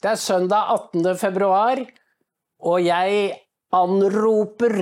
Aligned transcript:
Det 0.00 0.08
er 0.08 0.16
søndag 0.16 0.70
18. 0.72 1.16
februar, 1.20 1.80
og 2.64 2.78
jeg 2.80 3.34
anroper 3.76 4.78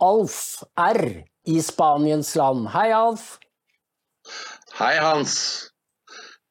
Alf 0.00 0.62
R 0.80 1.00
i 1.44 1.56
Spaniens 1.60 2.30
land. 2.40 2.70
Hei, 2.72 2.86
Alf. 2.96 3.26
Hei, 4.78 4.94
Hans. 4.96 5.34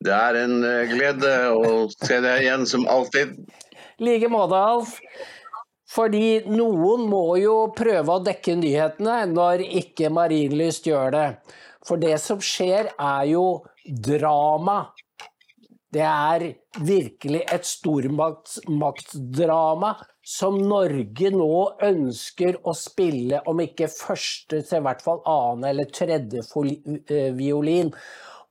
Det 0.05 0.13
er 0.13 0.37
en 0.43 0.61
eh, 0.61 0.83
glede 0.91 1.31
å 1.49 1.71
se 1.95 2.19
deg 2.21 2.43
igjen 2.43 2.67
som 2.69 2.85
alltid. 2.85 3.33
I 3.97 4.05
like 4.05 4.29
måte, 4.29 4.59
Alf. 4.59 4.99
Fordi 5.89 6.43
noen 6.45 7.07
må 7.09 7.39
jo 7.41 7.57
prøve 7.73 8.19
å 8.19 8.21
dekke 8.21 8.53
nyhetene 8.61 9.23
når 9.33 9.65
ikke 9.81 10.13
Marienlyst 10.13 10.85
gjør 10.91 11.09
det. 11.17 11.27
For 11.81 11.97
det 11.97 12.19
som 12.21 12.37
skjer, 12.37 12.93
er 13.01 13.25
jo 13.33 13.47
drama. 13.85 14.91
Det 15.95 16.03
er 16.03 16.43
virkelig 16.83 17.45
et 17.55 17.63
stormaktsdrama 17.69 19.93
som 20.25 20.57
Norge 20.59 21.29
nå 21.31 21.77
ønsker 21.87 22.57
å 22.67 22.73
spille, 22.75 23.39
om 23.47 23.61
ikke 23.63 23.87
første, 23.93 24.59
så 24.65 24.81
i 24.81 24.83
hvert 24.83 25.03
fall 25.05 25.21
annen 25.23 25.69
eller 25.71 25.87
tredje 25.95 26.43
violin. 27.37 27.93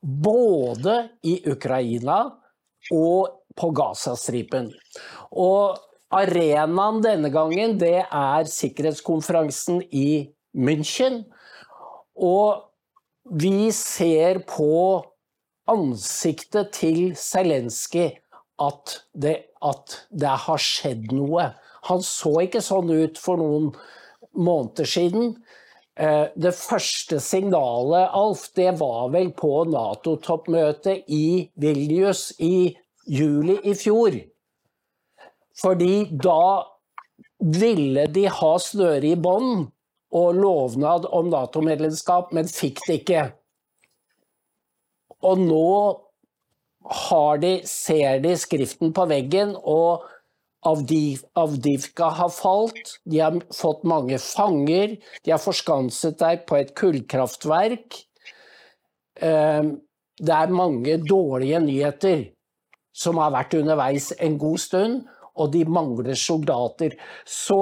Både 0.01 1.11
i 1.27 1.43
Ukraina 1.51 2.39
og 2.95 3.29
på 3.57 3.71
Gazastripen. 3.77 4.73
Og 5.37 5.77
arenaen 6.15 7.03
denne 7.05 7.31
gangen, 7.35 7.79
det 7.81 8.07
er 8.07 8.51
sikkerhetskonferansen 8.51 9.83
i 9.93 10.31
München. 10.57 11.25
Og 12.15 12.71
vi 13.25 13.71
ser 13.75 14.43
på 14.49 15.05
ansiktet 15.71 16.75
til 16.77 17.15
Zelenskyj 17.19 18.13
at 18.63 18.99
at 19.65 19.99
det 20.11 20.37
har 20.47 20.61
skjedd 20.61 21.13
noe. 21.15 21.51
Han 21.89 22.05
så 22.05 22.33
ikke 22.45 22.63
sånn 22.65 22.93
ut 22.93 23.21
for 23.21 23.41
noen 23.41 23.71
måneder 24.35 24.89
siden. 24.89 25.35
Eh, 25.97 26.27
det 26.35 26.55
første 26.57 27.21
signalet, 27.23 28.11
Alf, 28.13 28.49
det 28.57 28.73
var 28.81 29.13
vel 29.15 29.31
på 29.37 29.65
Nato-toppmøtet 29.71 31.09
i 31.13 31.51
Vilnius 31.61 32.33
i 32.43 32.75
juli 33.07 33.59
i 33.63 33.77
fjor. 33.79 34.17
Fordi 35.61 36.09
da 36.11 36.65
ville 37.45 38.09
de 38.11 38.27
ha 38.41 38.53
snøret 38.59 39.07
i 39.13 39.15
bånn 39.21 39.69
og 40.15 40.39
lovnad 40.39 41.07
om 41.15 41.31
Nato-medlemskap, 41.31 42.33
men 42.35 42.51
fikk 42.51 42.83
det 42.89 43.01
ikke. 43.03 43.25
Og 45.25 45.41
nå 45.41 45.69
de, 47.41 47.53
ser 47.65 48.21
de 48.21 48.35
skriften 48.37 48.93
på 48.93 49.07
veggen, 49.09 49.55
og 49.57 50.05
Avdiv, 50.65 51.25
Avdivka 51.37 52.09
har 52.17 52.31
falt. 52.33 52.99
De 53.05 53.21
har 53.21 53.37
fått 53.53 53.85
mange 53.85 54.17
fanger. 54.19 54.97
De 55.25 55.33
har 55.33 55.41
forskanset 55.43 56.21
seg 56.21 56.47
på 56.49 56.57
et 56.57 56.73
kullkraftverk. 56.77 57.99
Ehm, 59.21 59.75
det 60.17 60.33
er 60.33 60.55
mange 60.55 60.97
dårlige 61.05 61.61
nyheter 61.61 62.25
som 62.95 63.19
har 63.21 63.35
vært 63.35 63.59
underveis 63.59 64.13
en 64.23 64.39
god 64.39 64.63
stund, 64.63 65.03
og 65.35 65.53
de 65.53 65.65
mangler 65.67 66.17
soldater. 66.17 66.95
Så 67.27 67.61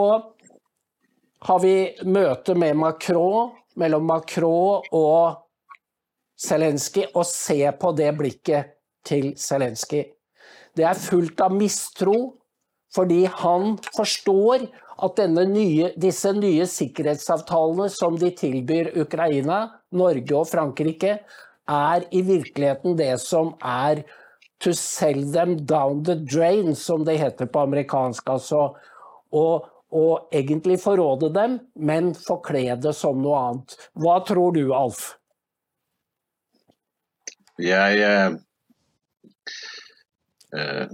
har 1.43 1.63
vi 1.65 1.77
møte 2.05 2.55
med 2.55 2.77
Macron, 2.79 3.51
mellom 3.81 4.05
Macron 4.07 4.85
og 4.93 5.43
Zelenskyj 6.43 7.09
og 7.13 7.27
se 7.29 7.61
på 7.79 7.93
det 7.99 8.11
blikket 8.19 8.77
til 9.07 9.33
Zelenskyj. 9.39 10.07
Det 10.77 10.87
er 10.89 10.99
fullt 10.99 11.41
av 11.45 11.55
mistro, 11.55 12.17
fordi 12.95 13.25
han 13.27 13.77
forstår 13.97 14.67
at 15.03 15.21
nye, 15.29 15.93
disse 15.97 16.33
nye 16.37 16.67
sikkerhetsavtalene 16.69 17.89
som 17.93 18.17
de 18.19 18.31
tilbyr 18.37 18.93
Ukraina, 19.01 19.65
Norge 19.93 20.37
og 20.37 20.49
Frankrike, 20.51 21.19
er 21.69 22.05
i 22.11 22.23
virkeligheten 22.27 22.97
det 22.99 23.15
som 23.23 23.55
er 23.63 24.03
to 24.63 24.73
sell 24.77 25.25
them 25.33 25.57
down 25.67 26.03
the 26.05 26.15
drain, 26.15 26.75
som 26.75 27.05
det 27.05 27.19
heter 27.19 27.47
på 27.47 27.65
amerikansk. 27.67 28.29
Altså 28.29 28.73
og 29.33 30.29
egentlig 30.33 30.79
forråde 30.81 31.33
dem, 31.35 31.59
men 31.77 32.13
forkle 32.17 32.77
det 32.81 32.95
som 32.97 33.21
noe 33.23 33.41
annet. 33.49 33.77
Hva 33.99 34.21
tror 34.25 34.55
du, 34.57 34.65
Alf? 34.77 35.17
Jeg 37.63 38.03
eh, 38.03 38.33
eh, 40.59 40.89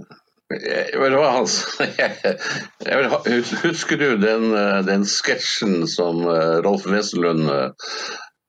du 1.09 1.15
hva, 1.17 1.31
Hans? 1.39 1.63
Husker 3.63 3.97
du 3.97 4.09
den, 4.21 4.51
eh, 4.53 4.81
den 4.85 5.05
sketsjen 5.09 5.87
som 5.89 6.21
eh, 6.29 6.59
Rolf 6.65 6.85
Wesenlund 6.89 7.49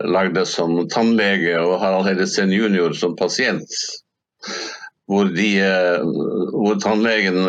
lagde 0.05 0.45
som 0.49 0.77
tannlege 0.93 1.57
og 1.61 1.79
Harald 1.81 2.09
Hedesen 2.09 2.53
jr. 2.53 2.93
som 2.97 3.17
pasient? 3.17 3.73
Hvor, 5.11 5.27
de, 5.35 5.49
hvor 6.55 6.77
tannlegen 6.81 7.41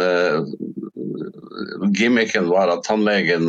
Gimmicken 1.94 2.50
var 2.50 2.72
at 2.74 2.82
tannlegen 2.88 3.46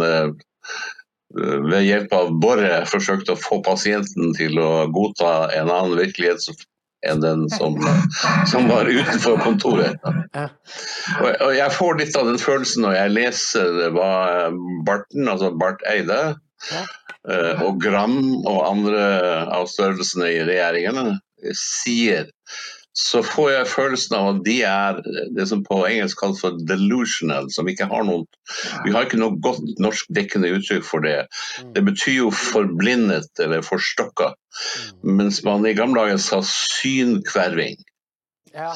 ved 1.33 1.87
hjelp 1.87 2.13
av 2.13 2.35
boret 2.45 2.91
forsøkte 2.93 3.33
å 3.33 3.41
få 3.41 3.63
pasienten 3.65 4.35
til 4.37 4.61
å 4.61 4.85
godta 4.93 5.49
en 5.57 5.73
annen 5.73 5.97
virkelighet 5.97 6.45
enn 7.09 7.23
den 7.23 7.47
som, 7.51 7.77
som 8.51 8.69
var 8.71 8.91
utenfor 8.91 9.41
kontoret. 9.43 9.99
Og, 11.19 11.49
jeg 11.57 11.75
får 11.75 11.99
litt 11.99 12.19
av 12.19 12.29
den 12.31 12.41
følelsen 12.41 12.87
når 12.87 12.97
jeg 12.99 13.15
leser 13.17 13.81
hva 13.97 14.13
Barten, 14.87 15.27
altså 15.29 15.53
Barth 15.59 15.83
Eide, 15.91 16.21
uh, 16.71 17.65
og 17.67 17.83
Gram 17.83 18.21
og 18.47 18.61
andre 18.69 19.03
av 19.51 19.67
størrelsene 19.71 20.31
i 20.31 20.45
regjeringene 20.47 21.19
sier 21.59 22.31
så 22.99 23.23
får 23.25 23.51
jeg 23.53 23.69
følelsen 23.73 24.17
av 24.19 24.27
at 24.31 24.41
de 24.45 24.57
er 24.69 24.99
det 25.37 25.47
som 25.49 25.63
på 25.65 25.79
engelsk 25.89 26.19
kalles 26.21 26.43
for 26.45 26.59
delusional, 26.69 27.49
som 27.55 27.69
ikke 27.71 27.89
har 27.89 28.05
noen 28.05 28.27
Vi 28.85 28.93
har 28.93 29.07
ikke 29.07 29.21
noe 29.21 29.39
godt 29.41 29.65
norsk 29.81 30.11
dekkende 30.13 30.51
uttrykk 30.59 30.85
for 30.85 31.05
det. 31.05 31.23
Mm. 31.63 31.73
Det 31.77 31.85
betyr 31.89 32.19
jo 32.19 32.29
forblindet 32.37 33.41
eller 33.41 33.65
forstokka, 33.65 34.33
mm. 34.35 35.15
mens 35.23 35.41
man 35.47 35.65
i 35.67 35.75
gamle 35.79 36.05
dager 36.05 36.21
sa 36.21 36.43
synkverving. 36.45 37.81
Ja. 38.53 38.75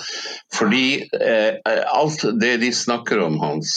Fordi 0.56 1.04
eh, 1.20 1.60
alt 1.92 2.24
det 2.40 2.56
de 2.64 2.72
snakker 2.72 3.20
om, 3.20 3.36
Hans, 3.42 3.74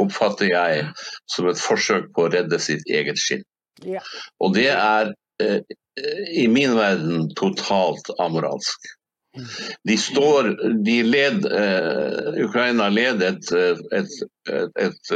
oppfatter 0.00 0.48
jeg 0.48 0.86
som 1.28 1.48
et 1.50 1.60
forsøk 1.60 2.08
på 2.16 2.24
å 2.24 2.32
redde 2.32 2.60
sitt 2.62 2.88
eget 2.88 3.20
skinn. 3.20 3.44
Ja. 3.84 4.00
Og 4.40 4.56
det 4.56 4.70
er 4.72 5.12
eh, 5.44 5.60
i 6.32 6.46
min 6.48 6.76
verden 6.78 7.28
totalt 7.36 8.08
amoralsk. 8.22 8.94
De 9.84 9.96
står 9.96 10.48
de 10.84 11.02
led, 11.02 11.44
eh, 11.46 12.44
Ukraina 12.44 12.88
led 12.88 13.22
et, 13.22 13.50
et, 13.52 14.14
et, 14.78 14.78
et 14.86 15.12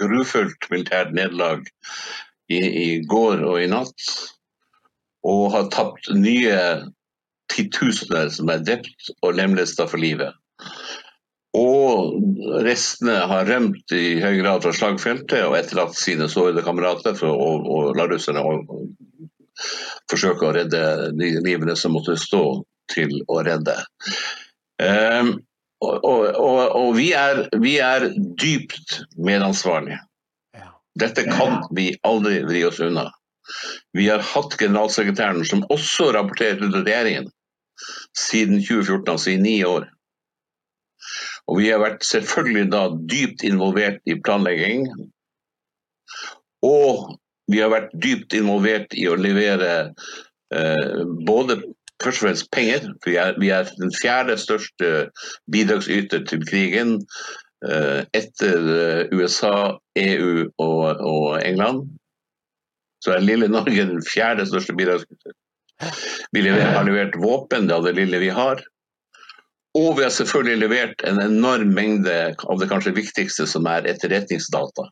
grufullt 0.00 0.68
militært 0.70 1.14
nederlag 1.16 1.62
i, 2.50 2.58
i, 2.58 2.88
går 3.06 3.44
og 3.46 3.60
i 3.62 3.70
natt. 3.70 4.10
Og 5.26 5.48
har 5.54 5.70
tapt 5.74 6.10
nye 6.14 6.58
titusener 7.52 8.28
som 8.34 8.50
er 8.50 8.66
drept 8.66 9.10
og 9.22 9.38
lemlesta 9.38 9.86
for 9.90 10.02
livet. 10.02 10.34
Og 11.56 12.18
restene 12.66 13.16
har 13.30 13.48
rømt 13.48 13.94
i 13.96 14.18
høy 14.20 14.42
grad 14.42 14.66
fra 14.66 14.74
slagfeltet 14.76 15.46
og 15.46 15.56
etterlatt 15.56 15.96
sine 15.96 16.28
sårede 16.28 16.64
kamerater 16.66 17.16
for 17.16 17.32
å, 17.32 17.50
å 17.62 17.78
la 17.96 18.08
russerne 18.10 18.42
forsøke 20.10 20.44
å 20.44 20.54
redde 20.58 20.82
de 21.16 21.30
livene 21.46 21.78
som 21.78 21.94
måtte 21.96 22.18
stå 22.20 22.42
til 22.92 23.12
å 23.32 23.42
redde. 23.46 23.76
Um, 24.82 25.36
og, 25.84 26.04
og, 26.04 26.58
og, 26.76 26.90
vi, 26.96 27.10
er, 27.16 27.46
vi, 27.60 27.76
er, 27.82 28.08
dypt 28.40 29.00
medansvarlige. 29.20 30.00
Dette 30.96 31.26
kan 31.28 31.60
vi 31.76 31.90
aldri 32.08 32.40
vri 32.48 32.62
oss 32.64 32.80
unna. 32.80 33.10
Vi 33.96 34.08
har 34.08 34.24
hatt 34.24 34.56
generalsekretæren 34.58 35.44
som 35.46 35.66
også 35.72 36.08
rapporterer 36.16 36.62
til 36.62 36.78
regjeringen 36.80 37.28
siden 38.16 38.62
2014, 38.64 39.12
altså 39.12 39.34
i 39.34 39.40
ni 39.40 39.58
år. 39.68 39.84
Og 41.46 41.60
vi 41.60 41.68
har 41.70 41.82
vært 41.82 42.06
selvfølgelig 42.08 42.70
da 42.72 42.86
dypt 43.12 43.44
involvert 43.46 44.00
i 44.08 44.16
planlegging. 44.18 44.88
Og 46.66 47.12
vi 47.52 47.60
har 47.62 47.70
vært 47.70 47.92
dypt 48.02 48.34
involvert 48.34 48.96
i 48.98 49.06
å 49.06 49.18
levere 49.20 49.92
eh, 50.54 51.04
både 51.28 51.60
først 52.02 52.22
og 52.22 52.26
fremst 52.26 52.50
penger. 52.52 52.90
Vi 53.06 53.16
er, 53.20 53.34
vi 53.40 53.50
er 53.54 53.70
den 53.80 53.92
fjerde 54.02 54.36
største 54.40 55.08
bidragsyter 55.52 56.24
til 56.28 56.44
krigen 56.48 56.98
uh, 57.66 58.02
etter 58.16 58.70
eh, 58.76 59.16
USA, 59.16 59.78
EU 59.96 60.46
og, 60.58 61.00
og, 61.00 61.40
England. 61.44 61.86
Så 63.04 63.14
er 63.14 63.24
lille 63.24 63.48
Norge 63.48 63.88
den 63.90 64.02
fjerde 64.12 64.46
største 64.46 64.74
bidragsyter. 64.76 65.36
Vi 66.32 66.48
har 66.48 66.84
levert 66.84 67.18
våpen, 67.20 67.68
det 67.68 67.76
er 67.76 67.84
det 67.84 67.98
lille 67.98 68.20
vi 68.22 68.32
har. 68.32 68.62
Og 69.76 69.98
vi 69.98 70.06
har 70.06 70.12
selvfølgelig 70.14 70.58
levert 70.62 71.02
en 71.04 71.20
enorm 71.20 71.74
mengde 71.76 72.14
av 72.32 72.60
det 72.60 72.68
kanskje 72.70 72.94
viktigste, 72.96 73.44
som 73.46 73.68
er 73.68 73.88
etterretningsdata. 73.90 74.88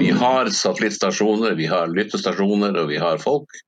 Vi 0.00 0.08
har 0.16 0.48
satellittstasjoner, 0.48 1.52
vi 1.58 1.66
har 1.68 1.92
lyttestasjoner 1.92 2.78
og 2.80 2.88
vi 2.88 2.96
har 3.02 3.20
folk. 3.20 3.58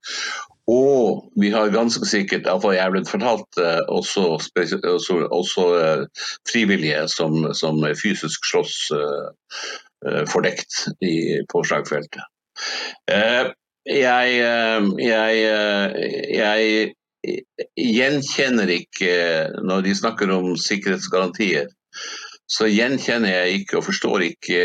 Og 0.73 1.33
vi 1.41 1.51
har 1.53 1.73
ganske 1.75 2.07
sikkert, 2.09 2.47
iallfall 2.47 2.77
jeg 2.77 2.85
er 2.87 2.95
blitt 2.95 3.11
fortalt, 3.11 3.59
eh, 3.61 3.81
også, 3.93 4.39
også, 4.39 5.19
også 5.29 5.67
eh, 5.81 6.05
frivillige 6.49 7.05
som, 7.13 7.51
som, 7.59 7.83
fysisk 7.99 8.47
slåss 8.49 8.77
uh, 8.97 10.23
fordekt 10.31 10.87
i, 11.05 11.43
på 11.53 11.63
slagfeltet. 11.67 12.25
Jeg, 13.11 14.33
jeg, 15.03 15.39
jeg, 16.39 16.93
gjenkjenner 17.79 18.73
ikke, 18.73 19.13
når 19.67 19.85
de 19.87 19.95
snakker 19.99 20.33
om 20.35 20.53
sikkerhetsgarantier, 20.59 21.69
så 22.51 22.69
gjenkjenner 22.69 23.33
jeg 23.33 23.63
ikke 23.63 23.79
og 23.79 23.87
forstår 23.87 24.27
ikke 24.27 24.61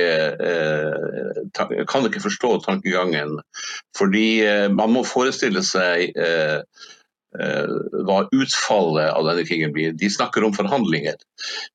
eh, 0.50 1.81
Kan 1.88 2.07
ikke 2.07 2.24
forstå 2.24 2.57
tankegangen. 2.65 3.38
Fordi 3.97 4.27
eh, 4.45 4.68
man 4.74 4.94
må 4.95 5.06
forestille 5.07 5.63
seg 5.65 6.18
eh, 6.19 6.59
eh, 7.39 7.75
hva 8.07 8.19
utfallet 8.35 9.13
av 9.13 9.29
denne 9.29 9.45
krigen 9.47 9.74
blir. 9.75 9.95
De 9.97 10.09
snakker 10.12 10.45
om 10.45 10.56
forhandlinger. 10.57 11.15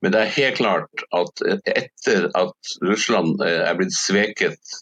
Men 0.03 0.15
det 0.15 0.21
er 0.21 0.37
helt 0.37 0.61
klart 0.61 1.07
at 1.17 1.45
etter 1.73 2.29
at 2.39 2.77
Russland 2.85 3.43
eh, 3.47 3.63
er 3.65 3.79
blitt 3.81 3.97
sveket 3.97 4.77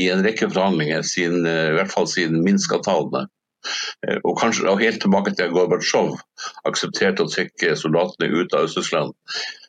i 0.00 0.08
en 0.10 0.24
rekke 0.24 0.48
forhandlinger, 0.48 1.04
siden, 1.04 1.44
i 1.44 1.76
hvert 1.76 1.92
fall 1.92 2.08
siden 2.08 2.40
Minsk-avtalene, 2.46 3.26
Eh, 4.08 4.18
og 4.24 4.38
kanskje 4.40 4.68
og 4.70 4.80
helt 4.80 5.00
tilbake 5.02 5.34
til 5.36 5.52
Gorbatsjov 5.52 6.14
aksepterte 6.68 7.26
å 7.26 7.32
trekke 7.32 7.74
soldatene 7.76 8.30
ut 8.32 8.54
av 8.56 8.68
Øst-Russland, 8.68 9.12
eh, 9.12 9.59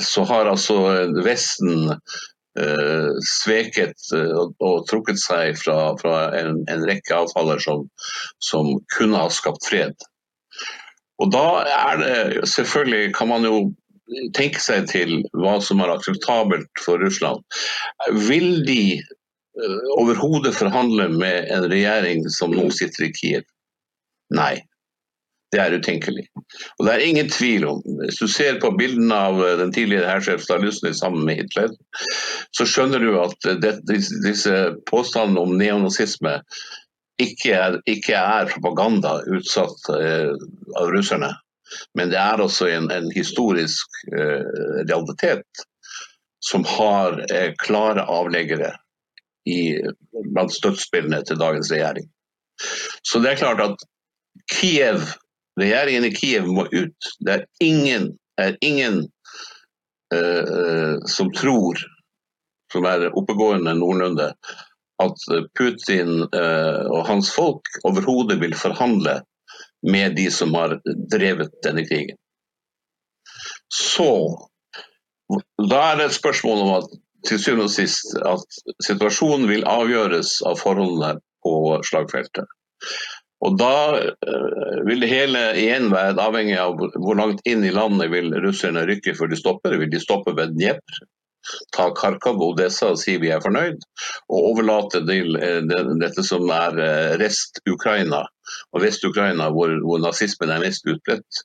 så 0.00 0.22
har 0.28 0.46
altså 0.46 0.76
Vesten 1.24 1.90
eh, 1.90 3.08
sveket 3.26 4.12
og 4.14 4.84
trukket 4.90 5.18
seg 5.20 5.58
fra, 5.58 5.92
fra 5.98 6.28
en, 6.38 6.60
en, 6.70 6.84
rekke 6.88 7.16
avtaler 7.24 7.58
som, 7.64 7.88
som, 8.44 8.70
kunne 8.94 9.18
ha 9.18 9.32
skapt 9.34 9.66
fred. 9.66 10.06
Og 11.22 11.32
da 11.34 11.46
er 11.66 11.98
det 12.00 12.46
selvfølgelig 12.50 13.14
kan 13.18 13.32
man 13.32 13.48
jo 13.48 13.64
tenke 14.36 14.62
seg 14.62 14.86
til 14.90 15.20
hva 15.38 15.58
som 15.64 15.82
er 15.82 15.92
akseptabelt 15.94 16.70
for 16.84 17.02
Russland. 17.02 17.42
Vil 18.30 18.62
de 18.66 19.02
Eh, 19.52 20.00
overhodet 20.00 20.54
forhandle 20.56 21.08
med 21.08 21.50
en 21.52 21.66
regjering 21.68 22.24
som 22.32 22.54
nå 22.56 22.70
sitter 22.72 23.04
i 23.04 23.12
Kiev? 23.12 23.42
Nei. 24.32 24.62
Det 25.52 25.60
er 25.60 25.74
utenkelig. 25.76 26.24
Og 26.78 26.86
det 26.86 26.92
er 26.94 27.02
ingen 27.04 27.28
tvil 27.28 27.66
om, 27.68 27.80
Hvis 28.00 28.20
du 28.22 28.28
ser 28.28 28.60
på 28.60 28.70
bildene 28.78 29.14
av 29.28 29.40
eh, 29.44 29.58
den 29.60 29.72
tidligere 29.72 30.08
hærsjef 30.08 30.44
Stalusny 30.46 30.94
sammen 30.96 31.26
med 31.28 31.42
Hitler, 31.42 31.74
så 32.56 32.66
skjønner 32.68 33.02
du 33.04 33.10
at 33.20 33.48
eh, 33.48 33.58
det, 33.60 33.74
disse 34.24 34.54
påstandene 34.88 35.44
om 35.44 35.56
neonazisme 35.60 36.38
ikke 37.20 37.52
er, 37.52 37.76
ikke 37.86 38.16
er 38.16 38.48
propaganda 38.54 39.18
utsatt 39.28 39.92
eh, 39.98 40.32
av 40.80 40.92
russerne. 40.94 41.34
Men 41.96 42.12
det 42.12 42.20
er 42.20 42.40
også 42.40 42.68
en, 42.68 42.90
en 42.92 43.06
historisk 43.14 44.02
realitet 44.12 45.62
som 46.44 46.66
har 46.68 47.14
klare 47.62 48.04
avleggere 48.12 48.74
i, 49.48 49.78
blant 50.34 50.52
støttespillene 50.52 51.22
til 51.24 51.40
dagens 51.40 51.72
regjering. 51.72 52.10
Så 53.08 53.22
det 53.24 53.30
er 53.30 53.40
klart 53.40 53.64
at 53.64 53.86
Kiev, 54.52 55.00
regjeringen 55.60 56.04
i 56.08 56.12
Kiev 56.14 56.46
må 56.48 56.66
ut. 56.72 57.08
Det 57.20 57.32
er 57.34 57.46
ingen, 57.64 58.12
er 58.40 58.56
ingen 58.64 59.02
uh, 60.14 60.96
som 61.08 61.32
tror, 61.36 61.80
som 62.72 62.88
er 62.88 63.10
oppegående 63.18 63.74
noenlunde, 63.78 64.32
at 65.02 65.28
Putin 65.58 66.24
uh, 66.32 66.82
og 66.92 67.06
hans 67.08 67.32
folk 67.34 67.68
overhodet 67.88 68.38
vil 68.40 68.56
forhandle 68.56 69.20
med 69.82 70.16
de 70.16 70.28
som 70.30 70.54
har 70.54 70.78
drevet 71.10 71.52
denne 71.66 71.84
krigen. 71.88 72.16
Så 73.72 74.12
da 75.70 75.80
er 75.90 75.98
det 75.98 76.10
et 76.10 76.20
spørsmål 76.20 76.62
om 76.66 76.74
at 76.76 76.92
til 77.26 77.38
syvende 77.38 77.68
og 77.68 77.72
sist 77.72 78.16
at 78.26 78.56
situasjonen 78.82 79.46
vil 79.50 79.66
avgjøres 79.68 80.40
av 80.48 80.58
forholdene 80.60 81.14
på 81.44 81.54
slagfeltet. 81.86 82.46
Og 83.42 83.56
Da 83.58 83.76
uh, 83.98 84.82
vil 84.86 85.02
det 85.02 85.10
hele 85.10 85.40
igjen 85.58 85.90
være 85.92 86.20
avhengig 86.22 86.58
av 86.62 86.76
hvor 86.78 87.18
langt 87.18 87.42
inn 87.48 87.64
i 87.66 87.74
landet 87.74 88.12
vil 88.12 88.30
russerne 88.44 88.84
rykke 88.88 89.16
før 89.18 89.32
de 89.32 89.40
stopper. 89.40 89.78
Vil 89.80 89.90
de 89.92 90.02
stoppe 90.02 90.34
ved 90.38 90.54
Dnepr, 90.56 91.00
ta 91.74 91.88
Kharkov 91.98 92.38
og 92.38 92.52
Odessa 92.52 92.92
og 92.94 93.00
si 93.02 93.16
vi 93.18 93.32
er 93.34 93.42
fornøyd, 93.42 93.82
og 94.30 94.50
overlate 94.52 95.02
til 95.08 95.38
uh, 95.38 95.62
dette 96.02 96.26
som 96.26 96.46
er 96.54 96.78
uh, 96.78 97.14
rest-Ukraina, 97.22 98.24
og 98.72 98.84
Vest-Ukraina 98.84 99.50
hvor, 99.54 99.74
hvor 99.86 100.02
nazismen 100.02 100.54
er 100.54 100.62
mest 100.62 100.86
utbredt, 100.86 101.42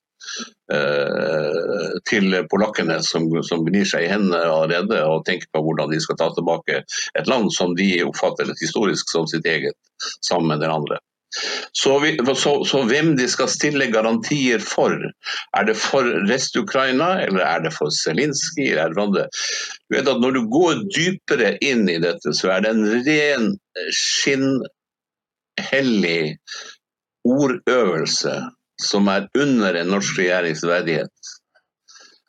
Eh, 0.74 1.92
til 2.10 2.34
polakkene 2.52 2.98
som, 3.06 3.30
som 3.48 3.62
gnir 3.64 3.88
seg 3.88 4.04
i 4.04 4.10
hendene 4.12 4.42
allerede 4.44 5.00
og 5.08 5.24
tenker 5.28 5.48
på 5.56 5.62
hvordan 5.64 5.94
de 5.94 6.00
skal 6.04 6.18
ta 6.20 6.28
tilbake 6.36 6.82
et 6.84 7.30
land 7.32 7.54
som 7.56 7.76
de 7.78 7.88
oppfatter 8.04 8.52
historisk 8.60 9.14
som 9.14 9.30
sitt 9.32 9.48
eget, 9.48 9.78
sammen 10.28 10.52
med 10.52 10.66
den 10.66 10.74
andre. 10.74 11.00
Så, 11.72 12.00
vi, 12.00 12.18
så, 12.36 12.64
så, 12.66 12.84
hvem 12.88 13.18
de 13.18 13.28
skal 13.30 13.50
stille 13.52 13.86
garantier 13.92 14.60
for? 14.64 14.96
Er 15.58 15.64
det 15.68 15.76
for 15.78 16.04
Rest-Ukraina, 16.30 17.22
eller 17.26 17.44
er 17.44 17.60
det 17.66 17.74
for 17.76 17.90
Zelinskyj? 17.94 18.76
Når 19.92 20.32
du 20.38 20.42
går 20.52 20.74
dypere 20.96 21.58
inn 21.62 21.90
i 21.92 22.00
dette, 22.04 22.34
så 22.34 22.50
er 22.56 22.60
det 22.64 22.72
en 22.74 22.86
ren 23.08 23.46
skinnhellig 24.00 24.62
ordøvelse 27.28 28.36
som 28.82 29.08
er 29.12 29.28
under 29.38 29.74
en 29.76 29.92
norsk 29.92 30.20
regjerings 30.22 30.64
verdighet. 30.66 31.16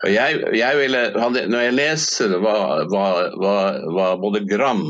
Jeg, 0.07 0.43
jeg 0.55 0.79
ville, 0.79 1.11
når 1.51 1.61
jeg 1.65 1.75
leser 1.75 2.29
hva, 2.39 2.87
hva, 2.91 3.07
hva, 3.35 3.57
hva, 3.91 4.17
både 4.23 4.45
Gram 4.47 4.85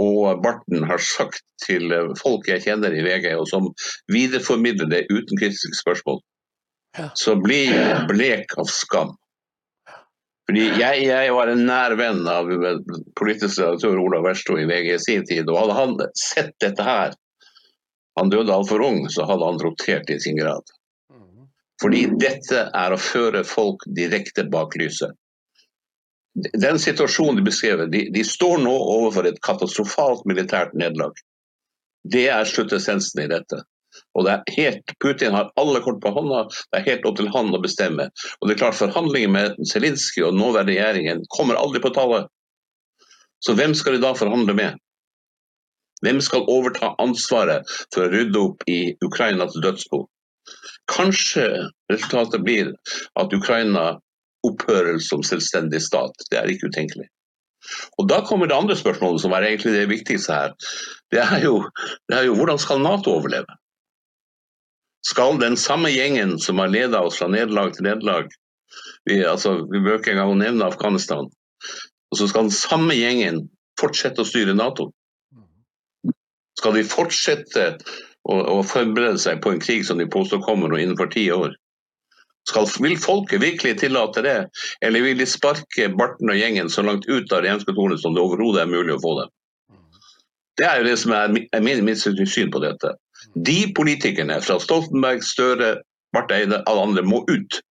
og 0.00 0.42
Barten 0.42 0.86
har 0.88 1.02
sagt 1.02 1.42
til 1.62 1.92
folk 2.18 2.48
jeg 2.50 2.64
kjenner 2.64 2.94
i 2.94 3.02
VG, 3.06 3.28
og 3.38 3.46
som 3.50 3.68
videreformidler 4.10 4.90
det 4.90 5.04
uten 5.12 5.38
kritiske 5.38 5.78
spørsmål, 5.78 6.18
så 7.18 7.36
blir 7.42 7.70
jeg 7.74 8.06
blek 8.10 8.56
av 8.58 8.70
skam. 8.70 9.14
Fordi 10.44 10.64
jeg, 10.76 11.04
jeg, 11.06 11.32
var 11.32 11.48
en 11.48 11.62
nær 11.64 11.94
venn 11.96 12.26
av 12.28 12.50
politisk 13.16 13.62
redaktør 13.62 14.02
Olav 14.02 14.26
Versto 14.26 14.58
i 14.60 14.66
VG 14.68 14.90
i 14.92 15.00
sin 15.00 15.24
tid. 15.24 15.48
og 15.48 15.56
Hadde 15.62 15.76
han 15.78 15.94
sett 16.20 16.52
dette 16.60 16.84
her, 16.84 17.14
han 18.20 18.30
døde 18.30 18.52
altfor 18.52 18.84
ung, 18.84 19.06
så 19.10 19.24
hadde 19.26 19.46
han 19.48 19.62
rotert 19.62 20.10
i 20.12 20.18
sin 20.20 20.36
grad. 20.38 20.68
Fordi 21.82 22.04
dette 22.20 22.68
er 22.68 22.94
å 22.94 23.00
føre 23.00 23.42
folk 23.48 23.82
direkte 23.96 24.44
bak 24.50 24.76
lyset. 24.78 25.16
Den 26.34 26.78
situasjonen 26.82 27.36
de 27.38 27.44
beskrever, 27.46 27.86
de, 27.86 28.08
de 28.14 28.24
står 28.26 28.58
nå 28.64 28.72
overfor 28.74 29.28
et 29.28 29.38
katastrofalt 29.46 30.24
militært 30.26 30.74
nederlag. 30.74 31.14
Det 32.10 32.26
er 32.28 32.48
sluttessensen 32.48 33.22
i 33.22 33.30
dette. 33.30 33.62
Og 34.18 34.26
det 34.26 34.32
er 34.34 34.54
helt, 34.56 34.94
Putin 35.02 35.34
har 35.36 35.52
alle 35.60 35.80
kort 35.84 36.00
på 36.02 36.10
hånda, 36.14 36.44
det 36.72 36.80
er 36.80 36.88
helt 36.88 37.04
opp 37.06 37.18
til 37.20 37.30
han 37.30 37.54
å 37.54 37.60
bestemme. 37.62 38.08
Og 38.40 38.48
det 38.48 38.56
er 38.56 38.62
klart 38.64 38.78
Forhandlinger 38.78 39.30
med 39.30 39.60
Zelinskyj 39.70 40.26
og 40.28 40.38
nåværende 40.38 40.74
regjeringen 40.74 41.22
kommer 41.36 41.58
aldri 41.60 41.82
på 41.84 41.92
tale. 41.94 42.24
Så 43.44 43.54
hvem 43.54 43.74
skal 43.78 43.96
de 43.96 44.02
da 44.02 44.14
forhandle 44.18 44.56
med? 44.58 44.80
Hvem 46.04 46.20
skal 46.24 46.48
overta 46.50 46.92
ansvaret 47.00 47.70
for 47.94 48.04
å 48.04 48.10
rydde 48.12 48.40
opp 48.40 48.66
i 48.68 48.80
Ukrainas 49.04 49.54
dødsbo? 49.62 50.04
Kanskje 50.90 51.46
resultatet 51.92 52.42
blir 52.44 52.72
at 53.20 53.32
Ukraina 53.32 53.84
opphører 54.46 55.00
som 55.02 55.24
selvstendig 55.26 55.82
stat. 55.82 56.26
Det 56.30 56.38
er 56.40 56.50
ikke 56.50 56.70
utenkelig. 56.72 57.08
Og 57.98 58.08
Da 58.08 58.20
kommer 58.20 58.46
det 58.46 58.56
andre 58.56 58.76
spørsmålet, 58.76 59.20
som 59.20 59.32
er 59.32 59.46
egentlig 59.48 59.72
det 59.72 59.88
viktigste 59.88 60.32
her. 60.32 60.54
Det 61.12 61.20
er 61.22 61.44
jo, 61.44 61.62
det 62.08 62.18
er 62.18 62.26
jo 62.28 62.34
hvordan 62.36 62.60
skal 62.60 62.82
Nato 62.84 63.14
overleve? 63.16 63.56
Skal 65.04 65.40
den 65.40 65.56
samme 65.56 65.92
gjengen 65.92 66.38
som 66.40 66.58
har 66.58 66.72
ledet 66.72 67.00
oss 67.00 67.18
fra 67.20 67.28
nederlag 67.28 67.72
til 67.74 67.88
nederlag 67.88 68.28
vi, 69.04 69.24
altså, 69.24 69.66
vi 69.72 69.80
bør 69.80 69.98
ikke 69.98 70.14
engang 70.14 70.38
nevne 70.38 70.64
Afghanistan. 70.64 71.28
Og 72.10 72.18
så 72.18 72.28
skal 72.28 72.48
den 72.48 72.56
samme 72.56 72.96
gjengen 72.96 73.44
fortsette 73.80 74.22
å 74.22 74.28
styre 74.28 74.54
Nato. 74.56 74.90
Skal 76.58 76.78
de 76.78 76.86
fortsette 76.88 77.66
å, 78.24 78.34
å, 78.34 78.62
forberede 78.66 79.20
seg 79.20 79.42
på 79.44 79.52
en 79.52 79.62
krig 79.62 79.84
som 79.86 80.00
de 80.00 80.08
påstår 80.10 80.42
kommer 80.46 80.76
innenfor 80.78 81.10
ti 81.12 81.26
år? 81.34 81.56
Skal, 82.48 82.68
vil 82.84 82.98
folket 83.00 83.40
virkelig 83.40 83.78
tillate 83.80 84.22
det, 84.24 84.36
eller 84.84 85.04
vil 85.06 85.20
de 85.20 85.26
sparke 85.28 85.88
Barten 85.96 86.28
og 86.28 86.36
gjengen 86.36 86.68
så 86.72 86.84
langt 86.84 87.08
ut 87.08 87.32
av 87.32 87.40
regjeringskontorene 87.40 88.00
som 88.02 88.16
det 88.16 88.24
overhodet 88.24 88.64
er 88.64 88.72
mulig 88.72 88.98
å 88.98 89.00
få 89.00 89.14
dem? 89.22 89.32
Det 90.60 90.66
er 90.68 90.80
jo 90.80 90.88
det 90.90 90.98
som 91.00 91.14
er, 91.16 91.32
er 91.56 91.64
min, 91.64 91.82
mitt 91.86 92.00
syn 92.00 92.52
på 92.52 92.62
dette. 92.62 92.92
De 93.34 93.60
politikerne 93.74 94.36
fra 94.44 94.58
Stoltenberg, 94.62 95.24
Støre, 95.26 95.78
Barth 96.14 96.36
Eide, 96.36 96.60
alle 96.70 96.90
andre 96.90 97.02
må 97.06 97.24
ut. 97.30 97.62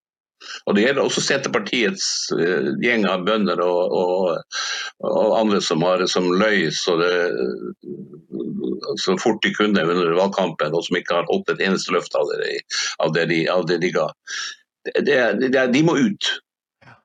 Og 0.68 0.76
Det 0.76 0.84
gjelder 0.84 1.06
også 1.06 1.22
Senterpartiets 1.24 2.06
uh, 2.36 2.74
gjeng 2.84 3.06
av 3.08 3.24
bønder 3.28 3.62
og, 3.64 3.94
og, 3.96 4.58
og, 5.08 5.36
andre 5.38 5.62
som, 5.64 5.84
har, 5.88 6.04
som 6.12 6.28
løy 6.40 6.68
så, 6.76 6.98
det, 7.00 7.14
så, 9.04 9.16
fort 9.22 9.40
de 9.46 9.54
kunne 9.56 9.86
under 9.86 10.18
valgkampen, 10.18 10.76
og 10.76 10.84
som 10.88 11.00
ikke 11.00 11.22
har 11.22 11.30
holdt 11.32 11.54
et 11.54 11.64
eneste 11.64 11.96
løft 11.96 12.16
av 12.20 12.28
det, 12.32 12.58
av 13.04 13.16
det, 13.16 13.30
de, 13.32 13.40
av 13.52 13.66
det 13.70 13.80
de, 13.84 13.94
ga. 13.96 14.10
Det, 14.84 15.16
det, 15.40 15.68
de 15.74 15.84
må 15.84 15.96
ut. 15.98 16.32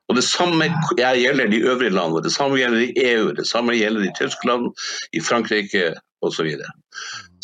Og 0.09 0.15
Det 0.17 0.23
samme 0.25 0.65
gjelder 0.97 1.47
de 1.51 1.61
øvrige 1.69 1.93
landene, 1.93 2.23
det 2.25 2.33
samme 2.33 2.57
gjelder 2.57 2.81
i 2.81 2.93
EU, 3.11 3.31
det 3.37 3.45
samme 3.47 3.75
gjelder 3.77 4.07
i 4.07 4.13
Tyskland, 4.17 4.71
i 5.13 5.21
Frankrike 5.21 5.93
osv. 6.21 6.35
Så, 6.35 6.43
videre. 6.43 6.71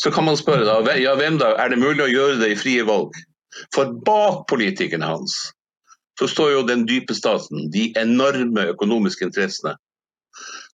så 0.02 0.10
kan 0.10 0.24
man 0.24 0.36
spørre 0.36 0.66
da, 0.66 0.96
ja, 0.98 1.14
hvem 1.16 1.38
da, 1.38 1.54
er 1.56 1.70
det 1.70 1.78
mulig 1.78 2.02
å 2.04 2.10
gjøre 2.10 2.40
det 2.42 2.50
i 2.52 2.58
frie 2.58 2.82
valg? 2.84 3.14
For 3.74 3.94
bak 4.04 4.44
politikerne 4.50 5.06
hans 5.08 5.38
så 6.18 6.28
står 6.28 6.52
jo 6.52 6.66
den 6.68 6.84
dype 6.88 7.14
staten, 7.14 7.70
de 7.72 7.90
enorme 8.00 8.66
økonomiske 8.72 9.28
interessene, 9.28 9.76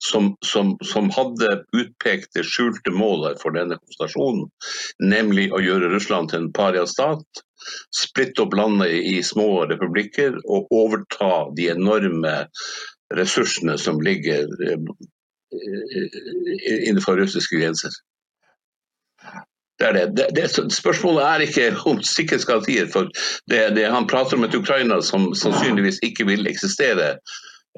som, 0.02 0.32
som, 0.46 0.74
som 0.86 1.10
hadde 1.14 1.50
utpekt 1.76 2.32
det 2.34 2.46
skjulte 2.46 2.94
målet 2.94 3.42
for 3.42 3.54
denne 3.54 3.78
konsentrasjonen, 3.78 4.46
nemlig 5.02 5.48
å 5.54 5.60
gjøre 5.62 5.90
Russland 5.92 6.30
til 6.30 6.44
en 6.44 6.52
pariastat, 6.54 7.42
splitte 7.94 8.44
opp 8.44 8.54
landet 8.56 8.92
i 8.92 9.22
små 9.26 9.66
republikker 9.70 10.38
og 10.44 10.70
overta 10.72 11.48
de 11.56 11.68
enorme 11.74 12.34
ressursene 13.16 13.78
som 13.78 14.00
ligger 14.00 14.48
eh, 14.68 14.78
innenfor 16.88 17.20
russiske 17.20 17.60
grenser. 17.60 17.92
Det 19.78 19.88
er 19.88 19.92
det. 19.92 20.06
Det, 20.16 20.26
det, 20.36 20.72
spørsmålet 20.74 21.24
er 21.26 21.44
ikke 21.46 21.70
om 21.90 22.02
sikkerhetsgarantier. 22.02 22.86
for 22.92 23.08
Han 23.94 24.06
prater 24.06 24.36
om 24.36 24.44
et 24.44 24.54
Ukraina 24.54 25.00
som 25.02 25.32
sannsynligvis 25.34 25.98
ikke 26.02 26.26
vil 26.28 26.46
eksistere 26.46 27.16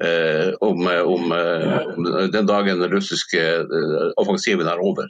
eh, 0.03 0.51
om, 0.61 0.85
om, 0.85 1.31
om, 1.31 2.09
den 2.31 2.47
dagen 2.47 2.81
den 2.81 2.93
russiske 2.93 3.41
eh, 3.41 4.11
offensiven 4.17 4.67
er 4.67 4.83
over. 4.83 5.07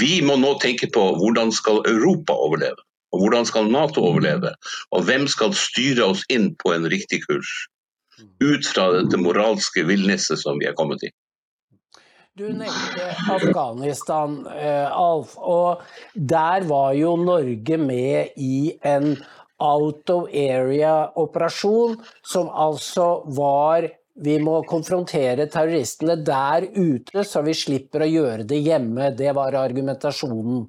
Vi 0.00 0.18
må 0.26 0.34
nå 0.36 0.56
tenke 0.58 0.88
på 0.90 1.04
hvordan 1.20 1.52
skal 1.54 1.84
Europa 1.86 2.34
overleve, 2.34 2.82
og 3.16 3.22
hvordan 3.22 3.48
skal 3.48 3.70
Nato 3.72 4.04
overleve. 4.04 4.52
Og 4.92 5.06
hvem 5.08 5.24
skal 5.32 5.56
styre 5.56 6.10
oss 6.12 6.24
inn 6.32 6.50
på 6.60 6.74
en 6.76 6.84
riktig 6.92 7.22
kurs, 7.24 7.52
ut 8.44 8.68
fra 8.68 8.90
dette 8.92 9.20
moralske 9.20 9.84
villniset 9.88 10.40
som 10.40 10.60
vi 10.60 10.68
er 10.68 10.76
kommet 10.76 11.04
i. 11.08 11.12
Du 12.36 12.44
nevnte 12.52 13.14
Afghanistan, 13.32 14.42
eh, 14.52 14.92
Alf. 14.92 15.38
Og 15.40 15.80
der 16.12 16.68
var 16.68 16.92
jo 16.92 17.16
Norge 17.16 17.78
med 17.80 18.36
i 18.36 18.76
en 18.84 19.16
out 19.56 20.10
of 20.10 20.28
area-operasjon, 20.28 21.96
som 22.22 22.50
altså 22.52 23.22
var 23.38 23.88
vi 24.16 24.38
må 24.40 24.62
konfrontere 24.68 25.44
terroristene 25.52 26.16
der 26.24 26.68
ute, 26.72 27.24
så 27.24 27.42
vi 27.44 27.52
slipper 27.56 28.04
å 28.04 28.08
gjøre 28.08 28.46
det 28.48 28.62
hjemme. 28.64 29.10
Det 29.16 29.32
var 29.36 29.56
argumentasjonen. 29.60 30.62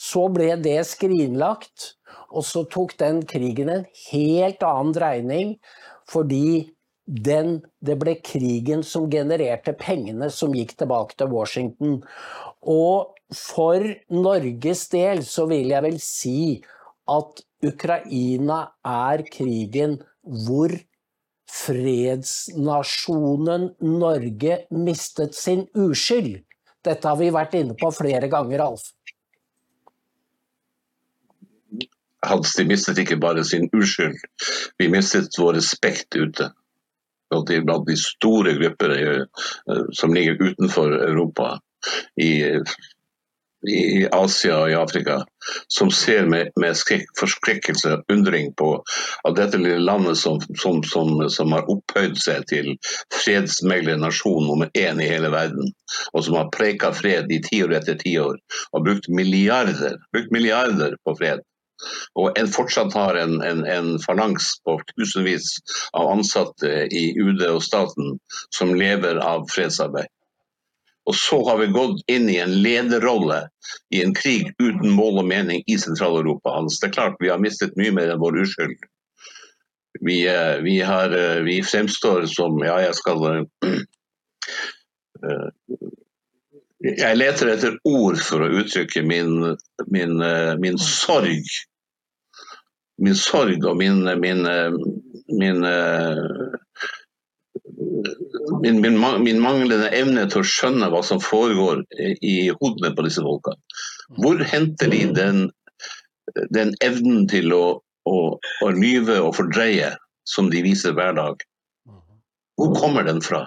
Så 0.00 0.28
ble 0.32 0.54
det 0.64 0.78
skrinlagt, 0.88 1.94
og 2.32 2.44
så 2.46 2.64
tok 2.72 2.96
den 3.00 3.20
krigen 3.28 3.68
en 3.72 3.88
helt 4.08 4.62
annen 4.64 4.94
dreining. 4.96 5.56
Fordi 6.08 6.70
den, 7.10 7.56
det 7.82 7.96
ble 8.00 8.14
krigen 8.24 8.82
som 8.86 9.10
genererte 9.10 9.72
pengene 9.78 10.30
som 10.32 10.54
gikk 10.54 10.76
tilbake 10.78 11.14
til 11.18 11.28
Washington. 11.32 12.02
Og 12.62 13.14
for 13.36 13.94
Norges 14.14 14.88
del 14.92 15.24
så 15.26 15.46
vil 15.50 15.68
jeg 15.74 15.82
vel 15.86 15.98
si 16.02 16.62
at 17.10 17.42
Ukraina 17.66 18.72
er 18.86 19.22
krigen 19.28 20.02
hvor 20.46 20.70
fredsnasjonen 21.50 23.70
Norge 23.82 24.66
mistet 24.70 25.34
sin 25.34 25.66
uskyld. 25.74 26.44
Dette 26.84 27.08
har 27.08 27.16
vi 27.20 27.30
vært 27.34 27.54
inne 27.58 27.74
på 27.76 27.90
flere 27.92 28.28
ganger, 28.32 28.60
Alf. 28.70 28.92
Hans, 32.26 32.54
de 32.56 32.66
mistet 32.68 33.00
ikke 33.00 33.20
bare 33.20 33.44
sin 33.48 33.68
uskyld, 33.76 34.16
vi 34.78 34.90
mistet 34.92 35.38
vår 35.38 35.56
respekt 35.60 36.16
ute 36.16 36.50
blant 37.30 37.86
de 37.86 37.96
store 37.96 38.56
grupper 38.58 38.94
eh, 38.98 39.84
som 39.94 40.14
ligger 40.14 40.40
utenfor 40.50 40.96
Europa. 41.08 41.60
I, 42.20 42.58
i 43.68 44.08
Asia 44.12 44.56
og 44.62 44.70
i 44.70 44.76
Afrika, 44.76 45.18
som 45.68 45.90
ser 45.92 46.26
med, 46.26 46.48
med 46.60 46.76
forskrekkelse 47.18 47.92
og 47.92 48.12
undring 48.12 48.52
på 48.56 48.70
at 49.28 49.36
dette 49.36 49.60
lille 49.60 49.82
landet 49.84 50.18
som, 50.20 50.40
som, 50.60 50.80
som, 50.84 51.12
som 51.32 51.52
har 51.52 51.68
opphøyd 51.72 52.16
seg 52.20 52.46
til 52.52 52.72
fredsmegler-nasjon 53.20 54.48
nummer 54.48 54.72
én 54.78 55.02
i 55.02 55.10
hele 55.10 55.32
verden, 55.32 55.72
og 56.12 56.24
som 56.24 56.38
har 56.40 56.52
preika 56.56 56.92
fred 56.96 57.32
i 57.32 57.40
tiår 57.50 57.76
etter 57.80 58.00
tiår, 58.00 58.40
og 58.72 58.88
brukt 58.88 59.08
milliarder, 59.12 59.98
brukt 60.14 60.32
milliarder 60.32 60.96
på 61.04 61.16
fred, 61.20 61.44
og 62.18 62.38
en 62.38 62.48
fortsatt 62.50 62.94
har 62.96 63.14
en, 63.18 63.42
en, 63.42 63.64
en 63.66 63.98
falangs 64.02 64.52
på 64.66 64.80
tusenvis 64.92 65.46
av 65.96 66.10
ansatte 66.12 66.86
i 66.92 67.14
UD 67.18 67.42
og 67.48 67.62
staten 67.64 68.18
som 68.56 68.74
lever 68.76 69.16
av 69.22 69.46
fredsarbeid. 69.52 70.08
Og 71.08 71.14
så 71.16 71.48
har 71.48 71.58
vi 71.58 71.74
gått 71.74 72.02
inn 72.12 72.28
i 72.30 72.38
en 72.38 72.62
lederrolle 72.62 73.48
i 73.94 74.02
en 74.04 74.14
krig 74.14 74.52
uten 74.60 74.90
mål 74.94 75.18
og 75.22 75.28
mening 75.30 75.62
i 75.66 75.78
Sentral-Europa. 75.80 76.60
Det 76.68 76.88
er 76.90 76.94
klart 76.94 77.22
vi 77.22 77.32
har 77.32 77.40
mistet 77.42 77.76
mye 77.80 77.92
mer 77.96 78.08
enn 78.12 78.22
vår 78.22 78.42
uskyld. 78.44 78.78
Vi, 80.06 80.18
eh, 80.28 80.56
vi, 80.62 80.80
har, 80.86 81.10
eh, 81.16 81.42
vi 81.42 81.62
fremstår 81.66 82.26
som 82.30 82.62
Ja, 82.62 82.78
jeg 82.84 82.94
skal 82.94 83.24
uh, 83.26 83.42
jeg 86.80 87.16
leter 87.16 87.50
etter 87.52 87.74
ord 87.88 88.20
for 88.24 88.44
å 88.44 88.52
uttrykke 88.62 89.02
min, 89.04 89.56
min, 89.92 90.14
min 90.62 90.78
sorg 90.80 91.44
min 93.00 93.16
sorg 93.16 93.64
og 93.64 93.78
min, 93.80 94.04
min, 94.20 94.42
min, 95.40 95.64
min, 98.60 98.98
min 99.24 99.40
manglende 99.40 99.88
evne 99.96 100.26
til 100.28 100.42
å 100.42 100.50
skjønne 100.52 100.90
hva 100.92 101.00
som 101.06 101.22
foregår 101.24 101.82
i 101.96 102.50
hodene 102.60 102.92
på 102.96 103.06
disse 103.06 103.24
folka. 103.24 103.56
Hvor 104.20 104.42
henter 104.52 104.92
de 104.92 105.04
den, 105.16 105.46
den 106.52 106.74
evnen 106.84 107.24
til 107.30 107.54
å, 107.56 107.64
å, 108.08 108.18
å 108.36 108.72
lyve 108.76 109.16
og 109.22 109.36
fordreie 109.38 109.94
som 110.28 110.52
de 110.52 110.62
viser 110.66 110.96
hver 110.96 111.16
dag? 111.16 111.40
Hvor 112.60 112.76
kommer 112.76 113.06
den 113.08 113.24
fra? 113.24 113.46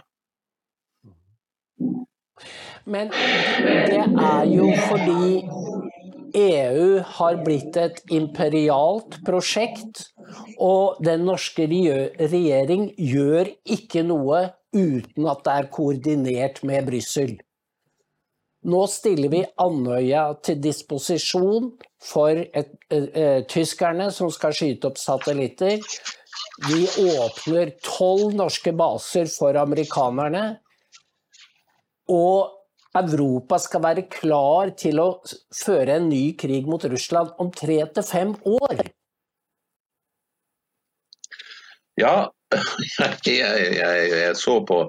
Men 2.85 3.11
det 3.13 4.01
er 4.01 4.45
jo 4.51 4.67
fordi 4.89 5.43
EU 6.33 6.99
har 7.19 7.39
blitt 7.45 7.77
et 7.77 8.01
imperialt 8.11 9.19
prosjekt, 9.25 10.07
og 10.57 10.99
den 11.05 11.27
norske 11.29 11.67
regjering 11.69 12.89
gjør 12.97 13.51
ikke 13.77 14.03
noe 14.07 14.47
uten 14.73 15.29
at 15.29 15.43
det 15.45 15.55
er 15.55 15.71
koordinert 15.73 16.63
med 16.65 16.89
Brussel. 16.89 17.35
Nå 18.63 18.85
stiller 18.87 19.31
vi 19.31 19.41
Andøya 19.59 20.23
til 20.43 20.61
disposisjon 20.63 21.73
for 22.03 22.31
et, 22.31 22.71
uh, 22.93 23.07
uh, 23.11 23.39
tyskerne 23.51 24.07
som 24.15 24.31
skal 24.31 24.55
skyte 24.55 24.87
opp 24.87 25.01
satellitter. 25.01 25.83
Vi 26.69 26.85
åpner 27.03 27.73
tolv 27.83 28.31
norske 28.37 28.71
baser 28.77 29.27
for 29.31 29.57
amerikanerne. 29.59 30.62
Og 32.11 32.51
Europa 32.93 33.57
skal 33.61 33.83
være 33.83 34.09
klar 34.11 34.73
til 34.77 34.99
å 35.01 35.07
føre 35.57 35.97
en 35.97 36.11
ny 36.11 36.35
krig 36.37 36.67
mot 36.69 36.83
Russland 36.85 37.33
om 37.41 37.49
tre 37.53 37.79
til 37.95 38.05
fem 38.05 38.35
år? 38.45 38.83
Ja, 41.99 42.29
jeg, 43.25 43.39
jeg, 43.77 44.09
jeg, 44.13 44.35
så 44.37 44.59
på 44.65 44.79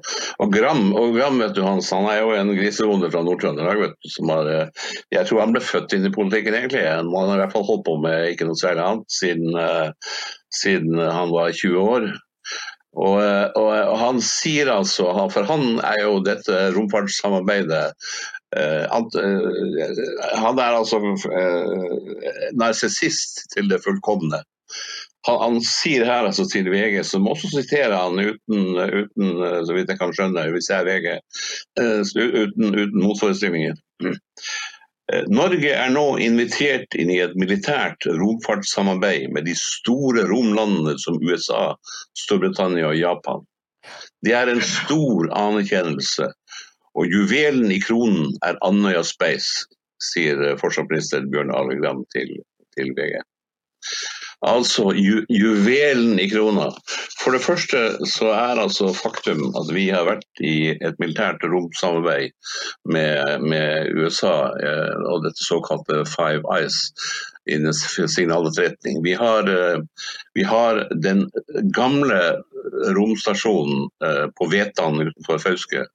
Og 0.42 0.52
Gram, 0.52 0.90
og 0.96 1.16
Gram 1.16 1.40
vet 1.40 1.54
du, 1.56 1.62
Hans, 1.64 1.90
han 1.92 2.08
er 2.10 2.20
jo 2.22 2.34
en 2.36 2.52
grisebonde 2.56 3.10
fra 3.12 3.22
Nord-Trøndelag. 3.24 3.94
Jeg 5.12 5.28
tror 5.28 5.40
han 5.40 5.54
ble 5.54 5.64
født 5.64 5.96
inn 5.96 6.08
i 6.08 6.12
politikken, 6.12 6.56
egentlig. 6.56 6.84
Han 6.84 7.12
har 7.14 7.38
i 7.38 7.42
hvert 7.44 7.56
fall 7.56 7.66
holdt 7.68 7.86
på 7.88 7.96
med 8.04 8.30
ikke 8.32 8.48
noe 8.48 8.60
særlig 8.60 8.84
annet 8.84 9.16
siden, 9.16 9.56
uh, 9.56 10.20
siden 10.60 11.00
han 11.00 11.32
var 11.32 11.52
20 11.56 11.80
år. 11.96 12.08
Og, 12.94 13.18
og, 13.58 13.70
og, 13.74 13.96
han 13.98 14.20
sier 14.22 14.70
altså, 14.70 15.08
for 15.34 15.48
han 15.48 15.80
er 15.82 16.04
jo 16.04 16.20
dette 16.22 16.68
romfartssamarbeidet 16.76 17.86
eh, 18.54 18.84
eh, 18.86 20.02
Han 20.38 20.60
er 20.62 20.76
altså 20.78 21.00
eh, 21.02 21.96
narsissist 22.54 23.48
til 23.54 23.70
det 23.72 23.80
fullkomne. 23.82 24.44
Han, 25.26 25.40
han, 25.40 25.58
sier 25.66 26.04
her 26.06 26.28
altså 26.28 26.46
til 26.50 26.70
VG, 26.70 27.00
som 27.08 27.26
også 27.30 27.50
siterer 27.56 27.96
han 27.96 28.20
uten, 28.20 28.78
uten 28.78 29.42
så 29.66 29.74
vidt 29.74 29.90
jeg 29.90 29.98
kan 29.98 30.14
skjønne, 30.14 30.46
hvis 30.54 30.70
jeg 30.70 30.84
er 30.84 30.90
VG, 30.90 31.08
uten, 32.14 32.74
uten 32.76 33.00
motforestillinger. 33.00 33.80
Norge 35.30 35.70
er 35.70 35.90
nå 35.92 36.04
invitert 36.22 36.94
inn 36.98 37.10
i 37.12 37.20
et 37.22 37.34
militært 37.38 38.06
romfartssamarbeid 38.18 39.30
med 39.34 39.46
de 39.48 39.54
store 39.58 40.24
romlandene 40.30 40.96
som 41.02 41.20
USA, 41.22 41.74
Storbritannia 42.18 42.88
og 42.90 42.98
Japan. 42.98 43.44
Det 44.24 44.34
er 44.36 44.50
en 44.50 44.62
stor 44.64 45.28
anerkjennelse, 45.36 46.30
og 46.94 47.10
juvelen 47.10 47.72
i 47.74 47.80
kronen 47.82 48.32
er 48.46 48.58
Andøya 48.66 49.02
Space, 49.06 49.66
sier 50.02 50.40
forsvarsminister 50.60 51.26
Bjørn 51.30 51.52
Arild 51.54 51.82
Gram 51.84 52.04
til, 52.14 52.36
til 52.76 52.92
VG. 52.96 53.20
Altså 54.40 54.92
ju, 54.94 55.24
juvelen 55.28 56.18
i 56.20 56.28
krona. 56.30 56.70
For 57.20 57.32
det 57.36 57.42
første 57.44 57.82
så 58.10 58.32
er 58.34 58.60
altså 58.60 58.90
faktum 58.96 59.46
at 59.56 59.70
vi 59.74 59.86
har 59.94 60.08
vært 60.08 60.42
i 60.44 60.74
et 60.74 60.98
militært 61.02 61.44
romsamarbeid 61.48 62.34
med, 62.90 63.46
med 63.46 63.94
USA 63.94 64.50
eh, 64.60 64.96
og 65.08 65.24
dette 65.24 65.46
såkalte 65.46 66.02
Five 66.10 66.42
Eyes 66.52 66.90
innen 67.50 67.74
signaletterretning. 67.74 69.02
Vi 69.04 69.14
eh, 69.14 69.80
vi 70.34 70.42
har 70.42 70.84
den 71.04 71.26
gamle 71.76 72.20
romstasjonen 72.96 73.88
eh, 74.04 74.26
på 74.36 74.50
Vetan 74.52 75.00
utenfor 75.00 75.40
Fauske 75.40 75.86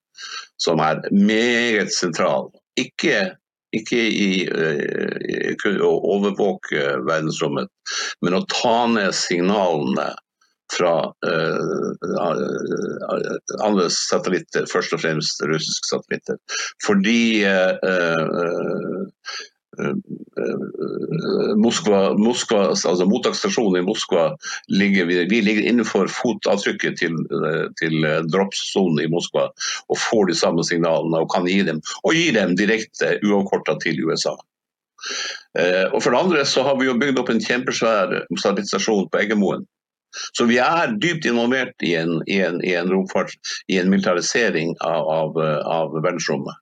som 0.59 0.81
er 0.83 1.01
meget 1.11 1.93
sentral. 1.95 2.49
Ikke 2.79 3.35
ikke 3.75 3.99
i, 3.99 4.29
i, 4.45 5.53
å 5.85 5.91
overvåke 6.15 6.95
verdensrommet, 7.05 7.69
men 8.25 8.37
å 8.37 8.45
ta 8.49 8.87
ned 8.89 9.13
signalene 9.17 10.09
fra 10.69 10.95
uh, 11.25 11.89
andre 13.65 13.87
satellitter, 13.93 14.67
først 14.69 14.93
og 14.93 15.01
fremst 15.01 15.41
russiske 15.49 15.89
satellitter. 15.89 16.37
Fordi 16.85 17.45
uh, 17.49 17.73
uh, 17.81 19.07
Moskva, 21.59 21.99
Moskva, 22.19 22.61
altså 22.71 23.07
Mottaksstasjonen 23.09 23.81
i 23.81 23.85
Moskva 23.87 24.25
ligger, 24.71 25.07
vi 25.09 25.41
ligger 25.41 25.67
innenfor 25.69 26.11
fotavtrykket 26.11 26.99
til, 27.01 27.15
til 27.79 28.07
droppsonen 28.31 29.03
i 29.05 29.09
Moskva 29.11 29.49
og 29.87 29.97
får 29.99 30.29
de 30.31 30.37
samme 30.41 30.65
signalene 30.67 31.23
og 31.23 31.31
kan 31.33 31.47
gi 31.49 31.61
dem, 31.67 31.81
og 32.03 32.15
gi 32.17 32.29
dem 32.35 32.55
direkte 32.59 33.17
uavkorta 33.25 33.77
til 33.83 33.99
USA. 34.05 34.35
Og 35.89 35.99
For 36.03 36.11
det 36.11 36.19
andre 36.19 36.45
så 36.45 36.63
har 36.67 36.79
vi 36.79 36.89
jo 36.89 36.97
bygd 36.99 37.19
opp 37.21 37.31
en 37.33 37.43
kjempesvær 37.43 38.23
satellittstasjon 38.35 39.07
på 39.11 39.21
Eggemoen 39.23 39.67
så 40.33 40.45
vi 40.49 40.57
er 40.61 40.95
dypt 41.01 41.27
involvert 41.29 41.85
i 41.85 41.93
en, 41.99 42.19
i 42.27 42.39
en, 42.45 42.59
i 42.65 42.73
en 42.77 42.89
romfart, 42.91 43.35
i 43.69 43.77
en 43.79 43.91
militarisering 43.91 44.75
av, 44.85 45.09
av, 45.13 45.39
av 45.69 45.97
verdensrommet. 45.99 46.57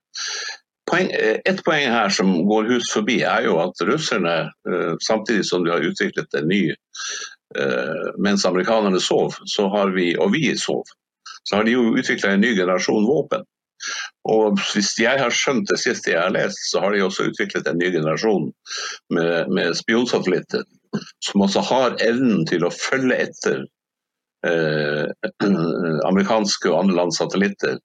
Poeng, 0.87 1.09
et 1.11 1.63
poeng 1.67 1.89
her 1.91 2.13
som 2.13 2.29
går 2.47 2.69
hus 2.71 2.91
forbi, 2.93 3.19
er 3.27 3.43
jo 3.47 3.57
at 3.59 3.81
russerne, 3.89 4.37
eh, 4.69 4.93
samtidig 5.03 5.43
som 5.45 5.65
de 5.65 5.73
har 5.73 5.83
utviklet 5.83 6.37
en 6.39 6.47
ny 6.47 6.61
eh, 6.71 8.07
Mens 8.23 8.45
amerikanerne 8.45 8.99
sov, 9.03 9.35
så 9.45 9.67
har 9.73 9.91
vi, 9.95 10.13
og 10.15 10.31
vi 10.35 10.55
sov, 10.57 10.87
så 11.43 11.59
har 11.59 11.67
de 11.67 11.75
jo 11.75 11.93
utvikla 11.95 12.33
en 12.33 12.43
ny 12.43 12.53
generasjon 12.55 13.07
våpen. 13.07 13.43
Og 14.27 14.57
Hvis 14.73 14.95
jeg 14.99 15.19
har 15.19 15.33
skjønt 15.33 15.69
det 15.69 15.79
siste 15.79 16.11
jeg 16.11 16.21
har 16.21 16.33
lest, 16.33 16.59
så 16.71 16.81
har 16.83 16.95
de 16.95 17.03
også 17.05 17.29
utviklet 17.29 17.67
en 17.69 17.79
ny 17.79 17.91
generasjon 17.93 18.49
med, 19.13 19.51
med 19.53 19.77
spionsatellitter 19.77 20.65
som 21.25 21.43
også 21.45 21.63
har 21.69 21.97
evnen 22.03 22.45
til 22.49 22.65
å 22.65 22.73
følge 22.73 23.19
etter 23.27 23.63
eh, 24.47 25.05
amerikanske 26.09 26.71
og 26.71 26.79
andre 26.81 26.99
lands 27.01 27.19
satellitter. 27.21 27.79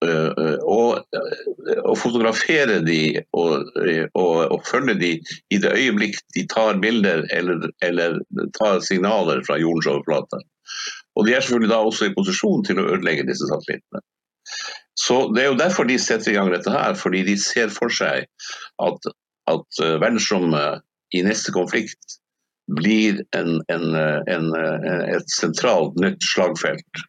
Uh, 0.00 0.56
og, 0.64 1.02
og, 1.84 1.96
fotografere 2.00 2.78
de 2.80 3.20
og, 3.36 3.66
og, 4.14 4.36
og, 4.48 4.62
følge 4.64 4.94
de 4.96 5.10
i 5.52 5.58
det 5.60 5.74
øyeblikk 5.76 6.16
de 6.32 6.46
tar 6.48 6.78
bilder 6.80 7.26
eller, 7.36 7.66
eller 7.84 8.16
tar 8.56 8.80
signaler 8.80 9.42
fra 9.44 9.58
jordens 9.60 9.90
overflate. 9.92 10.40
Og 11.20 11.26
de 11.26 11.34
er 11.34 11.44
selvfølgelig 11.44 11.72
da 11.74 11.82
også 11.84 12.08
i 12.08 12.14
posisjon 12.16 12.64
til 12.64 12.80
å 12.80 12.86
ødelegge 12.94 13.26
disse 13.28 13.48
satellittene. 13.50 14.00
Så 14.96 15.18
Det 15.34 15.42
er 15.42 15.50
jo 15.50 15.60
derfor 15.60 15.84
de 15.84 15.98
setter 16.00 16.32
i 16.32 16.38
gang 16.38 16.48
dette 16.52 16.72
her, 16.72 16.96
fordi 16.96 17.22
de 17.28 17.36
ser 17.40 17.68
for 17.68 17.92
seg 17.92 18.24
at, 18.80 19.12
at 19.52 19.82
eh, 19.84 19.98
verdensrommet 20.00 20.80
i 21.16 21.22
neste 21.26 21.52
konflikt 21.52 22.18
blir 22.76 23.20
en, 23.36 23.60
en, 23.72 23.86
en, 24.30 24.50
et 25.10 25.32
sentralt 25.34 25.96
nytt 26.00 26.22
slagfelt. 26.32 27.04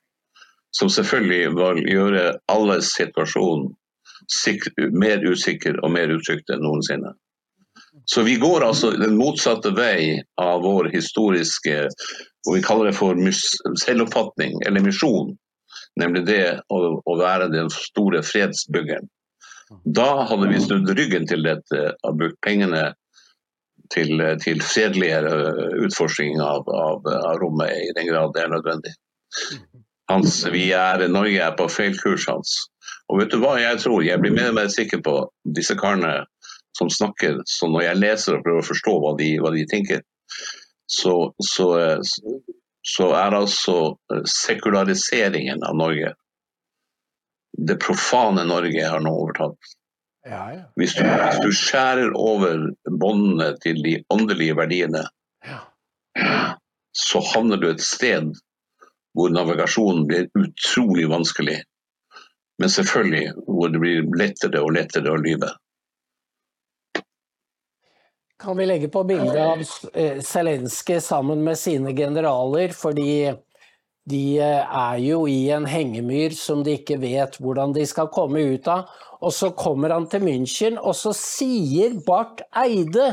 Som 0.72 0.90
selvfølgelig 0.94 1.52
vil 1.58 1.82
gjøre 1.92 2.26
alles 2.52 2.94
situasjon 2.96 3.70
mer 4.96 5.24
usikker 5.26 5.82
og 5.84 5.92
mer 5.92 6.14
utrygt 6.14 6.52
enn 6.54 6.64
noensinne. 6.64 7.12
Så 8.08 8.24
vi 8.24 8.38
går 8.40 8.64
altså 8.64 8.92
den 8.96 9.18
motsatte 9.20 9.74
vei 9.76 10.22
av 10.40 10.62
vår 10.64 10.92
historiske 10.94 11.90
og 12.48 12.56
vi 12.56 12.62
kaller 12.66 12.90
det 12.90 12.98
for 12.98 13.18
selvoppfatning, 13.84 14.62
eller 14.66 14.86
misjon. 14.86 15.36
Nemlig 16.00 16.24
det 16.26 16.46
å, 16.72 16.80
å 17.06 17.18
være 17.20 17.52
den 17.52 17.70
store 17.74 18.24
fredsbyggeren. 18.26 19.10
Da 19.86 20.26
hadde 20.28 20.50
vi 20.52 20.60
snudd 20.64 20.90
ryggen 20.98 21.28
til 21.30 21.46
dette 21.46 21.94
og 22.08 22.18
brukt 22.20 22.40
pengene 22.44 22.90
til, 23.94 24.20
til 24.44 24.64
fredeligere 24.64 25.78
utforskning 25.86 26.42
av, 26.44 26.68
av, 26.68 27.08
av, 27.08 27.38
rommet 27.40 27.72
i 27.78 27.94
den 27.96 28.10
grad 28.10 28.34
det 28.36 28.44
er 28.44 28.52
nødvendig. 28.52 28.96
Hans, 30.12 30.42
vi 30.52 30.68
er, 30.76 31.08
Norge 31.12 31.40
er 31.42 31.56
på 31.58 31.70
feil 31.72 31.96
kurs, 32.00 32.28
Hans. 32.30 32.58
Og 33.12 33.20
vet 33.22 33.32
du 33.32 33.40
hva 33.42 33.58
jeg 33.60 33.80
tror? 33.84 34.04
Jeg 34.06 34.22
blir 34.24 34.36
mer 34.36 34.52
og 34.52 34.58
mer 34.60 34.70
sikker 34.72 35.02
på 35.04 35.16
disse 35.58 35.76
karene 35.80 36.22
som 36.78 36.90
snakker, 36.92 37.42
så 37.46 37.68
når 37.68 37.86
jeg 37.90 38.00
leser 38.00 38.38
og 38.38 38.46
prøver 38.46 38.64
å 38.64 38.70
forstå 38.70 38.94
hva 39.04 39.12
de, 39.20 39.32
hva 39.44 39.52
de 39.56 39.66
tenker, 39.68 40.04
så, 40.92 41.16
så, 41.44 41.68
så 42.88 43.10
er 43.16 43.36
altså 43.36 43.76
sekulariseringen 44.28 45.64
av 45.68 45.78
Norge 45.80 46.14
Det 47.52 47.76
profane 47.84 48.44
Norge 48.48 48.88
har 48.88 49.04
nå 49.04 49.12
overtatt. 49.12 49.72
Ja, 50.28 50.44
ja. 50.54 50.64
Hvis, 50.80 50.94
du, 50.96 51.04
hvis, 51.04 51.40
du, 51.44 51.52
skjærer 51.56 52.14
over 52.16 52.70
båndene 52.88 53.52
til 53.64 53.82
de 53.84 53.98
åndelige 54.14 54.56
verdiene, 54.56 55.04
ja. 55.46 55.60
så 56.96 57.22
havner 57.34 57.60
du 57.60 57.68
et 57.72 57.84
sted 57.84 58.32
hvor 59.18 59.34
navigasjonen 59.34 60.06
blir 60.08 60.30
utrolig 60.38 61.10
vanskelig. 61.12 61.60
Men 62.62 62.70
selvfølgelig 62.70 63.26
hvor 63.48 63.72
det 63.74 63.82
blir 63.82 64.08
lettere 64.18 64.62
og 64.62 64.76
lettere 64.78 65.12
å 65.12 65.20
lyve. 65.20 65.52
Kan 68.42 68.58
vi 68.58 68.66
legge 68.66 68.90
på 68.90 69.04
bildet 69.06 69.38
av 69.38 69.62
eh, 69.94 70.20
Zelenskyj 70.26 71.00
sammen 71.06 71.44
med 71.46 71.60
sine 71.62 71.94
generaler, 71.94 72.74
fordi 72.74 73.30
de 74.10 74.24
eh, 74.42 74.64
er 74.66 74.98
jo 75.04 75.28
i 75.30 75.52
en 75.54 75.68
hengemyr 75.70 76.34
som 76.38 76.64
de 76.66 76.80
ikke 76.80 76.98
vet 77.04 77.38
hvordan 77.38 77.76
de 77.78 77.86
skal 77.86 78.10
komme 78.14 78.42
ut 78.56 78.70
av. 78.72 78.90
Og 79.22 79.34
så 79.38 79.52
kommer 79.54 79.94
han 79.94 80.08
til 80.10 80.26
München, 80.26 80.80
og 80.82 80.98
så 80.98 81.14
sier 81.14 82.00
Barth 82.08 82.42
Eide 82.58 83.12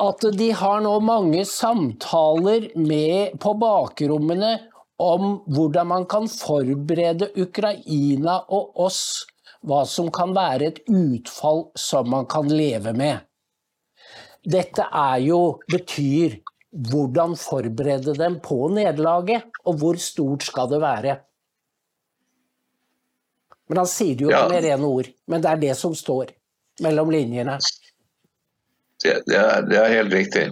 at 0.00 0.24
de 0.38 0.50
har 0.56 0.80
nå 0.84 0.92
mange 1.04 1.44
samtaler 1.48 2.70
med, 2.78 3.36
på 3.40 3.52
bakrommene 3.60 4.54
om 5.02 5.42
hvordan 5.52 5.88
man 5.90 6.06
kan 6.10 6.28
forberede 6.30 7.32
Ukraina 7.42 8.38
og 8.48 8.78
oss 8.86 9.02
hva 9.66 9.82
som 9.86 10.08
kan 10.14 10.32
være 10.34 10.70
et 10.70 10.80
utfall 10.90 11.68
som 11.78 12.08
man 12.10 12.26
kan 12.30 12.48
leve 12.50 12.94
med. 12.96 13.20
Dette 14.42 14.88
er 14.88 15.20
jo 15.22 15.42
betyr 15.70 16.40
hvordan 16.90 17.36
forberede 17.38 18.14
dem 18.16 18.40
på 18.42 18.66
nederlaget, 18.72 19.44
og 19.68 19.78
hvor 19.78 20.00
stort 20.00 20.46
skal 20.48 20.70
det 20.72 20.80
være. 20.82 21.18
Men 23.68 23.82
han 23.82 23.88
sier 23.88 24.16
det 24.18 24.26
jo 24.26 24.32
ja. 24.32 24.46
med 24.50 24.64
rene 24.64 24.88
ord. 24.88 25.10
Men 25.30 25.44
det 25.44 25.50
er 25.50 25.60
det 25.60 25.76
som 25.78 25.94
står 25.96 26.32
mellom 26.82 27.12
linjene. 27.12 27.58
Det, 29.02 29.22
det, 29.26 29.38
er, 29.38 29.64
det 29.68 29.78
er, 29.78 29.94
helt 29.96 30.14
riktig. 30.14 30.44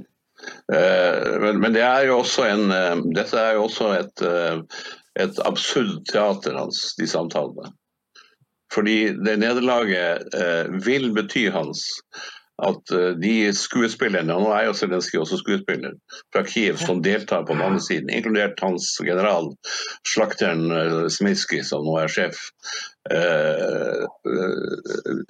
Uh, 0.73 1.37
men, 1.43 1.61
men, 1.61 1.75
det 1.75 1.85
er 1.85 2.09
jo 2.09 2.21
også 2.23 2.47
en, 2.49 2.71
uh, 2.73 3.03
dette 3.17 3.39
er 3.39 3.59
jo 3.59 3.67
også 3.69 3.93
et, 3.99 4.25
uh, 4.25 4.87
et 5.21 5.41
absurd 5.47 6.01
teater 6.11 6.59
hans, 6.59 6.95
de 6.99 7.09
samtalene. 7.11 7.73
Fordi 8.71 9.11
det 9.27 9.41
nederlaget 9.43 10.29
vil 10.87 11.09
bety 11.11 11.49
hans 11.51 11.81
at 12.67 12.93
eh, 12.95 13.11
de 13.21 13.35
skuespillerne, 13.57 14.35
nå 14.35 14.53
er 14.55 14.69
jo 14.69 14.77
Zelenskyj 14.77 15.21
også 15.23 15.41
skuespiller, 15.41 15.97
fra 16.33 16.43
Kiev 16.47 16.79
som 16.81 17.03
deltar 17.05 17.47
på 17.47 17.57
den 17.57 17.65
andre 17.65 17.83
siden, 17.85 18.13
inkludert 18.13 18.61
hans 18.63 18.93
general, 19.05 19.51
slakteren 20.09 20.71
eh, 20.75 21.07
som 21.11 21.85
nå 21.87 21.97
er 22.01 22.13
sjef, 22.13 22.41
uh, 23.11 24.05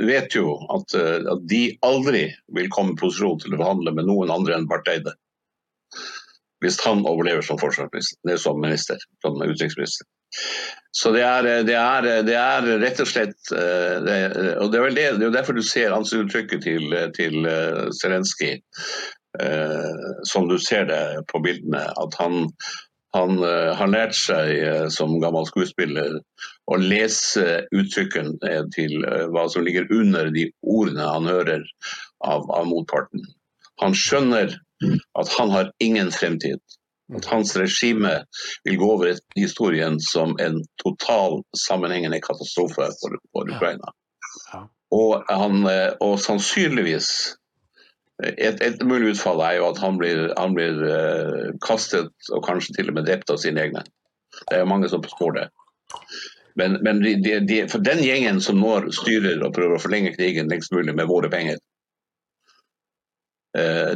vet 0.03 0.35
jo 0.35 0.57
at, 0.75 0.95
at, 0.99 1.45
de 1.49 1.63
aldri 1.87 2.25
vil 2.57 2.71
komme 2.75 2.97
i 2.97 3.01
posisjon 3.01 3.39
til 3.45 3.55
å 3.55 3.61
forhandle 3.61 3.95
med 3.95 4.09
noen 4.11 4.33
andre 4.35 4.59
enn 4.59 4.69
Bartheide, 4.71 5.15
Hvis 6.61 6.81
han 6.85 7.07
overlever 7.09 7.47
som, 7.47 7.57
som 7.59 8.61
minister, 8.61 8.99
som 9.23 9.39
utenriksminister. 9.41 10.07
Så 10.93 11.13
det 11.15 11.23
er, 11.23 11.47
det, 11.67 11.77
er, 11.77 12.07
det 12.27 12.35
er, 12.35 12.67
rett 12.83 13.01
og 13.03 13.09
slett 13.09 13.53
det, 13.53 14.17
Og 14.59 14.73
det 14.73 14.79
er 14.79 14.85
vel 14.85 14.99
det, 14.99 15.07
det 15.21 15.29
er 15.29 15.37
derfor 15.39 15.55
du 15.55 15.63
ser 15.63 15.95
ansiktsuttrykket 15.95 16.65
til, 16.67 16.97
til 17.15 17.47
Zelenskyj, 18.01 18.57
som 20.27 20.49
du 20.51 20.57
ser 20.59 20.89
det 20.91 21.03
på 21.31 21.39
bildene. 21.45 21.85
At 21.95 22.19
han, 22.19 22.51
han 23.15 23.39
har 23.39 23.93
lært 23.93 24.19
seg 24.19 24.91
som 24.91 25.15
gammel 25.23 25.47
skuespiller 25.47 26.19
å 26.67 26.81
lese 26.83 27.63
uttrykkene 27.71 28.59
til 28.75 29.07
hva 29.31 29.47
som 29.51 29.67
ligger 29.67 29.87
under 29.95 30.31
de 30.35 30.49
ordene 30.67 31.07
han 31.07 31.31
hører 31.31 31.63
av, 32.27 32.51
av 32.51 32.67
motparten. 32.71 33.23
Han 33.81 33.95
skjønner 33.97 34.59
at 35.19 35.33
han 35.39 35.55
har 35.55 35.73
ingen 35.83 36.11
fremtid. 36.13 36.61
At 37.17 37.27
hans 37.31 37.57
regime 37.57 38.13
vil 38.65 38.79
gå 38.79 38.93
over 38.93 39.11
i 39.11 39.41
historien 39.41 40.01
som 40.01 40.37
en 40.41 40.61
total 40.85 41.43
sammenhengende 41.59 42.21
katastrofe 42.21 42.87
for, 43.01 43.19
for 43.33 43.51
Ukraina. 43.57 43.93
Og, 44.91 45.25
han, 45.29 45.67
eh, 45.67 45.93
og, 46.01 46.19
sannsynligvis 46.23 47.11
et, 48.21 48.61
et, 48.61 48.83
mulig 48.85 49.15
utfall 49.15 49.41
er 49.47 49.57
jo 49.59 49.69
at 49.71 49.79
han 49.81 49.97
blir, 49.99 50.27
han 50.37 50.53
blir 50.53 50.83
uh, 50.85 51.47
kastet 51.65 52.11
og 52.35 52.43
kanskje 52.45 52.75
til 52.77 52.91
og 52.91 52.99
med 52.99 53.07
drept 53.09 53.33
av 53.33 53.39
sine 53.41 53.63
egne. 53.65 53.85
Det 54.43 54.59
er 54.59 54.61
jo 54.65 54.69
mange 54.69 54.91
som 54.93 55.07
spår 55.09 55.39
det. 55.39 55.47
Men, 56.61 56.77
men 56.85 57.01
de, 57.01 57.39
de, 57.49 57.63
for 57.71 57.81
den 57.81 58.03
gjengen 58.05 58.43
som 58.45 58.61
nå 58.61 58.75
styrer 58.93 59.41
og 59.41 59.55
prøver 59.57 59.79
å 59.79 59.81
forlenge 59.81 60.13
krigen 60.19 60.53
lengst 60.53 60.75
mulig 60.75 60.93
med 60.99 61.09
våre 61.09 61.31
penger, 61.33 61.57
Eh, 61.57 61.70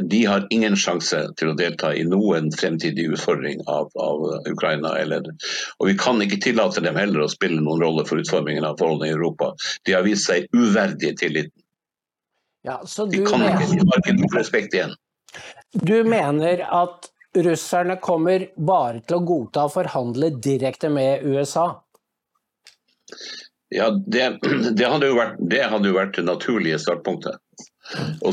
de 0.01 0.25
har 0.27 0.47
ingen 0.51 0.73
sjanse 0.75 1.21
til 1.39 1.53
å 1.53 1.55
delta 1.55 1.93
i 1.95 2.01
noen 2.03 2.49
fremtidig 2.51 3.05
utfordring 3.15 3.61
av, 3.71 3.87
av, 3.95 4.25
Ukraina. 4.51 4.91
Eller, 4.99 5.29
og 5.79 5.87
vi 5.87 5.95
kan 5.99 6.19
ikke 6.23 6.41
tillate 6.43 6.83
dem 6.83 6.99
heller 6.99 7.23
å 7.23 7.29
spille 7.31 7.61
noen 7.63 7.83
rolle 7.85 8.03
for 8.09 8.19
utformingen 8.19 8.67
av 8.67 8.75
forholdene 8.81 9.13
i 9.13 9.15
Europa. 9.15 9.53
De 9.87 9.95
har 9.95 10.03
vist 10.03 10.27
seg 10.27 10.49
uverdige 10.51 11.15
tilliten. 11.23 11.55
Ja, 12.65 12.81
de, 12.83 13.23
kan 13.23 13.39
mener, 13.39 13.61
ikke, 13.61 13.77
de 13.77 13.87
har 13.91 14.01
ikke 14.01 14.17
noe 14.17 14.35
respekt 14.35 14.75
igjen. 14.75 14.95
Du 15.71 15.97
mener 16.03 16.63
at 16.65 17.11
russerne 17.35 17.97
kommer 18.01 18.47
bare 18.55 19.01
til 19.05 19.19
å 19.19 19.25
godta 19.27 19.67
å 19.67 19.71
forhandle 19.71 20.31
direkte 20.41 20.89
med 20.89 21.25
USA? 21.27 21.67
Ja, 23.73 23.91
det, 23.91 24.39
det, 24.77 24.87
hadde 24.87 25.11
vært, 25.13 25.37
det 25.51 25.63
hadde 25.69 25.91
jo 25.91 25.97
vært 25.99 26.17
det 26.17 26.25
naturlige 26.29 26.79
startpunktet. 26.81 27.37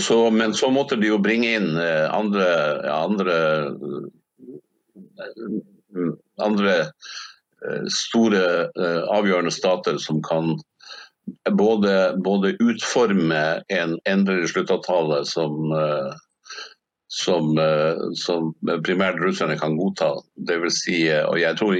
Så, 0.00 0.30
men 0.30 0.54
så 0.54 0.70
måtte 0.70 0.96
de 0.96 1.10
jo 1.10 1.18
bringe 1.22 1.50
inn 1.58 1.76
eh, 1.76 2.06
andre, 2.14 2.46
andre, 2.92 3.36
eh, 5.20 6.12
andre 6.40 6.76
eh, 6.80 7.84
store 7.92 8.42
avgjørende 9.12 9.52
stater 9.52 9.98
som 10.02 10.22
kan 10.24 10.56
både, 11.50 12.16
både 12.24 12.56
utforme 12.64 13.62
en 13.68 13.98
endelig 14.08 14.50
sluttavtale 14.54 15.22
som 15.28 15.70
som, 17.22 17.52
eh, 17.58 18.02
som 18.18 18.50
primært 18.87 19.20
russerne 19.22 19.56
kan 19.61 19.76
godta. 19.78 20.11
Det 20.37 20.58
vil 20.62 20.72
si, 20.74 20.98
eh, 21.08 21.24
og 21.24 21.38
jeg 21.40 21.58
tror, 21.61 21.78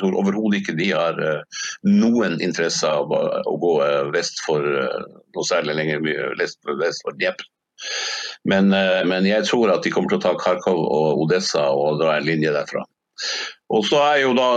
tror 0.00 0.18
overhodet 0.20 0.60
ikke 0.60 0.76
de 0.78 0.90
har 0.90 1.18
eh, 1.22 1.62
noen 1.88 2.40
interesse 2.42 2.88
av 2.88 3.12
å 3.12 3.56
gå 3.62 3.74
vest 4.14 4.42
for 4.46 4.62
noe 4.62 5.46
særlig 5.48 5.78
lenger 5.78 6.04
vest 6.38 6.60
for 6.66 7.18
Dnepr. 7.18 7.46
Men, 8.46 8.70
men, 9.08 9.26
jeg 9.26 9.46
tror 9.48 9.70
at 9.72 9.82
de 9.82 9.90
kommer 9.90 10.12
til 10.12 10.20
å 10.20 10.22
ta 10.22 10.32
Kharkov 10.38 10.78
og 10.82 11.22
Odessa 11.24 11.64
og 11.74 11.98
dra 12.02 12.16
en 12.18 12.26
linje 12.26 12.52
derfra. 12.54 12.84
Og 13.72 13.86
så 13.88 13.98
er 14.04 14.18
jo 14.20 14.32
da 14.36 14.48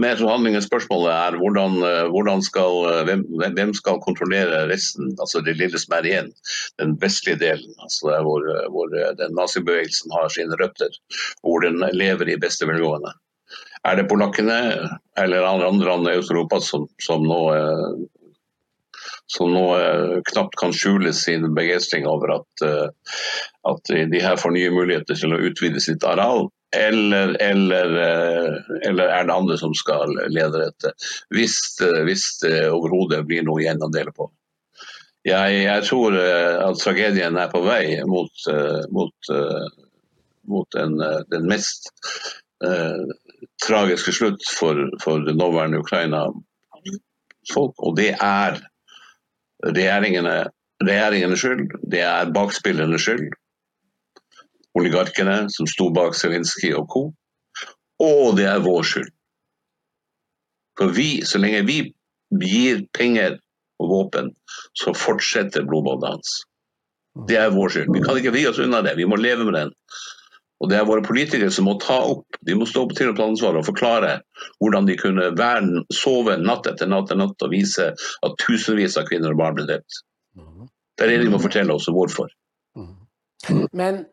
mer 0.00 0.16
forhandlingen 0.16 0.64
spørsmålet 0.64 1.10
er 1.12 1.36
hvordan, 1.40 1.76
eh, 1.84 2.06
hvordan 2.12 2.42
skal, 2.44 2.78
eh, 2.88 3.02
hvem, 3.08 3.26
hvem, 3.42 3.74
skal 3.76 4.00
kontrollere 4.04 4.62
resten, 4.70 5.12
altså 5.20 5.42
det 5.44 5.58
lille 5.60 5.80
som 5.80 5.98
er 5.98 6.08
igjen, 6.08 6.32
den 6.80 6.96
vestlige 7.02 7.42
delen. 7.42 7.74
altså 7.84 8.14
der 8.14 8.24
hvor, 8.24 8.48
hvor 8.72 8.96
den 9.20 9.36
nazibevegelsen 9.36 10.16
har 10.16 10.32
sine 10.32 10.56
røtter, 10.62 10.88
hvor 11.42 11.60
den 11.60 11.84
lever 11.92 12.32
i 12.32 12.40
beste 12.40 12.68
velgående. 12.68 13.12
Er 13.84 14.00
det 14.00 14.08
polakkene 14.08 14.58
eller 15.20 15.44
andre 15.44 15.90
land 15.90 16.08
i 16.08 16.16
Øst-Europa 16.18 16.60
som, 16.64 16.88
som, 17.02 17.28
nå, 17.28 17.42
eh, 17.52 19.04
som 19.28 19.52
nå 19.52 19.66
knapt 20.32 20.56
kan 20.56 20.72
skjule 20.72 21.12
sin 21.12 21.44
begeistring 21.54 22.08
over 22.08 22.38
at, 22.40 22.90
at 23.68 23.96
de 24.10 24.20
her 24.22 24.40
får 24.40 24.54
nye 24.56 24.72
muligheter 24.72 25.18
til 25.18 25.36
å 25.36 25.44
utvide 25.50 25.82
sitt 25.82 26.06
areal? 26.08 26.48
Eller, 26.76 27.36
eller, 27.42 27.96
eh, 27.96 28.54
eller, 28.88 29.08
er 29.08 29.24
det 29.24 29.34
andre 29.34 29.58
som 29.58 29.74
skal 29.74 30.12
lede 30.28 30.60
dette? 30.60 30.92
Hvis, 31.34 31.58
eh, 31.84 32.02
hvis 32.04 32.24
det 32.42 32.70
overhodet 32.70 33.26
blir 33.28 33.46
noe 33.46 33.62
igjen 33.62 33.82
å 33.82 33.92
dele 33.92 34.12
på. 34.16 34.28
Jeg, 35.26 35.62
jeg, 35.64 35.84
tror 35.88 36.16
eh, 36.20 36.56
at 36.62 36.82
tragedien 36.82 37.38
er 37.40 37.48
på 37.52 37.62
vei 37.66 38.02
mot, 38.06 38.30
mot, 38.94 39.30
mot 40.46 40.68
den, 40.76 40.98
den, 41.32 41.48
mest 41.50 41.90
tragiske 43.60 44.12
slutt 44.16 44.44
for, 44.56 44.78
for 45.02 45.24
det 45.26 45.34
nåværende 45.36 45.80
Ukraina-folk. 45.82 47.74
Og 47.82 47.96
det 47.98 48.12
er 48.14 48.60
regjeringene, 49.66 50.36
regjeringene 50.84 51.36
skyld, 51.40 51.74
det 51.90 52.04
er 52.06 52.32
bakspillernes 52.36 53.04
skyld 53.04 53.34
oligarkene 54.76 55.46
som 55.52 55.68
sto 55.70 55.90
bak 55.94 56.16
Zelinskyj 56.18 56.74
og 56.78 56.88
co. 56.92 57.04
Og 58.02 58.36
det 58.36 58.48
er 58.50 58.64
vår 58.64 58.84
skyld. 58.84 59.12
For 60.76 60.92
vi, 60.92 61.24
så 61.24 61.40
lenge 61.40 61.64
vi 61.68 61.78
gir 62.42 62.82
penger 62.96 63.38
og 63.80 63.92
våpen, 63.92 64.34
så 64.76 64.92
fortsetter 64.96 65.64
blodbadet 65.68 66.10
hans. 66.12 66.34
Det 67.28 67.38
er 67.40 67.54
vår 67.54 67.72
skyld. 67.72 67.94
Vi 67.94 68.04
kan 68.04 68.20
ikke 68.20 68.34
vri 68.34 68.44
oss 68.50 68.60
unna 68.60 68.82
det, 68.84 68.96
vi 68.98 69.08
må 69.08 69.16
leve 69.20 69.48
med 69.48 69.56
den. 69.56 69.72
Og 70.60 70.70
Det 70.70 70.78
er 70.78 70.88
våre 70.88 71.04
politikere 71.04 71.52
som 71.52 71.66
må 71.68 71.74
ta 71.80 71.98
opp 72.08 72.38
de 72.48 72.54
må 72.56 72.64
stå 72.68 72.86
opp 72.86 72.94
til 72.96 73.10
å 73.10 73.16
ta 73.16 73.26
ansvar 73.28 73.58
og 73.58 73.66
forklare 73.66 74.14
hvordan 74.62 74.86
de 74.88 74.96
kunne 74.96 75.26
verden 75.36 75.82
sove 75.92 76.38
natt 76.40 76.68
etter 76.70 76.88
natt 76.88 77.10
etter 77.10 77.20
natt 77.20 77.44
og 77.44 77.52
vise 77.52 77.90
at 77.92 78.38
tusenvis 78.40 78.96
av 78.96 79.04
kvinner 79.10 79.34
og 79.34 79.40
barn 79.42 79.58
ble 79.58 79.66
drept. 79.68 80.00
Det 80.96 81.04
er 81.04 81.12
det 81.12 81.26
de 81.26 81.32
må 81.34 81.42
fortelle 81.42 81.76
oss 81.76 81.90
hvorfor. 81.92 82.30
Mhm. 82.76 83.68
Men 83.76 84.06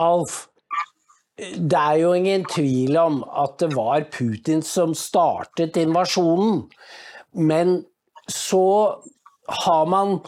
Alf, 0.00 0.46
det 1.40 1.76
er 1.78 2.00
jo 2.02 2.12
ingen 2.16 2.44
tvil 2.48 2.96
om 3.00 3.22
at 3.24 3.58
det 3.62 3.70
var 3.72 4.04
Putin 4.12 4.64
som 4.66 4.92
startet 4.96 5.78
invasjonen. 5.80 6.66
Men 7.32 7.80
så 8.30 9.00
har 9.64 9.86
man 9.90 10.18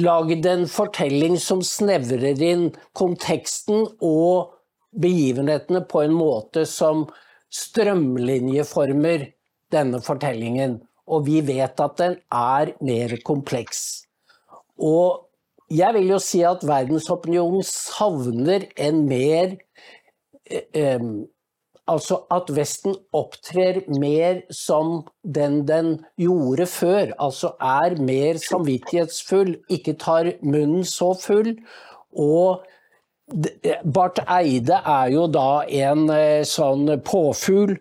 lagd 0.00 0.46
en 0.46 0.64
fortelling 0.70 1.36
som 1.40 1.62
snevrer 1.66 2.40
inn 2.42 2.68
konteksten 2.96 3.84
og 4.00 4.54
begivenhetene 5.02 5.82
på 5.88 6.04
en 6.04 6.14
måte 6.16 6.64
som 6.68 7.04
strømlinjeformer 7.52 9.26
denne 9.72 10.00
fortellingen. 10.04 10.78
Og 11.12 11.26
vi 11.26 11.40
vet 11.44 11.80
at 11.82 11.98
den 12.00 12.16
er 12.32 12.72
mer 12.84 13.16
kompleks. 13.26 14.06
Og 14.78 15.26
jeg 15.72 15.96
vil 15.96 16.14
jo 16.14 16.18
si 16.22 16.42
at 16.46 16.64
verdensopinionen 16.66 17.64
savner 17.66 18.68
en 18.76 19.04
mer 19.08 19.56
eh, 20.50 21.12
Altså 21.90 22.20
at 22.30 22.46
Vesten 22.54 22.94
opptrer 23.12 23.80
mer 23.90 24.44
som 24.54 25.00
den 25.26 25.64
den 25.66 25.96
gjorde 26.20 26.68
før. 26.70 27.10
Altså 27.18 27.56
er 27.58 27.96
mer 27.98 28.38
samvittighetsfull, 28.38 29.56
ikke 29.68 29.96
tar 29.98 30.30
munnen 30.46 30.86
så 30.86 31.10
full. 31.18 31.56
Og 32.14 32.62
Barth 33.82 34.22
Eide 34.30 34.78
er 34.94 35.10
jo 35.14 35.26
da 35.26 35.64
en 35.66 36.08
eh, 36.14 36.46
sånn 36.46 36.86
påfugl 37.06 37.76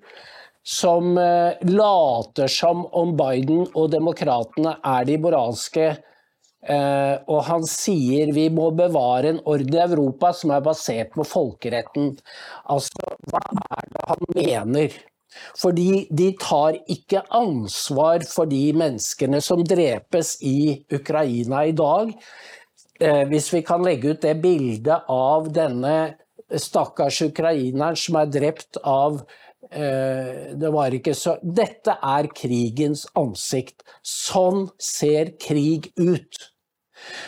som 0.63 1.17
eh, 1.17 1.61
later 1.69 2.49
som 2.51 2.85
om 2.97 3.13
Biden 3.17 3.65
og 3.73 3.91
demokratene 3.93 4.77
er 4.81 5.05
de 5.09 5.17
moralske 5.21 5.91
og 6.61 7.39
han 7.47 7.63
sier 7.65 8.29
vi 8.35 8.43
må 8.53 8.67
bevare 8.77 9.31
en 9.31 9.39
orden 9.49 9.73
i 9.73 9.81
Europa 9.81 10.29
som 10.37 10.53
er 10.53 10.61
basert 10.61 11.09
på 11.15 11.25
folkeretten. 11.25 12.11
Altså, 12.69 13.15
hva 13.31 13.41
er 13.79 13.87
det 13.89 14.03
han 14.11 14.27
mener? 14.37 14.99
Fordi 15.57 16.07
de 16.11 16.31
tar 16.39 16.77
ikke 16.91 17.23
ansvar 17.35 18.25
for 18.27 18.49
de 18.51 18.71
menneskene 18.77 19.39
som 19.43 19.63
drepes 19.63 20.37
i 20.43 20.81
Ukraina 20.91 21.65
i 21.67 21.75
dag. 21.75 22.11
Uh, 23.01 23.23
hvis 23.31 23.49
vi 23.53 23.63
kan 23.65 23.83
legge 23.85 24.13
ut 24.13 24.21
det 24.21 24.35
bildet 24.43 25.07
av 25.09 25.47
denne 25.53 25.95
stakkars 26.51 27.21
ukraineren 27.29 27.97
som 27.97 28.19
er 28.19 28.29
drept 28.29 28.77
av 28.83 29.21
uh, 29.23 30.33
det 30.61 30.71
var 30.75 30.93
ikke 30.93 31.15
så 31.17 31.37
Dette 31.41 31.95
er 31.95 32.29
krigens 32.35 33.07
ansikt. 33.17 33.81
Sånn 34.03 34.67
ser 34.77 35.33
krig 35.41 35.93
ut. 35.97 36.50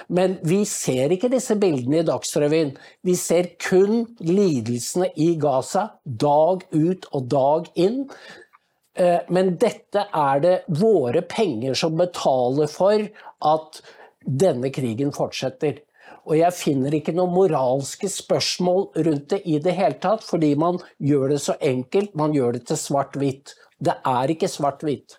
Men 0.08 0.38
vi 0.46 0.62
ser 0.70 1.14
ikke 1.16 1.32
disse 1.32 1.58
bildene 1.60 2.02
i 2.02 2.08
Dagsrevyen. 2.08 2.74
Vi 3.06 3.16
ser 3.20 3.54
kun 3.62 4.06
lidelsene 4.24 5.12
i 5.16 5.34
Gaza 5.42 5.88
dag 6.04 6.66
ut 6.72 7.10
og 7.12 7.30
dag 7.32 7.70
inn. 7.80 8.04
Eh, 8.96 9.22
men 9.34 9.56
dette 9.62 10.06
er 10.10 10.44
det 10.44 10.58
våre 10.80 11.24
penger 11.26 11.78
som 11.78 11.98
betaler 11.98 12.70
for 12.70 13.08
at 13.54 13.82
denne 14.24 14.70
krigen 14.74 15.14
fortsetter. 15.16 15.82
Og 16.24 16.38
jeg 16.40 16.56
finner 16.56 16.96
ikke 16.96 17.16
noen 17.16 17.34
moralske 17.36 18.08
spørsmål 18.12 18.86
rundt 19.08 19.34
det 19.34 19.42
i 19.50 19.58
det 19.64 19.74
hele 19.76 20.00
tatt, 20.00 20.24
fordi 20.24 20.54
man 20.60 20.80
gjør 21.04 21.34
det 21.34 21.42
så 21.44 21.58
enkelt, 21.60 22.14
man 22.16 22.36
gjør 22.36 22.56
det 22.58 22.64
til 22.70 22.80
svart-hvitt. 22.80 23.58
Det 23.84 23.98
er 24.08 24.32
ikke 24.32 24.52
svart-hvitt. 24.52 25.18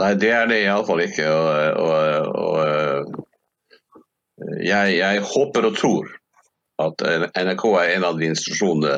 Nei, 0.00 0.14
det 0.16 0.30
er 0.32 0.46
det 0.48 0.62
iallfall 0.62 1.02
ikke. 1.04 1.26
Og, 1.28 1.48
og, 1.82 2.00
og 2.40 2.58
jeg, 4.64 4.96
jeg, 4.96 5.24
håper 5.34 5.68
og 5.68 5.76
tror 5.76 6.06
at 6.82 7.04
NRK 7.36 7.64
er 7.78 7.88
en 7.96 8.06
av 8.08 8.16
de 8.18 8.26
institusjonene 8.32 8.94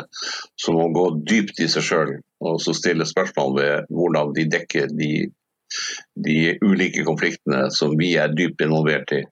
som 0.61 0.78
må 0.78 0.87
gå 0.94 1.07
dypt 1.26 1.59
i 1.61 1.68
seg 1.68 1.85
sjøl 1.85 2.12
og 2.44 2.61
så 2.62 2.72
stille 2.76 3.04
spørsmål 3.09 3.50
ved 3.59 3.90
hvordan 3.92 4.33
de 4.37 4.44
dekker 4.52 4.87
de, 4.94 5.12
de 6.26 6.38
ulike 6.64 7.04
konfliktene 7.07 7.66
som 7.74 7.96
vi 7.98 8.14
er 8.20 8.35
dypt 8.37 8.62
involvert 8.64 9.12
i. 9.16 9.22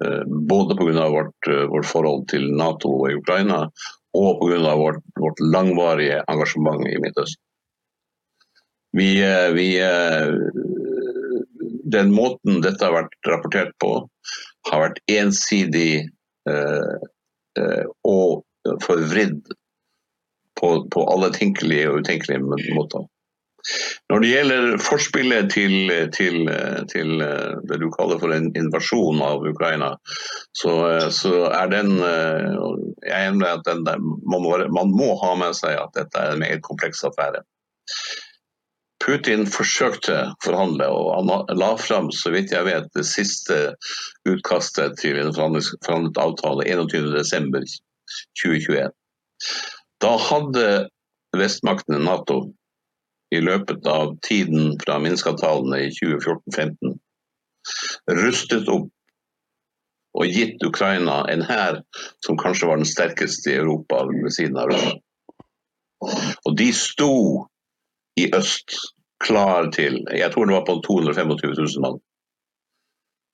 Eh, 0.00 0.22
både 0.26 0.76
pga. 0.76 1.08
Vårt, 1.08 1.48
eh, 1.48 1.66
vårt 1.68 1.86
forhold 1.86 2.28
til 2.28 2.52
Nato 2.56 2.88
og 2.88 3.12
Ukraina, 3.20 3.70
og 4.14 4.40
pga. 4.40 4.74
Vårt, 4.76 5.02
vårt 5.20 5.40
langvarige 5.40 6.22
engasjement 6.28 6.86
i 6.88 6.98
Midtøsten. 6.98 7.42
Vi, 8.92 9.22
eh, 9.24 9.52
vi, 9.52 9.68
den 11.92 12.12
måten 12.14 12.62
dette 12.64 12.84
har 12.84 12.96
vært 12.96 13.16
rapportert 13.28 13.72
på, 13.82 13.94
har 14.70 14.84
vært 14.86 15.00
ensidig 15.10 16.04
eh, 16.50 16.94
eh, 17.58 17.86
og 18.08 18.44
forvridd 18.84 19.40
på, 20.60 20.68
på, 20.92 21.06
alle 21.10 21.32
tenkelige 21.34 21.90
og 21.90 22.04
utenkelige 22.04 22.42
måter. 22.76 23.08
Når 24.10 24.22
det 24.22 24.30
gjelder 24.30 24.64
forspillet 24.82 25.50
til, 25.54 25.90
til, 26.14 26.48
til, 26.90 27.12
det 27.70 27.78
du 27.78 27.86
kaller 27.94 28.18
for 28.18 28.34
en 28.34 28.48
invasjon 28.58 29.22
av 29.22 29.46
Ukraina, 29.46 29.92
så, 30.58 30.72
så 31.14 31.44
er 31.46 31.70
den 31.70 31.92
Jeg 32.02 33.14
er 33.14 33.28
enig 33.28 33.46
i 33.46 33.52
at 33.52 33.62
den, 33.68 33.86
man, 33.86 34.42
må, 34.42 34.58
man 34.74 34.90
må 34.90 35.12
ha 35.22 35.36
med 35.38 35.54
seg 35.58 35.78
at 35.78 35.94
dette 35.94 36.18
er 36.18 36.34
en 36.34 36.42
meget 36.42 36.62
kompleks 36.66 37.04
affære. 37.06 37.44
Putin 39.02 39.48
forsøkte 39.50 40.14
å 40.14 40.34
forhandle, 40.44 40.86
og 40.86 41.16
han 41.16 41.26
la 41.58 41.76
fram 41.80 42.10
så 42.14 42.30
vidt 42.34 42.52
jeg 42.54 42.64
vet, 42.68 42.86
det 42.94 43.06
siste 43.08 43.74
utkastet 44.28 44.92
til 45.00 45.18
en 45.18 45.34
forhandlet 45.34 46.18
avtale 46.22 46.62
21.12.2021. 46.70 48.90
Da 50.02 50.12
hadde 50.30 50.66
vestmaktene 51.38 51.98
Nato 52.02 52.38
i 53.32 53.40
løpet 53.42 53.86
av 53.88 54.18
tiden 54.26 54.78
fra 54.82 54.98
Minsk-avtalene 55.02 55.78
i 55.86 55.90
2014-15 55.96 56.98
rustet 58.18 58.68
opp 58.72 58.90
og 60.12 60.28
gitt 60.28 60.60
Ukraina 60.66 61.22
en 61.32 61.44
hær 61.48 61.80
som 62.24 62.36
kanskje 62.40 62.68
var 62.68 62.80
den 62.80 62.88
sterkeste 62.88 63.52
i 63.52 63.60
Europa 63.62 64.02
ved 64.10 64.34
siden 64.34 64.58
av 64.60 64.68
Russland. 64.72 65.00
Og 66.48 66.56
de 66.58 66.68
sto 66.76 67.12
i 68.20 68.28
øst 68.36 68.76
klar 69.24 69.70
til 69.70 70.02
Jeg 70.12 70.32
tror 70.32 70.46
det 70.46 70.54
var 70.54 70.66
på 70.66 70.80
225 70.86 71.28
000 71.38 71.82
mann. 71.84 72.00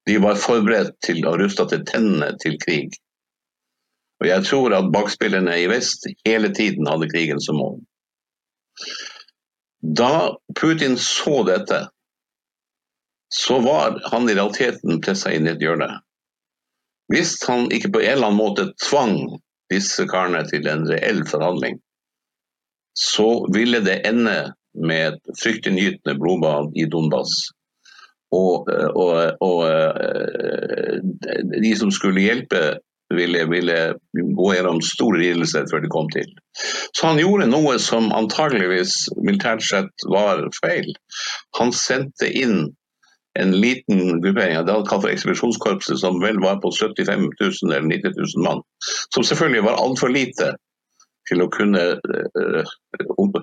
De 0.06 0.18
var 0.22 0.40
forberedt 0.40 0.94
til 1.04 1.24
å 1.28 1.36
ruste 1.36 1.66
til 1.68 1.84
tennene 1.88 2.32
til 2.42 2.56
krig. 2.62 2.96
Og 4.20 4.28
jeg 4.28 4.44
tror 4.48 4.74
at 4.74 4.90
bakspillerne 4.92 5.54
i 5.60 5.68
vest 5.70 6.08
hele 6.26 6.50
tiden 6.54 6.88
hadde 6.90 7.10
krigen 7.12 7.40
som 7.40 7.60
mål. 7.60 7.78
Da 9.98 10.34
Putin 10.60 10.96
så 10.98 11.42
dette, 11.46 11.86
så 13.34 13.58
var 13.60 14.00
han 14.10 14.28
i 14.28 14.34
realiteten 14.34 15.02
pressa 15.04 15.32
inn 15.34 15.46
i 15.46 15.52
et 15.52 15.62
hjørne. 15.62 15.90
Hvis 17.12 17.36
han 17.48 17.68
ikke 17.72 17.92
på 17.94 18.02
en 18.02 18.10
eller 18.16 18.30
annen 18.30 18.40
måte 18.40 18.66
tvang 18.84 19.20
disse 19.72 20.04
karene 20.08 20.42
til 20.48 20.66
en 20.68 20.86
reell 20.88 21.22
forhandling, 21.28 21.78
så 22.98 23.46
ville 23.54 23.80
det 23.84 24.00
ende 24.08 24.54
med 24.80 25.18
fryktinngytende 25.40 26.16
blodbad 26.18 26.76
i 26.76 26.86
Donbas. 26.90 27.32
Og, 28.34 28.68
og, 28.68 29.14
og, 29.40 29.60
eh, 29.68 30.98
de 31.54 31.72
som 31.76 31.92
skulle 31.94 32.26
hjelpe, 32.26 32.78
ville, 33.16 33.44
ville 33.48 33.76
gå 34.12 34.48
gjennom 34.52 34.82
stor 34.84 35.16
lidelse 35.16 35.62
før 35.70 35.80
de 35.80 35.88
kom 35.92 36.10
til. 36.12 36.28
Så 36.92 37.06
han 37.08 37.20
gjorde 37.22 37.48
noe 37.48 37.78
som 37.80 38.10
antageligvis 38.12 39.06
militært 39.16 39.64
sett 39.64 40.08
var 40.12 40.44
feil. 40.60 40.90
Han 41.56 41.72
sendte 41.72 42.28
inn 42.28 42.68
en 43.38 43.54
liten 43.54 44.20
gruppering, 44.20 44.58
det 44.66 44.74
han 44.74 44.86
kalte 44.88 45.06
for 45.06 45.14
ekspedisjonskorpset, 45.14 46.00
som 46.02 46.20
vel 46.20 46.40
var 46.42 46.58
på 46.60 46.72
75 46.74 47.28
000 47.40 47.72
eller 47.72 47.88
90 47.88 48.16
000 48.18 48.44
mann. 48.44 48.64
Som 49.14 49.24
selvfølgelig 49.24 49.64
var 49.70 49.80
altfor 49.80 50.12
lite 50.12 50.52
til 51.30 51.44
å 51.44 51.50
kunne 51.52 51.84
uh, 51.96 52.74
Eh, 52.98 53.42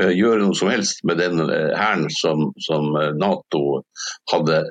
gjøre 0.00 0.42
noe 0.42 0.56
som 0.58 0.70
helst 0.72 1.02
med 1.08 1.20
den 1.22 1.42
eh, 1.44 1.70
hæren 1.78 2.08
som, 2.16 2.50
som, 2.66 2.90
eh, 2.98 3.12
Nato 3.18 3.82
hadde 4.32 4.62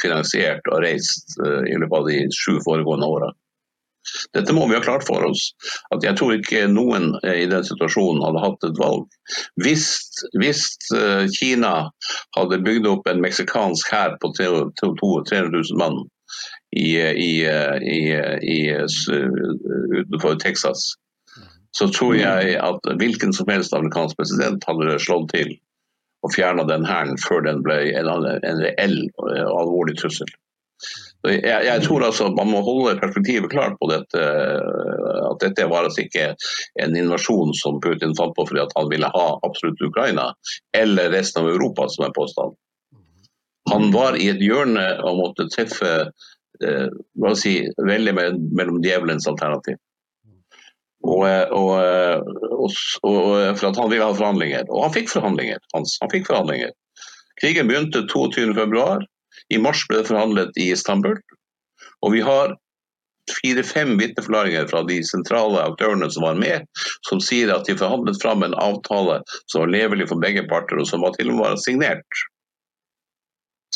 finansiert 0.00 0.66
og 0.70 0.82
reist 0.84 1.36
i 1.40 1.76
løpet 1.76 1.96
av 1.98 2.08
de 2.08 2.18
sju 2.34 2.58
foregående 2.64 3.08
åra. 3.08 3.30
Dette 4.34 4.54
må 4.56 4.64
vi 4.68 4.76
ha 4.78 4.82
klart 4.82 5.04
for 5.06 5.24
oss. 5.28 5.50
at 5.94 6.04
Jeg 6.04 6.16
tror 6.16 6.32
ikke 6.34 6.62
noen 6.72 7.12
i 7.26 7.44
den 7.50 7.66
situasjonen 7.66 8.22
hadde 8.24 8.44
hatt 8.44 8.64
et 8.66 8.80
valg. 8.80 9.04
Hvis 9.60 9.84
Kina 11.36 11.74
hadde 12.38 12.62
bygd 12.64 12.88
opp 12.90 13.10
en 13.10 13.20
meksikansk 13.22 13.92
hær 13.92 14.16
på 14.22 14.32
300 14.38 14.72
000 14.80 15.82
mann 15.82 16.00
i, 16.72 16.96
i, 16.96 17.44
i, 18.56 18.58
utenfor 20.00 20.40
Texas, 20.40 20.88
så 21.76 21.88
tror 21.94 22.14
mm. 22.14 22.20
jeg 22.20 22.54
at 22.60 22.92
hvilken 23.00 23.34
som 23.36 23.50
helst 23.50 23.74
amerikansk 23.76 24.18
president 24.18 24.64
hadde 24.66 24.98
slått 25.02 25.30
til 25.34 25.54
og 26.20 26.34
fjerna 26.34 26.66
den 26.68 26.84
hæren 26.84 27.16
før 27.20 27.44
den 27.46 27.62
ble 27.64 27.78
en, 27.96 28.08
en 28.10 28.62
reell 28.64 28.98
og 29.16 29.56
alvorlig 29.62 29.96
trussel. 30.00 30.28
Jeg, 31.28 31.64
jeg, 31.66 31.82
tror 31.84 32.06
altså 32.06 32.30
at 32.30 32.36
Man 32.38 32.48
må 32.48 32.62
holde 32.64 32.94
perspektivet 32.96 33.50
klart 33.52 33.74
på 33.76 33.90
dette. 33.90 34.20
At 35.28 35.42
dette 35.42 35.66
var 35.68 35.84
altså 35.84 36.06
ikke 36.06 36.30
en 36.80 36.96
invasjon 36.96 37.52
som 37.56 37.80
Putin 37.84 38.16
fant 38.16 38.32
på 38.36 38.46
fordi 38.48 38.64
han 38.72 38.88
ville 38.88 39.10
ha 39.12 39.26
absolutt 39.44 39.84
Ukraina 39.84 40.30
eller 40.76 41.12
resten 41.12 41.44
av 41.44 41.50
Europa, 41.52 41.88
som 41.92 42.06
er 42.06 42.16
påstanden. 42.16 42.56
Han 43.70 43.92
var 43.92 44.16
i 44.16 44.30
et 44.32 44.40
hjørne 44.42 44.86
og 45.04 45.20
måtte 45.20 45.46
treffe 45.52 45.92
eh, 46.64 46.88
si, 47.36 47.54
veldig 47.76 48.16
mellom 48.16 48.80
djevelens 48.82 49.28
alternativ. 49.28 49.76
Og, 51.00 51.24
og, 51.56 51.70
og, 52.50 52.72
og, 53.08 53.58
for 53.58 53.70
at 53.70 53.78
han 53.80 53.90
ville 53.92 54.04
ha 54.04 54.16
forhandlinger. 54.16 54.66
Og 54.68 54.84
han 54.86 54.94
fikk 54.94 55.12
forhandlinger. 55.12 55.60
Hans, 55.74 55.96
han 56.02 56.12
fikk 56.12 56.28
forhandlinger. 56.28 56.74
Krigen 57.40 57.70
begynte 57.70 58.04
22.2. 58.10 58.88
I 59.50 59.60
mars 59.62 59.86
ble 59.88 60.02
det 60.02 60.10
forhandlet 60.10 60.58
i 60.60 60.70
Istanbul. 60.74 61.16
Og 62.04 62.12
vi 62.14 62.20
har 62.24 62.54
fire-fem 63.30 63.94
vitneforklaringer 64.00 64.66
fra 64.70 64.82
de 64.88 64.98
sentrale 65.06 65.62
aktørene 65.62 66.08
som 66.10 66.26
var 66.26 66.38
med, 66.40 66.66
som 67.08 67.20
sier 67.22 67.52
at 67.54 67.68
de 67.68 67.76
forhandlet 67.78 68.18
fram 68.22 68.44
en 68.44 68.56
avtale 68.58 69.20
som 69.46 69.64
var 69.64 69.72
levelig 69.74 70.08
for 70.10 70.22
begge 70.22 70.46
parter, 70.50 70.80
og 70.80 70.88
som 70.88 71.04
var 71.04 71.14
til 71.16 71.32
og 71.32 71.40
med 71.40 71.60
signert. 71.62 72.24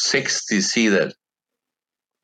60 0.05 0.65
sider 0.67 1.13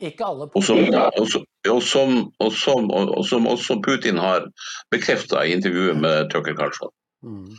ikke 0.00 0.26
alle 0.26 0.46
og 0.56 0.64
som, 0.64 0.78
og, 0.80 1.82
som, 1.84 2.14
og, 2.40 2.52
som, 2.56 2.90
og, 2.90 3.24
som, 3.28 3.48
også 3.50 3.80
Putin 3.84 4.20
har 4.20 4.46
bekrefta 4.92 5.44
i 5.44 5.52
intervjuet 5.56 6.00
med 6.00 6.30
Tucker 6.32 6.56
Carlson. 6.56 6.92
Mm. 7.24 7.58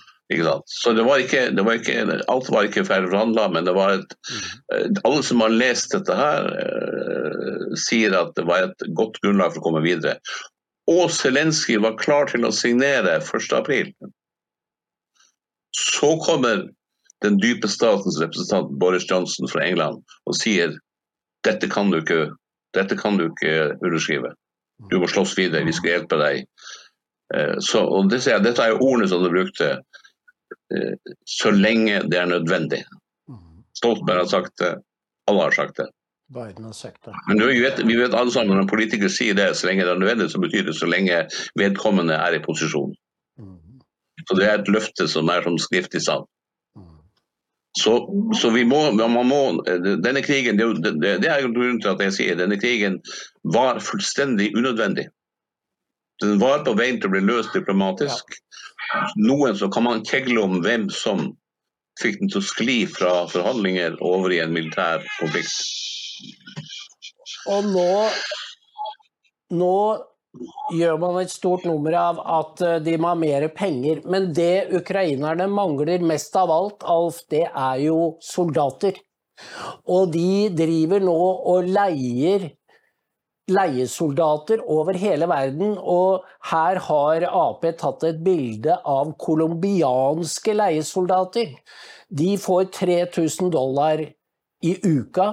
Så 0.65 0.93
det 0.95 1.03
var, 1.03 1.19
ikke, 1.19 1.49
det 1.51 1.63
var 1.67 1.75
ikke, 1.75 2.21
Alt 2.31 2.49
var 2.49 2.63
ikke 2.63 2.85
ferdig 2.87 3.09
forhandla, 3.11 3.49
men 3.51 3.65
det 3.67 3.73
var 3.75 3.97
et, 3.97 4.13
mm. 4.31 5.01
alle 5.03 5.23
som 5.27 5.43
har 5.43 5.51
lest 5.51 5.91
dette 5.91 6.15
her, 6.15 6.47
uh, 6.47 7.73
sier 7.75 8.15
at 8.15 8.31
det 8.39 8.45
var 8.47 8.69
et 8.69 8.85
godt 8.95 9.19
grunnlag 9.25 9.51
for 9.51 9.59
å 9.59 9.65
komme 9.65 9.83
videre. 9.83 10.15
Og 10.91 11.11
Zelenskyj 11.11 11.81
var 11.83 11.99
klar 11.99 12.31
til 12.31 12.47
å 12.47 12.53
signere 12.55 13.19
1.4. 13.19 13.91
Så 15.75 16.13
kommer 16.23 16.63
den 17.21 17.37
dype 17.41 17.67
statens 17.69 18.17
representant 18.21 18.71
Boris 18.79 19.05
Johnson 19.11 19.51
fra 19.51 19.65
England 19.67 20.01
og 20.25 20.39
sier 20.39 20.73
dette 21.47 21.69
kan 21.71 21.91
du 21.91 21.99
ikke, 22.01 22.21
dette 22.77 22.97
kan 22.99 23.17
du 23.19 23.27
ikke 23.29 23.77
underskrive. 23.81 24.33
Du 24.89 24.97
må 25.01 25.09
slåss 25.09 25.35
videre, 25.37 25.65
vi 25.67 25.75
skal 25.75 25.95
hjelpe 25.95 26.17
deg. 26.21 26.45
Eh, 27.35 27.57
så, 27.63 27.83
og 27.85 28.09
det, 28.11 28.23
dette 28.45 28.63
er 28.63 28.73
jo 28.73 28.81
ordene 28.81 29.09
som 29.11 29.23
du 29.23 29.29
brukte. 29.33 29.71
Eh, 30.73 31.13
så 31.27 31.53
lenge 31.53 32.03
det 32.09 32.19
er 32.21 32.29
nødvendig. 32.31 32.83
Stoltenberg 33.77 34.25
har 34.25 34.31
sagt 34.31 34.57
det, 34.61 34.75
alle 35.29 35.47
har 35.47 35.57
sagt 35.57 35.81
det. 35.81 35.89
Biden 36.31 36.63
har 36.63 36.75
sagt 36.75 37.05
det. 37.05 37.13
Men 37.27 37.41
vet, 37.43 37.81
vi 37.83 37.95
vet 37.99 38.13
alle 38.15 38.31
sammen 38.31 38.55
når 38.55 38.63
en 38.63 38.71
politiker 38.71 39.11
sier 39.11 39.35
det, 39.35 39.49
så 39.57 39.67
lenge 39.67 39.83
det 39.83 39.93
er 39.93 39.99
nødvendig, 39.99 40.29
så 40.31 40.39
betyr 40.39 40.67
det 40.69 40.75
så 40.77 40.87
lenge 40.87 41.25
vedkommende 41.59 42.15
er 42.15 42.37
i 42.37 42.43
posisjon. 42.43 42.93
Så 44.27 44.37
det 44.37 44.45
er 44.47 44.59
et 44.59 44.69
løfte 44.71 45.07
som 45.09 45.29
er 45.33 45.43
som 45.43 45.57
skrift 45.59 45.95
i 45.97 46.03
sand. 46.03 46.27
Så, 47.79 47.91
så, 48.35 48.49
vi 48.51 48.65
må, 48.67 48.81
man 48.91 49.27
må 49.27 49.41
Denne 50.03 50.21
krigen, 50.25 50.57
det, 50.59 50.91
det, 50.99 51.27
er 51.29 51.45
grunnen 51.47 51.79
til 51.79 51.93
at 51.93 52.01
jeg 52.03 52.15
sier 52.17 52.39
denne 52.39 52.59
krigen 52.59 52.99
var 53.55 53.79
fullstendig 53.79 54.49
unødvendig. 54.57 55.07
Den 56.21 56.41
var 56.41 56.65
på 56.65 56.75
veien 56.77 56.99
til 56.99 57.09
å 57.09 57.15
bli 57.15 57.23
løst 57.25 57.55
diplomatisk. 57.55 58.35
Noen 59.15 59.55
så 59.57 59.71
kan 59.71 59.87
man 59.87 60.03
kegle 60.05 60.43
om 60.43 60.59
hvem 60.65 60.89
som 60.93 61.31
fikk 62.01 62.19
den 62.19 62.31
til 62.33 62.41
å 62.41 62.49
skli 62.49 62.77
fra 62.89 63.13
forhandlinger 63.31 63.97
over 64.03 64.33
i 64.35 64.41
en 64.43 64.53
militær 64.53 65.05
konflikt. 65.19 65.55
Og 67.49 67.71
nå, 67.71 67.95
nå 69.57 69.75
gjør 70.71 70.99
man 71.01 71.19
et 71.21 71.31
stort 71.31 71.65
nummer 71.67 71.95
av 71.97 72.21
at 72.39 72.63
eh, 72.63 72.79
de 72.83 72.95
må 72.99 73.11
ha 73.11 73.19
mer 73.19 73.47
penger. 73.55 74.01
Men 74.07 74.31
det 74.35 74.71
ukrainerne 74.77 75.47
mangler 75.51 76.03
mest 76.05 76.35
av 76.39 76.53
alt, 76.53 76.85
Alf, 76.87 77.21
det 77.31 77.47
er 77.49 77.83
jo 77.85 78.15
soldater. 78.23 78.99
Og 79.89 80.11
de 80.13 80.49
driver 80.53 81.03
nå 81.03 81.19
og 81.51 81.69
leier 81.69 82.51
leiesoldater 83.51 84.61
over 84.69 84.95
hele 85.01 85.27
verden. 85.27 85.75
Og 85.77 86.23
her 86.51 86.79
har 86.87 87.27
Ap 87.27 87.65
tatt 87.81 88.07
et 88.07 88.21
bilde 88.23 88.77
av 88.87 89.15
colombianske 89.19 90.55
leiesoldater. 90.55 91.57
De 92.07 92.35
får 92.39 92.69
3000 92.77 93.51
dollar 93.51 94.03
i 94.61 94.75
uka 94.85 95.31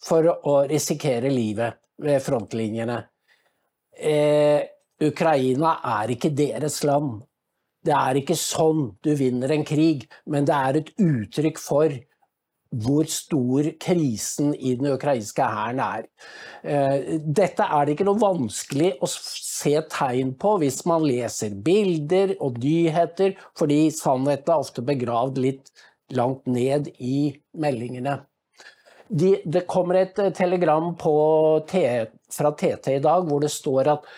for 0.00 0.24
å 0.32 0.62
risikere 0.70 1.28
livet 1.28 1.76
ved 2.00 2.22
frontlinjene 2.24 3.02
eh, 4.00 4.60
Ukraina 5.00 5.78
er 6.00 6.12
ikke 6.14 6.32
deres 6.36 6.82
land. 6.84 7.20
Det 7.84 7.94
er 7.96 8.20
ikke 8.20 8.36
sånn 8.36 8.90
du 9.04 9.14
vinner 9.16 9.52
en 9.54 9.64
krig, 9.64 10.04
men 10.28 10.48
det 10.48 10.56
er 10.56 10.80
et 10.80 10.94
uttrykk 11.00 11.60
for 11.60 11.96
hvor 12.70 13.06
stor 13.10 13.66
krisen 13.82 14.52
i 14.54 14.76
den 14.78 14.92
ukrainske 14.92 15.42
hæren 15.42 15.80
er. 15.82 16.04
Eh, 16.62 17.18
dette 17.26 17.66
er 17.66 17.86
det 17.86 17.96
ikke 17.96 18.06
noe 18.06 18.20
vanskelig 18.20 18.92
å 19.02 19.08
se 19.10 19.74
tegn 19.90 20.36
på 20.38 20.54
hvis 20.62 20.84
man 20.86 21.06
leser 21.06 21.56
bilder 21.66 22.36
og 22.38 22.60
nyheter, 22.62 23.34
fordi 23.58 23.88
sannheten 23.94 24.54
er 24.54 24.62
ofte 24.62 24.86
begravd 24.86 25.40
litt 25.42 25.72
langt 26.14 26.46
ned 26.46 26.92
i 26.98 27.32
meldingene. 27.58 28.20
Det 29.10 29.66
kommer 29.66 30.04
et 30.04 30.18
eh, 30.22 30.30
telegram 30.30 30.92
T, 31.66 31.82
fra 32.36 32.52
TT 32.52 32.96
i 32.96 33.02
dag 33.04 33.26
hvor 33.28 33.42
det 33.42 33.52
står 33.52 33.94
at 33.96 34.08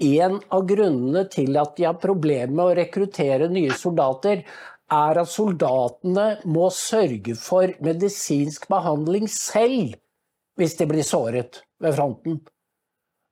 en 0.00 0.38
av 0.48 0.64
grunnene 0.68 1.26
til 1.28 1.56
at 1.60 1.74
de 1.76 1.84
har 1.84 1.98
problemer 2.00 2.52
med 2.54 2.64
å 2.64 2.76
rekruttere 2.78 3.50
nye 3.52 3.74
soldater, 3.76 4.44
er 4.90 5.20
at 5.20 5.30
soldatene 5.30 6.40
må 6.50 6.70
sørge 6.74 7.36
for 7.38 7.70
medisinsk 7.84 8.66
behandling 8.72 9.28
selv 9.30 9.94
hvis 10.58 10.74
de 10.80 10.88
blir 10.88 11.06
såret 11.06 11.60
ved 11.80 11.94
fronten. 11.96 12.40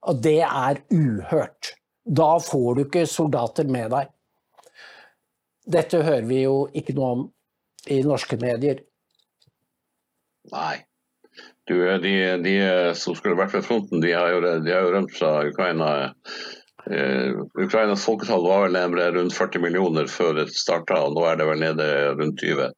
Og 0.08 0.20
det 0.22 0.40
er 0.44 0.82
uhørt. 0.92 1.74
Da 2.04 2.36
får 2.40 2.68
du 2.76 2.84
ikke 2.84 3.08
soldater 3.10 3.68
med 3.68 3.90
deg. 3.92 4.12
Dette 5.68 6.00
hører 6.00 6.28
vi 6.28 6.44
jo 6.44 6.60
ikke 6.72 6.94
noe 6.96 7.10
om 7.16 7.24
i 7.92 7.98
norske 8.06 8.38
medier. 8.40 8.84
Nei. 10.52 10.76
Du, 11.68 11.98
de, 12.00 12.12
de, 12.40 12.54
som 12.96 13.16
skulle 13.16 13.36
vært 13.36 13.52
ved 13.58 13.66
fronten, 13.66 14.00
de 14.00 14.14
har 14.16 14.32
jo, 14.32 14.40
de 14.64 14.72
har 14.72 14.86
jo 14.86 14.94
rømt 14.94 15.12
fra 15.12 15.32
Ukraina. 15.50 15.90
Uh, 16.88 17.44
Ukrainas 17.60 18.04
folketall 18.06 18.46
var 18.46 18.62
vel 18.62 18.72
nemlig 18.72 19.08
rundt 19.12 19.34
40 19.36 19.60
millioner 19.60 20.06
før 20.08 20.38
det 20.38 20.46
starta, 20.56 21.02
og 21.04 21.18
nå 21.18 21.26
er 21.28 21.36
det 21.36 21.48
vel 21.50 21.60
nede 21.60 21.88
rundt 22.16 22.40
20. 22.40 22.70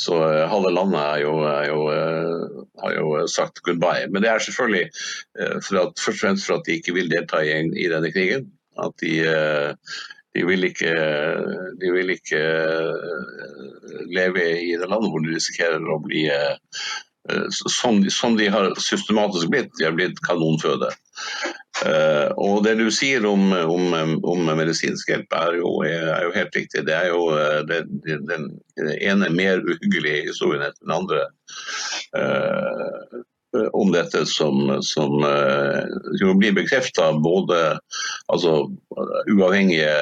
Så 0.00 0.18
uh, 0.18 0.40
halve 0.50 0.72
landet 0.74 0.98
er 1.02 1.20
jo, 1.22 1.36
er 1.46 1.68
jo, 1.68 1.84
uh, 1.92 2.64
har 2.82 2.96
jo 2.96 3.14
sagt 3.30 3.62
goodbye. 3.68 4.08
Men 4.10 4.26
det 4.26 4.32
er 4.32 4.42
selvfølgelig 4.42 4.88
at, 5.38 5.70
først 5.70 6.10
og 6.10 6.18
fremst 6.18 6.50
for 6.50 6.58
at 6.58 6.66
de 6.66 6.80
ikke 6.80 6.96
vil 6.98 7.12
delta 7.14 7.44
i, 7.46 7.54
i 7.78 7.86
denne 7.92 8.10
krigen. 8.16 8.50
At 8.82 8.98
de, 8.98 9.14
de 10.34 10.42
vil 10.42 10.66
ikke, 10.66 10.90
de 11.78 11.90
vil 11.94 12.10
ikke 12.10 12.40
leve 14.10 14.48
i 14.66 14.72
det 14.74 14.88
landet 14.90 15.12
hvor 15.12 15.22
de 15.22 15.36
risikerer 15.36 15.86
å 15.86 16.00
bli 16.02 16.24
Eh, 17.30 17.44
som, 17.48 18.10
som, 18.10 18.36
de 18.36 18.48
har 18.48 18.74
systematisk 18.80 19.48
blitt. 19.48 19.70
De 19.78 19.84
har 19.84 19.92
blitt 19.92 20.20
kanonføde. 20.26 20.90
Uh, 21.84 22.30
og 22.38 22.62
det 22.62 22.76
du 22.78 22.86
sier 22.94 23.24
om, 23.26 23.48
om, 23.52 23.94
om 24.22 24.50
medisinsk 24.54 25.08
hjelp 25.10 25.32
er 25.34 25.56
jo, 25.58 25.70
er 25.88 26.22
jo, 26.22 26.34
helt 26.36 26.54
riktig. 26.56 26.84
Det 26.86 26.94
er 26.94 27.08
jo 27.10 27.24
eh, 27.34 27.60
det, 27.66 27.80
det, 28.04 28.20
den 28.28 28.46
ene 29.00 29.30
mer 29.34 29.62
uhyggelige 29.64 30.28
historien 30.28 30.62
etter 30.62 30.84
den 30.84 30.94
andre 30.94 31.24
uh, 32.14 33.18
om 33.74 33.90
dette 33.94 34.22
som, 34.30 34.70
som 34.86 35.18
uh, 35.26 36.36
blir 36.38 36.54
bekrefta 36.54 37.10
både 37.24 37.60
altså, 38.30 38.54
uavhengige, 39.34 39.92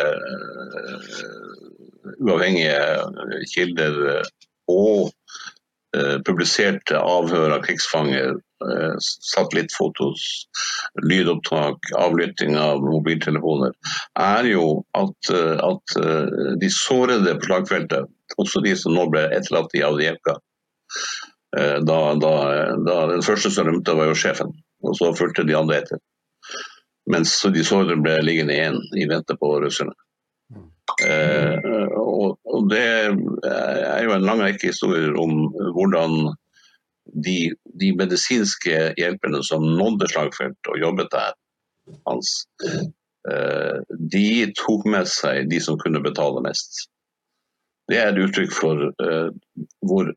uavhengige 2.20 3.42
kilder 3.54 3.98
og 4.72 5.12
Eh, 5.12 5.61
publiserte 6.26 6.96
avhør 6.96 7.56
av 7.56 7.64
krigsfanger, 7.66 8.36
eh, 8.64 8.94
satellittfotos, 9.00 10.22
lydopptak, 11.04 11.90
avlytting 11.98 12.56
av 12.56 12.80
mobiltelefoner, 12.84 13.74
er 14.18 14.48
jo 14.48 14.84
at, 14.94 15.30
eh, 15.30 15.58
at 15.60 15.96
de 16.60 16.70
sårede 16.72 17.36
på 17.38 17.50
slagfeltet, 17.50 18.08
også 18.38 18.62
de 18.64 18.76
som 18.76 18.96
nå 18.96 19.08
ble 19.12 19.26
etterlatt 19.28 19.74
i 19.76 19.84
Avdiivka 19.84 20.38
da, 21.52 22.14
da, 22.16 22.30
da, 22.80 22.94
Den 23.10 23.20
første 23.20 23.50
som 23.52 23.66
rømte, 23.68 23.92
var 23.92 24.08
jo 24.08 24.16
sjefen, 24.16 24.54
og 24.80 24.96
så 24.96 25.10
fulgte 25.12 25.44
de 25.44 25.52
andre 25.52 25.82
etter. 25.82 25.98
Mens 27.12 27.34
de 27.42 27.64
sårede 27.66 27.98
ble 28.00 28.14
liggende 28.24 28.56
igjen 28.56 28.78
i 28.96 29.04
vente 29.10 29.36
på 29.36 29.50
russerne. 29.60 29.92
Eh, 31.00 31.58
og, 31.98 32.68
Det 32.70 32.82
er 32.82 34.04
jo 34.04 34.14
en 34.14 34.26
lang 34.26 34.40
rekke 34.42 34.70
historier 34.70 35.16
om 35.18 35.48
hvordan 35.74 36.32
de, 37.26 37.52
de 37.80 37.90
medisinske 37.98 38.92
hjelperne 38.98 39.42
som 39.44 39.64
nådde 39.78 40.08
slagfelt 40.12 40.70
og 40.70 40.78
jobbet 40.80 41.10
der, 41.12 41.34
hans, 42.06 42.34
eh, 42.62 43.78
de 44.14 44.26
tok 44.58 44.86
med 44.86 45.10
seg 45.10 45.50
de 45.50 45.60
som 45.60 45.80
kunne 45.80 46.02
betale 46.04 46.44
mest. 46.44 46.86
Det 47.90 47.98
er 47.98 48.12
et 48.12 48.22
uttrykk 48.22 48.54
for 48.54 48.86
eh, 49.02 49.30
hvor, 49.88 50.12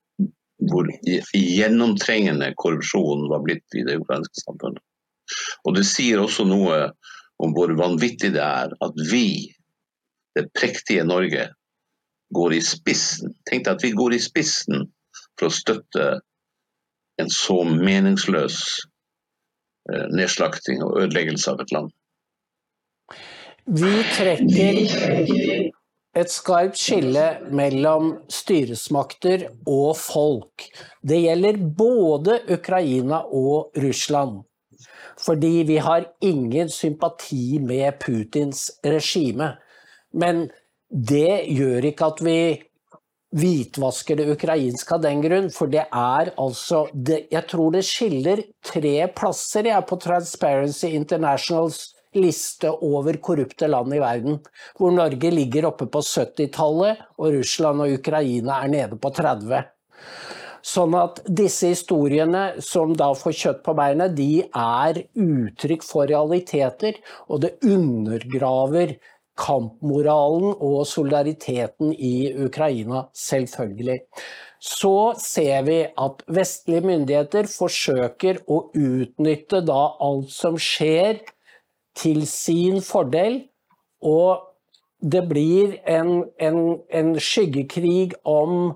hvor 0.70 0.92
gjennomtrengende 1.34 2.54
korrupsjonen 2.62 3.28
var 3.32 3.44
blitt 3.48 3.80
i 3.80 3.84
det 3.88 3.98
ukrainske 4.04 4.46
samfunnet. 4.46 4.84
Og 5.66 5.76
Det 5.76 5.86
sier 5.90 6.22
også 6.22 6.46
noe 6.46 6.92
om 7.42 7.54
hvor 7.56 7.74
vanvittig 7.76 8.32
det 8.36 8.44
er 8.44 8.72
at 8.86 9.02
vi 9.10 9.55
det 10.36 10.50
prektige 10.54 11.06
Norge 11.08 11.50
går 12.36 12.54
i 12.58 12.62
spissen. 12.66 13.36
Tenk 13.50 13.66
deg 13.66 13.78
at 13.78 13.86
vi 13.86 13.94
går 13.96 14.16
i 14.18 14.22
spissen 14.24 14.88
for 15.40 15.50
å 15.50 15.54
støtte 15.54 16.08
en 17.22 17.32
så 17.32 17.62
meningsløs 17.64 18.58
eh, 19.92 20.08
nedslakting 20.12 20.84
og 20.84 21.00
ødeleggelse 21.06 21.54
av 21.54 21.64
et 21.64 21.72
land. 21.76 21.94
Vi 23.66 23.94
trekker 24.14 25.72
et 26.16 26.32
skarpt 26.32 26.78
skille 26.80 27.24
mellom 27.52 28.12
styresmakter 28.32 29.48
og 29.68 29.96
folk. 30.00 30.68
Det 31.04 31.18
gjelder 31.24 31.60
både 31.78 32.40
Ukraina 32.56 33.24
og 33.26 33.76
Russland. 33.84 34.44
Fordi 35.20 35.64
vi 35.68 35.78
har 35.80 36.08
ingen 36.24 36.70
sympati 36.70 37.60
med 37.64 38.00
Putins 38.04 38.68
regime. 38.84 39.56
Men 40.16 40.48
det 40.90 41.46
gjør 41.52 41.90
ikke 41.92 42.10
at 42.14 42.24
vi 42.24 42.40
hvitvasker 43.36 44.20
det 44.20 44.30
ukrainske 44.32 44.96
av 44.96 45.04
den 45.04 45.24
grunn, 45.24 45.50
for 45.52 45.72
det 45.72 45.84
er 45.90 46.32
altså 46.40 46.86
det, 46.94 47.26
Jeg 47.32 47.48
tror 47.52 47.74
det 47.74 47.84
skiller 47.84 48.44
tre 48.64 48.96
plasser 49.12 49.68
jeg, 49.68 49.88
på 49.90 50.00
Transparency 50.00 50.94
Internationals 50.96 51.92
liste 52.16 52.72
over 52.72 53.18
korrupte 53.20 53.68
land 53.68 53.92
i 53.92 54.00
verden, 54.00 54.40
hvor 54.80 54.94
Norge 54.96 55.32
ligger 55.34 55.68
oppe 55.68 55.90
på 55.92 56.00
70-tallet, 56.00 57.02
og 57.20 57.36
Russland 57.36 57.84
og 57.84 57.98
Ukraina 58.00 58.62
er 58.64 58.72
nede 58.72 59.00
på 59.02 59.12
30. 59.12 59.66
Sånn 60.66 60.96
at 60.98 61.20
disse 61.30 61.70
historiene 61.70 62.62
som 62.64 62.96
da 62.98 63.12
får 63.14 63.36
kjøtt 63.38 63.60
på 63.68 63.76
beinet, 63.78 64.16
de 64.18 64.48
er 64.48 65.04
uttrykk 65.14 65.84
for 65.86 66.10
realiteter, 66.10 66.98
og 67.30 67.44
det 67.44 67.58
undergraver 67.68 68.96
kampmoralen 69.40 70.54
og 70.64 70.86
solidariteten 70.88 71.92
i 71.94 72.32
Ukraina, 72.46 73.06
selvfølgelig. 73.14 74.00
Så 74.60 75.14
ser 75.22 75.66
vi 75.68 75.80
at 75.86 76.24
vestlige 76.32 76.86
myndigheter 76.88 77.50
forsøker 77.52 78.40
å 78.48 78.64
utnytte 78.74 79.62
da 79.68 79.82
alt 80.02 80.32
som 80.34 80.60
skjer, 80.60 81.22
til 81.96 82.26
sin 82.28 82.82
fordel. 82.84 83.46
Og 84.04 84.42
det 85.00 85.22
blir 85.30 85.78
en, 85.88 86.26
en, 86.44 86.58
en 86.92 87.14
skyggekrig 87.22 88.18
om 88.28 88.74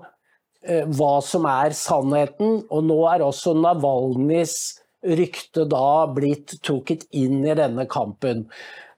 eh, 0.64 0.86
hva 0.88 1.18
som 1.24 1.44
er 1.50 1.76
sannheten, 1.76 2.62
og 2.70 2.86
nå 2.88 3.00
er 3.12 3.26
også 3.26 3.52
Navalnyjs 3.58 4.56
rykte 5.00 5.64
da 5.68 6.06
blitt 6.12 6.58
trukket 6.64 7.06
inn 7.16 7.40
i 7.44 7.56
denne 7.56 7.86
kampen. 7.90 8.46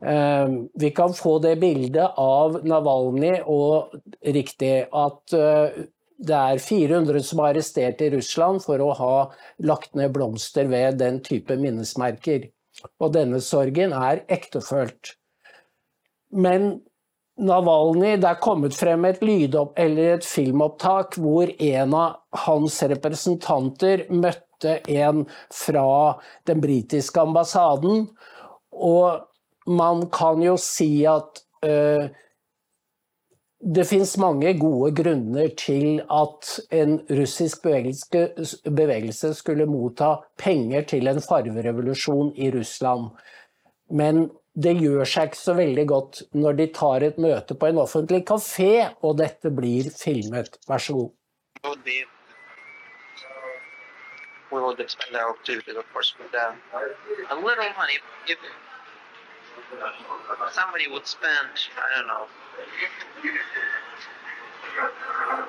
Eh, 0.07 0.48
vi 0.74 0.90
kan 0.90 1.14
få 1.14 1.38
det 1.38 1.57
bildet 1.62 2.18
av 2.18 2.59
Navalnyj, 2.66 3.42
og 3.46 3.94
riktig 4.26 4.74
at 4.90 5.34
eh, 5.38 5.82
det 6.22 6.38
er 6.38 6.62
400 6.62 7.22
som 7.26 7.42
er 7.42 7.53
arrestert 7.53 8.03
i 8.03 8.11
Russland 8.14 8.62
for 8.62 8.82
å 8.82 8.92
ha 8.98 9.14
lagt 9.66 9.94
ned 9.98 10.12
blomster 10.14 10.68
ved 10.70 11.00
den 11.03 11.20
type 11.24 11.55
minnesmerker. 11.59 12.48
Og 13.03 13.12
denne 13.14 13.40
sorgen 13.42 13.94
er 13.94 14.22
ektefølt. 14.32 15.14
Men 16.32 16.80
Navalny, 17.42 18.16
det 18.20 18.28
er 18.28 18.42
kommet 18.42 18.74
frem 18.76 19.07
et, 19.09 19.22
lydopp, 19.24 19.74
eller 19.80 20.16
et 20.18 20.26
filmopptak 20.26 21.16
hvor 21.20 21.50
en 21.50 21.94
av 21.96 22.42
hans 22.44 22.76
representanter 22.92 24.05
møtte 24.12 24.78
en 24.92 25.24
fra 25.50 25.86
den 26.48 26.62
britiske 26.62 27.22
ambassaden. 27.22 28.07
Og 28.72 29.32
man 29.66 30.08
kan 30.10 30.42
jo 30.42 30.56
si 30.60 31.04
at 31.06 31.42
uh, 31.66 32.08
det 33.62 33.84
finnes 33.86 34.16
mange 34.18 34.50
gode 34.58 34.90
grunner 34.98 35.52
til 35.58 36.00
at 36.10 36.48
en 36.74 36.96
russisk 37.14 37.62
bevegelse, 37.62 38.58
bevegelse 38.66 39.34
skulle 39.38 39.68
motta 39.70 40.16
penger 40.38 40.82
til 40.90 41.06
en 41.06 41.22
farverevolusjon 41.22 42.32
i 42.34 42.50
Russland. 42.50 43.12
Men 43.90 44.24
det 44.58 44.74
gjør 44.80 45.06
seg 45.06 45.30
ikke 45.30 45.38
så 45.38 45.54
veldig 45.54 45.84
godt 45.88 46.22
når 46.34 46.58
de 46.58 46.66
tar 46.74 47.06
et 47.06 47.20
møte 47.22 47.54
på 47.54 47.70
en 47.70 47.78
offentlig 47.84 48.24
kafé, 48.26 48.90
og 49.00 49.20
dette 49.22 49.54
blir 49.54 49.92
filmet. 49.94 50.58
Vær 50.68 50.82
så 50.82 50.98
god. 50.98 51.14
We 54.52 54.60
would 54.60 54.80
expend 54.80 55.16
our 55.16 55.30
activities, 55.30 55.76
of 55.76 55.84
course, 55.94 56.14
with 56.18 56.34
uh, 56.34 56.52
a 57.30 57.36
little 57.36 57.64
somebody 60.52 60.88
would 60.88 61.06
spend, 61.06 61.48
I 61.76 61.98
don't 61.98 62.06
know, 62.06 62.26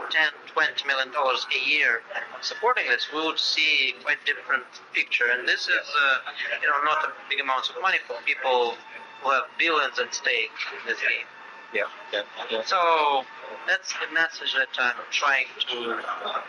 10, 0.10 0.32
20 0.54 0.88
million 0.88 1.12
dollars 1.12 1.46
a 1.56 1.70
year 1.70 2.02
supporting 2.42 2.88
this, 2.90 3.08
we 3.14 3.24
would 3.24 3.40
see 3.40 3.96
quite 4.04 4.18
different 4.26 4.66
picture. 4.94 5.26
And 5.32 5.48
this 5.48 5.68
is, 5.68 5.88
uh, 6.02 6.18
you 6.62 6.68
know, 6.68 6.84
not 6.84 7.04
a 7.06 7.12
big 7.30 7.40
amounts 7.40 7.70
of 7.70 7.82
money 7.82 7.98
for 8.08 8.16
people 8.26 8.76
who 9.24 9.32
have 9.32 9.44
billions 9.58 10.00
at 10.00 10.14
stake 10.14 10.52
in 10.80 10.88
this 10.88 11.00
game. 11.00 11.28
Yeah, 11.74 11.90
yeah, 12.12 12.22
yeah. 12.52 12.62
So 12.66 13.26
that's 13.66 13.94
the 13.94 14.14
message 14.14 14.54
that 14.54 14.70
I'm 14.78 14.94
trying 15.10 15.48
to 15.72 15.98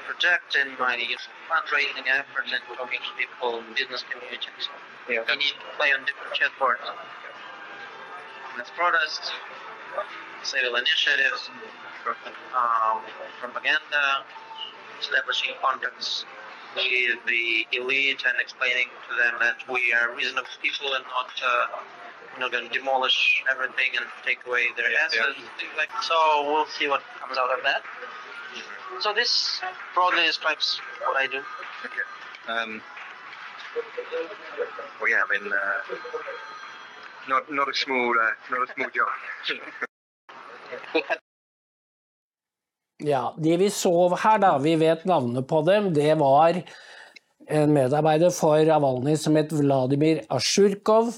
project 0.04 0.56
in 0.56 0.76
my 0.78 1.00
fundraising 1.48 2.04
efforts 2.12 2.52
and 2.52 2.60
talking 2.76 3.00
to 3.00 3.12
people 3.16 3.58
in 3.60 3.64
business 3.74 4.04
communities. 4.10 4.68
Yeah. 5.08 5.24
We 5.28 5.36
need 5.36 5.56
to 5.56 5.68
play 5.78 5.92
on 5.92 6.04
different 6.04 6.36
chessboards. 6.36 6.84
With 8.56 8.70
protests, 8.76 9.32
civil 10.42 10.76
initiatives, 10.76 11.50
um, 12.54 13.02
propaganda, 13.40 14.24
establishing 15.00 15.54
contacts 15.60 16.24
with 16.76 17.18
the 17.26 17.66
elite 17.72 18.22
and 18.26 18.36
explaining 18.40 18.88
to 19.08 19.16
them 19.16 19.34
that 19.40 19.56
we 19.72 19.92
are 19.92 20.14
reasonable 20.14 20.48
people 20.62 20.94
and 20.94 21.04
not 21.04 21.30
uh, 21.44 21.66
you 22.34 22.40
know, 22.40 22.50
going 22.50 22.68
to 22.68 22.78
demolish 22.78 23.42
everything 23.50 23.96
and 23.96 24.06
take 24.24 24.38
away 24.46 24.66
their 24.76 24.90
assets. 25.04 25.38
Yeah. 25.38 25.76
Like 25.76 25.90
so, 26.02 26.14
we'll 26.46 26.66
see 26.66 26.88
what 26.88 27.02
comes 27.20 27.38
out 27.38 27.56
of 27.56 27.64
that. 27.64 27.82
So 29.00 29.12
this 29.12 29.60
broadly 29.94 30.26
describes 30.26 30.80
what 31.06 31.16
I 31.16 31.26
do. 31.26 31.38
Okay. 31.84 32.52
Um, 32.52 32.82
well, 35.00 35.10
yeah, 35.10 35.22
I 35.28 35.38
mean, 35.38 35.52
uh, 35.52 35.96
not 37.28 37.50
not 37.50 37.68
a 37.68 37.74
small 37.74 38.10
uh, 38.10 38.32
not 38.50 38.68
a 38.68 38.72
small 38.74 38.90
job. 38.94 39.08
Ja, 42.98 43.34
De 43.38 43.56
vi 43.56 43.70
så 43.70 44.08
her, 44.14 44.38
da, 44.38 44.58
vi 44.58 44.76
vet 44.76 45.04
navnet 45.04 45.48
på 45.48 45.62
dem, 45.62 45.92
det 45.94 46.14
var 46.14 46.62
en 47.50 47.72
medarbeider 47.74 48.30
for 48.32 48.70
Avalny 48.70 49.16
som 49.20 49.36
het 49.36 49.52
Vladimir 49.52 50.22
Asjurkov. 50.32 51.10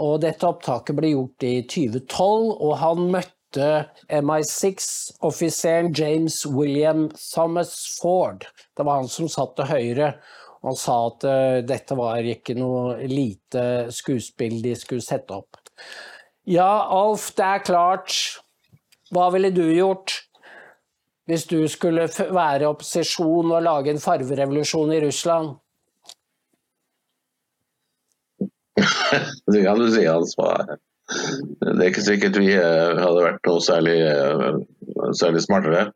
Og 0.00 0.22
dette 0.24 0.48
opptaket 0.48 0.96
ble 0.96 1.12
gjort 1.12 1.44
i 1.44 1.54
2012, 1.68 2.50
og 2.56 2.72
han 2.80 3.10
møtte 3.12 3.68
MI6-offiseren 4.08 5.90
James 5.92 6.40
William 6.48 7.10
Thomas 7.12 7.74
Ford. 8.00 8.46
Det 8.76 8.86
var 8.86 9.02
han 9.02 9.10
som 9.12 9.28
satt 9.28 9.52
til 9.58 9.68
høyre. 9.68 10.14
Og 10.60 10.76
sa 10.76 10.96
at 11.08 11.26
uh, 11.28 11.58
dette 11.64 11.96
var 11.96 12.26
ikke 12.26 12.56
noe 12.58 12.98
lite 13.08 13.88
skuespill 13.94 14.58
de 14.64 14.74
skulle 14.76 15.04
sette 15.04 15.32
opp. 15.36 15.60
Ja, 16.48 16.88
Alf, 16.92 17.30
det 17.36 17.46
er 17.46 17.64
klart. 17.64 18.16
Hva 19.14 19.30
ville 19.34 19.52
du 19.54 19.64
gjort? 19.72 20.20
hvis 21.30 21.46
du 21.46 21.60
skulle 21.70 22.08
være 22.34 22.66
opposisjon 22.66 23.52
og 23.54 23.62
lage 23.62 23.92
en 23.92 24.02
farverevolusjon 24.02 24.92
i 24.96 25.00
Russland? 25.04 25.52
det 29.52 29.62
kan 29.62 29.78
du 29.78 29.86
si, 29.92 30.06
Hans. 30.08 30.34
Det 31.60 31.76
er 31.76 31.90
ikke 31.90 32.06
sikkert 32.06 32.38
vi 32.40 32.50
eh, 32.56 32.98
hadde 32.98 33.26
vært 33.26 33.46
noe 33.46 33.62
særlig, 33.62 33.96
eh, 34.10 34.58
særlig 35.20 35.44
smartere. 35.46 35.90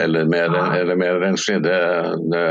Eller 0.00 0.24
mer, 0.28 0.56
eller 0.74 0.98
mer 0.98 1.20
renslig. 1.22 1.60
Det, 1.64 1.76
det, 2.32 2.46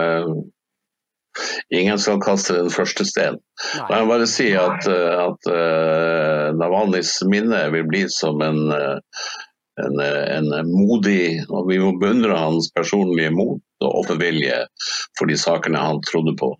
ingen 1.74 2.00
skal 2.00 2.22
kaste 2.24 2.56
den 2.58 2.72
første 2.74 3.06
steinen. 3.08 3.42
Jeg 3.76 3.90
må 3.90 4.12
bare 4.12 4.28
si 4.30 4.52
at, 4.60 4.88
at 4.88 5.50
uh, 5.52 6.54
Navalnyjs 6.60 7.18
minne 7.32 7.66
vil 7.74 7.90
bli 7.90 8.06
som 8.12 8.42
en 8.46 8.62
uh, 8.72 8.98
en, 9.82 10.00
en, 10.00 10.70
modig 10.72 11.44
og 11.50 11.68
Vi 11.70 11.80
må 11.82 11.96
beundre 12.00 12.38
hans 12.38 12.70
personlige 12.76 13.34
mot 13.36 13.62
og 13.84 13.98
offervilje 14.04 14.62
for 15.20 15.28
de 15.30 15.38
sakene 15.40 15.82
han 15.82 16.02
trodde 16.08 16.36
på. 16.40 16.54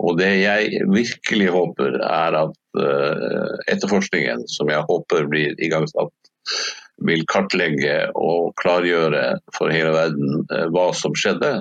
Og 0.00 0.18
Det 0.18 0.30
jeg 0.40 0.84
virkelig 0.90 1.50
håper, 1.52 2.00
er 2.00 2.36
at 2.40 2.56
uh, 2.80 3.50
etterforskningen, 3.68 4.46
som 4.48 4.70
jeg 4.72 4.86
håper 4.88 5.28
blir 5.28 5.58
igangsatt, 5.60 6.12
vil 7.04 7.24
kartlegge 7.28 8.08
og 8.16 8.54
klargjøre 8.60 9.36
for 9.56 9.72
hele 9.72 9.92
verden 9.92 10.40
uh, 10.48 10.66
hva 10.72 10.88
som 10.96 11.12
skjedde, 11.16 11.58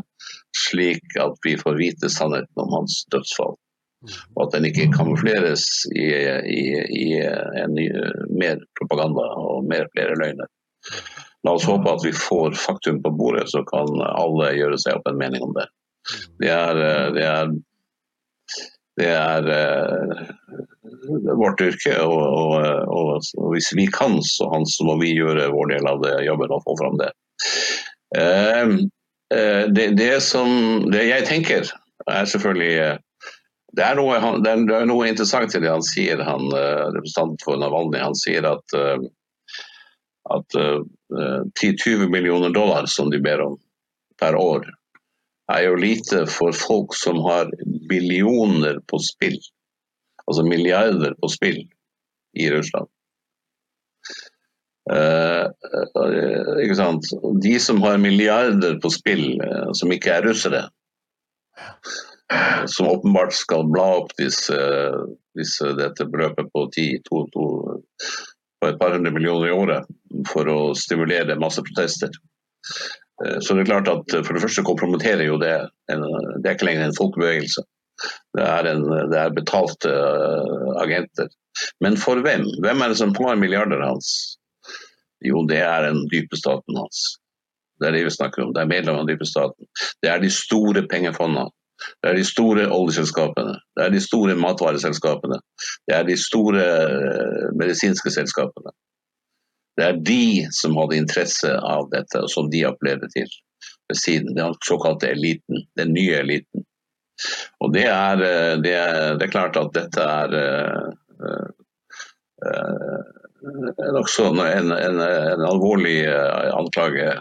slik 0.57 1.17
at 1.21 1.35
vi 1.45 1.55
får 1.57 1.77
vite 1.79 2.09
sannheten 2.09 2.63
om 2.63 2.71
hans 2.73 3.03
dødsfall. 3.13 3.57
Og 4.35 4.43
at 4.45 4.53
den 4.55 4.69
ikke 4.69 4.91
kamufleres 4.95 5.65
i, 5.91 6.07
i, 6.47 6.61
i 6.95 7.07
en 7.19 7.73
ny, 7.75 7.89
mer 8.31 8.61
propaganda 8.79 9.25
og 9.41 9.67
mer 9.67 9.89
flere 9.95 10.15
løgner. 10.19 10.47
La 11.47 11.55
oss 11.55 11.67
håpe 11.67 11.91
at 11.91 12.03
vi 12.03 12.13
får 12.15 12.55
faktum 12.59 13.01
på 13.03 13.11
bordet, 13.15 13.49
så 13.51 13.63
kan 13.67 13.91
alle 14.07 14.53
gjøre 14.57 14.79
seg 14.81 14.99
opp 14.99 15.07
en 15.07 15.19
mening 15.19 15.43
om 15.45 15.55
det. 15.55 15.67
Det 16.41 16.51
er, 16.51 16.79
eh, 16.83 17.07
det 17.15 17.25
er, 17.27 17.51
det 18.99 19.09
er 19.15 19.47
uh, 19.47 20.23
vårt 21.39 21.61
yrke, 21.63 21.95
og, 22.03 22.19
og, 22.19 22.55
og, 22.91 23.11
og, 23.37 23.49
hvis 23.53 23.71
vi 23.77 23.87
kan, 23.93 24.17
så, 24.25 24.49
så, 24.67 24.87
må 24.87 24.97
vi 24.99 25.13
gjøre 25.15 25.51
vår 25.53 25.75
del 25.75 25.91
av 25.91 26.01
det, 26.03 26.15
jobben 26.27 26.55
og 26.55 26.65
få 26.65 26.75
fram 26.81 26.99
det. 26.99 27.11
Uh, 28.15 28.79
det, 29.29 29.83
det, 29.99 30.13
som, 30.25 30.49
det 30.89 31.03
jeg 31.05 31.25
tenker, 31.27 31.69
er 32.09 32.25
selvfølgelig 32.25 32.97
det 33.77 33.83
er, 33.85 33.99
noe, 33.99 34.17
det 34.41 34.49
er, 34.49 34.87
noe, 34.89 35.05
interessant 35.05 35.53
i 35.53 35.61
det 35.61 35.69
han 35.69 35.83
sier, 35.85 36.23
han, 36.25 36.47
representanten 36.49 37.37
for 37.43 37.59
Navalny. 37.61 37.99
Han 38.01 38.17
sier 38.17 38.47
at 38.49 38.73
at 40.29 40.55
uh, 40.55 40.81
eh, 41.19 41.41
10-20 41.61 42.03
eh, 42.03 42.09
millioner 42.09 42.49
dollar 42.49 42.85
som 42.85 43.09
de 43.09 43.19
ber 43.19 43.41
om 43.41 43.57
per 44.19 44.35
år, 44.35 44.67
er 45.51 45.63
jo 45.65 45.79
lite 45.79 46.25
for 46.29 46.53
folk 46.53 46.93
som 46.97 47.21
har 47.25 47.49
billioner 47.89 48.81
på 48.91 48.99
spill. 49.01 49.37
Altså 50.27 50.43
milliarder 50.45 51.15
på 51.21 51.29
spill 51.31 51.63
i 52.37 52.49
Russland. 52.53 52.89
Sant? 56.89 57.09
De 57.43 57.55
som 57.61 57.81
har 57.85 58.01
milliarder 58.01 58.79
på 58.81 58.91
spill, 58.93 59.37
uh, 59.41 59.69
som 59.77 59.93
ikke 59.93 60.17
er 60.17 60.27
russere, 60.29 60.65
som 62.69 62.87
åpenbart 62.87 63.33
skal 63.33 63.65
bla 63.73 63.85
opp 64.03 64.11
disse, 64.19 64.57
disse, 65.37 65.71
dette 65.79 66.05
beløpet 66.05 66.51
på 66.53 66.65
10, 66.75 66.99
2, 67.09 67.21
2, 67.33 67.45
på 68.61 68.69
et 68.69 68.77
par 68.79 68.93
hundre 68.93 69.13
millioner 69.15 69.49
i 69.49 69.55
året 69.55 69.89
for 70.29 70.49
å 70.51 70.59
stimulere 70.77 71.39
masse 71.41 71.63
protester. 71.65 72.13
Eh, 73.25 73.39
så 73.41 73.55
det 73.55 73.65
er 73.65 73.71
klart 73.71 73.91
at 73.91 74.13
For 74.25 74.35
det 74.35 74.43
første 74.43 74.65
kompromitterer 74.67 75.25
jo 75.25 75.39
det 75.41 75.55
Det 75.89 76.45
er 76.45 76.53
ikke 76.53 76.67
lenger 76.67 76.89
en 76.89 76.97
folkebevegelse. 76.97 77.63
Det 78.37 78.45
er, 78.45 78.67
en, 78.69 78.85
det 79.11 79.19
er 79.19 79.35
betalte 79.35 79.91
agenter. 80.79 81.27
Men 81.83 81.97
for 81.99 82.21
hvem? 82.23 82.45
Hvem 82.63 82.83
er 82.83 82.93
det 82.93 82.99
som 82.99 83.11
har 83.17 83.39
milliarder 83.39 83.81
hans? 83.83 84.38
Jo, 85.25 85.43
det 85.47 85.59
er 85.63 85.87
den 85.87 86.05
dype 86.11 86.37
staten 86.39 86.77
hans. 86.79 87.19
Det 87.79 87.87
er 87.87 87.95
det 87.95 88.03
vi 88.07 88.11
snakker 88.11 88.43
om. 88.43 88.53
Det 88.53 88.61
er 88.61 88.71
medlem 88.71 88.97
av 88.97 89.05
den 89.05 89.15
dype 89.15 89.27
staten. 89.27 89.67
Det 90.03 90.11
er 90.11 90.21
de 90.23 90.31
store 90.33 90.83
pengefondene. 90.91 91.47
Det 92.03 92.11
er 92.11 92.17
de 92.19 92.25
store 92.27 92.67
oljeselskapene. 92.75 93.55
Det 93.77 93.85
er 93.85 93.93
de 93.93 94.01
store 94.03 94.35
matvareselskapene. 94.35 95.39
Det 95.87 95.95
er 95.95 96.07
de 96.07 96.17
store 96.19 96.63
eh, 96.63 97.45
medisinske 97.59 98.11
selskapene. 98.11 98.73
Det 99.79 99.85
er 99.85 100.01
de 100.03 100.23
som 100.51 100.75
hadde 100.75 100.99
interesse 100.99 101.53
av 101.55 101.87
dette, 101.93 102.19
og 102.19 102.31
som 102.31 102.49
de 102.51 102.65
opplevde 102.67 103.07
til 103.13 103.29
ved 103.87 103.99
siden. 104.01 104.35
Den 104.35 104.57
såkalte 104.67 105.07
eliten. 105.13 105.63
Den 105.79 105.95
nye 105.95 106.19
eliten. 106.19 106.65
Og 107.63 107.71
det 107.75 107.85
er, 107.87 108.25
eh, 108.27 108.55
det 108.63 108.75
er, 108.75 109.15
det 109.19 109.27
er 109.27 109.35
klart 109.37 109.59
at 109.59 109.71
dette 109.75 110.03
er 110.03 110.35
uh, 110.39 111.69
også 113.99 114.29
en, 114.33 114.71
en, 114.71 114.99
en, 114.99 115.43
alvorlig 115.47 116.03
anklage. 116.53 117.13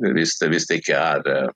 Hvis 0.00 0.38
det, 0.40 0.48
hvis 0.48 0.68
det 0.68 0.80
ikke 0.80 0.96
er 0.96 1.50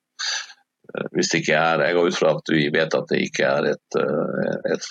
hvis 1.16 1.30
det 1.32 1.40
ikke 1.40 1.56
er 1.58 1.80
Jeg 1.80 1.94
går 1.96 2.06
ut 2.06 2.16
fra 2.18 2.34
at 2.36 2.50
vi 2.52 2.68
vet 2.70 2.94
at 2.94 3.08
det 3.10 3.22
ikke 3.24 3.46
er 3.48 3.70
et, 3.72 3.96
et, 4.70 4.84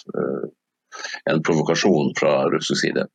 en 1.31 1.43
provokasjon 1.45 2.11
fra 2.17 2.33
russisk 2.51 2.81
side. 2.81 3.05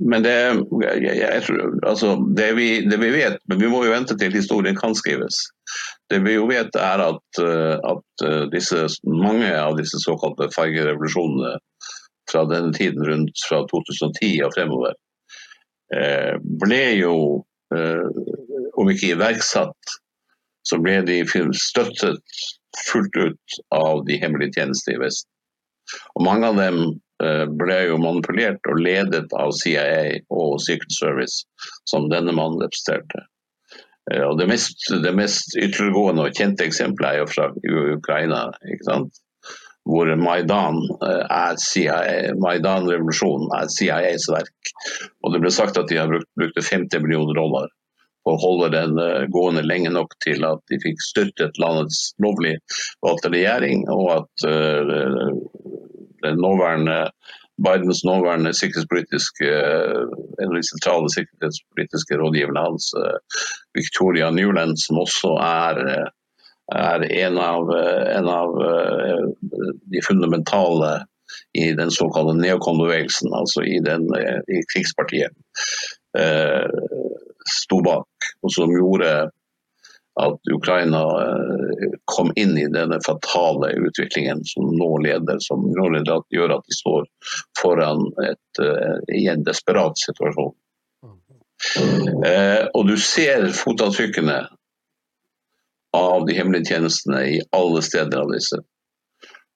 Men 0.00 0.24
det, 0.24 0.34
jeg, 0.82 1.16
jeg 1.20 1.42
tror, 1.46 1.76
altså, 1.88 2.14
det, 2.36 2.48
vi, 2.56 2.68
det, 2.90 2.98
vi, 3.00 3.10
vet, 3.14 3.38
men 3.48 3.60
vi 3.60 3.68
må 3.70 3.84
jo 3.84 3.94
vente 3.94 4.16
til 4.18 4.34
historien 4.34 4.76
kan 4.76 4.94
skrives. 4.96 5.38
Det 6.10 6.20
vi 6.24 6.36
jo 6.36 6.46
vet 6.50 6.76
er 6.78 7.02
at, 7.06 7.40
eh, 7.42 7.76
at 7.92 8.26
eh, 8.26 8.44
disse, 8.52 8.86
mange 9.06 9.48
av 9.56 9.76
disse 9.78 10.00
såkalte 10.02 10.50
fargerevolusjonene 10.54 11.56
fra 12.30 12.44
denne 12.50 12.74
tiden 12.76 13.04
rundt 13.06 13.42
fra 13.48 13.62
2010 13.70 14.32
og 14.46 14.54
fremover, 14.56 14.96
eh, 15.94 16.34
ble 16.62 16.82
jo, 17.00 17.16
om 18.78 18.90
ikke 18.92 19.16
iverksatt, 19.16 19.94
så 20.62 20.76
ble 20.78 21.00
de 21.02 21.16
støttet 21.58 22.42
fullt 22.86 23.16
ut 23.18 23.56
av 23.74 24.04
de 24.06 24.20
hemmelige 24.22 24.60
tjenestene 24.60 24.94
i 24.94 25.00
Vesten. 25.02 25.32
Og 26.14 26.22
mange 26.28 26.46
av 26.46 26.60
dem 26.60 26.78
Eh, 27.24 27.46
ble 27.48 27.76
jo 27.88 27.96
manipulert 27.96 28.68
og 28.68 28.80
ledet 28.84 29.30
av 29.40 29.54
CIA 29.56 30.18
og 30.36 30.58
Secret 30.60 30.92
Service, 30.92 31.46
som 31.88 32.10
denne 32.12 32.34
mannen 32.36 32.60
representerte. 32.60 33.22
Eh, 34.12 34.20
og 34.20 34.36
det 34.40 34.50
mest, 34.50 34.84
det 35.04 35.14
mest 35.16 35.56
ytterliggående 35.56 36.26
og 36.26 36.36
kjente 36.36 36.66
eksempelet 36.66 37.14
er 37.14 37.22
jo 37.22 37.30
fra 37.30 37.48
Ukraina. 37.96 38.42
ikke 38.68 38.88
sant? 38.90 39.22
Hvor 39.86 40.10
Maidan 40.18 40.82
eh, 40.98 41.24
er 41.24 41.56
CIA, 41.62 42.34
Maidan-revolusjonen 42.42 43.52
er 43.58 43.70
CIAs 43.72 44.28
verk. 44.32 44.72
Og 45.22 45.34
det 45.34 45.42
ble 45.44 45.52
sagt 45.54 45.78
at 45.80 45.88
de 45.90 46.00
har 46.00 46.10
brukt, 46.10 46.28
brukte 46.38 46.64
50 46.66 47.04
millioner 47.04 47.38
dollar 47.38 47.72
på 48.26 48.34
å 48.34 48.42
holde 48.42 48.72
den 48.74 48.96
gående 49.30 49.62
lenge 49.62 49.92
nok 49.94 50.16
til 50.24 50.42
at 50.48 50.58
de 50.66 50.80
fikk 50.82 50.98
styrtet 51.04 51.60
landets 51.62 52.08
lovlig 52.18 52.56
valgte 53.06 53.30
regjering, 53.30 53.84
og 53.86 54.08
at 54.16 54.46
den 56.26 56.40
nåværende 56.42 56.96
Bidens 57.64 58.02
nåværende 58.04 58.52
sikkerhetspolitiske 58.52 59.46
en 60.42 60.50
av 60.50 60.56
de 60.58 60.64
sentrale 60.68 61.08
sikkerhetspolitiske 61.14 62.18
rådgiverne 62.20 62.64
hans, 62.66 62.90
eh, 63.00 63.18
Victoria 63.78 64.30
Newland, 64.30 64.76
som 64.84 65.00
også 65.00 65.32
er, 65.40 65.80
eh, 65.94 66.08
er 66.74 67.12
en, 67.12 67.38
av, 67.38 67.70
eh, 67.78 68.16
en, 68.18 68.28
av, 68.28 68.56
de 69.92 70.02
fundamentale 70.02 71.06
i 71.52 71.72
den 71.72 71.90
såkalte 71.90 72.36
neokonbevegelsen, 72.38 73.32
altså 73.34 73.62
i, 73.64 73.78
den, 73.80 74.06
i 74.48 74.60
krigspartiet, 74.72 75.32
sto 77.46 77.80
bak. 77.82 78.28
Og 78.42 78.52
som 78.52 78.72
gjorde 78.74 79.10
at 80.20 80.52
Ukraina 80.52 81.02
eh, 81.22 81.96
kom 82.04 82.30
inn 82.40 82.54
i 82.58 82.68
denne 82.72 82.98
fatale 83.04 83.72
utviklingen 83.76 84.44
som 84.48 84.70
nå 84.78 84.90
leder, 85.04 85.40
som 85.44 85.66
nå 85.76 85.88
leder 85.92 86.18
at 86.18 86.30
gjør 86.32 86.56
at 86.56 86.64
de 86.68 86.76
står 86.76 87.08
foran 87.60 88.06
et 88.24 88.62
i 89.12 89.26
en 89.28 89.44
desperat 89.44 89.98
situasjon. 90.00 90.54
Uh, 91.76 92.68
og 92.76 92.86
du 92.88 92.96
ser 93.00 93.48
fotavtrykkene 93.56 94.36
av 95.96 96.26
de 96.28 96.36
hemmelige 96.36 96.74
tjenestene 96.74 97.22
i 97.36 97.42
alle 97.56 97.82
steder 97.84 98.22
av 98.22 98.32
disse. 98.34 98.60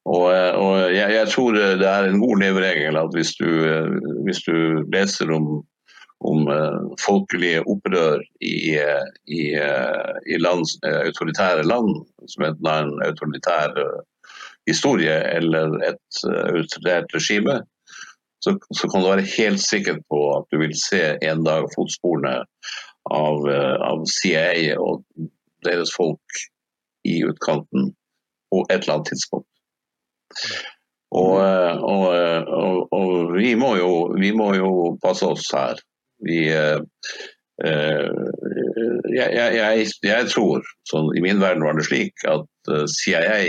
Og, 0.09 0.27
og 0.33 0.77
jeg, 0.95 1.13
jeg, 1.13 1.29
tror 1.29 1.59
det 1.59 1.87
er 1.87 2.09
en 2.09 2.23
god 2.23 2.41
leveregel 2.41 2.97
at 2.97 3.13
hvis 3.15 3.35
du, 3.37 3.51
hvis 4.27 4.41
du 4.47 4.57
leser 4.95 5.33
om 5.37 5.61
om 6.21 6.45
folkelige 7.01 7.63
opprør 7.65 8.21
i, 8.45 8.77
i, 9.25 9.43
i 10.29 10.37
land, 10.41 10.67
autoritære 10.85 11.65
land, 11.65 11.95
som 12.29 12.45
enten 12.45 12.69
har 12.69 12.85
en 12.85 13.01
autoritær 13.07 13.73
historie 14.69 15.17
eller 15.33 15.79
et 15.89 16.21
autoritært 16.27 17.17
regime, 17.17 17.63
så, 18.45 18.57
så, 18.77 18.89
kan 18.89 19.03
du 19.03 19.09
være 19.09 19.29
helt 19.37 19.61
sikker 19.61 20.01
på 20.13 20.21
at 20.37 20.47
du 20.53 20.61
vil 20.63 20.77
se 20.77 21.03
en 21.25 21.45
dag 21.45 21.69
fotsporene 21.75 22.39
av, 23.11 23.49
av 23.85 24.05
CIA 24.09 24.77
og 24.81 25.03
deres 25.67 25.93
folk 25.97 26.43
i 27.09 27.21
utkanten 27.25 27.93
på 28.51 28.65
et 28.69 28.83
eller 28.83 28.99
annet 28.99 29.11
tidspunkt. 29.13 29.49
Og, 31.11 31.37
og, 31.83 32.05
og, 32.47 32.93
og 32.95 33.33
vi, 33.35 33.55
må 33.59 33.75
jo, 33.81 33.93
vi, 34.19 34.31
må 34.37 34.53
jo, 34.55 34.71
passe 35.03 35.27
oss 35.27 35.49
her. 35.55 35.81
Vi, 36.27 36.45
eh, 36.55 36.79
eh, 37.65 38.11
jeg, 39.17 39.31
jeg, 39.57 39.87
jeg, 40.07 40.29
tror, 40.31 40.67
sånn, 40.91 41.11
i 41.19 41.25
min 41.25 41.41
verden 41.43 41.65
var 41.67 41.79
det 41.79 41.89
slik, 41.89 42.15
at 42.31 42.71
eh, 42.71 42.87
CIA 42.95 43.41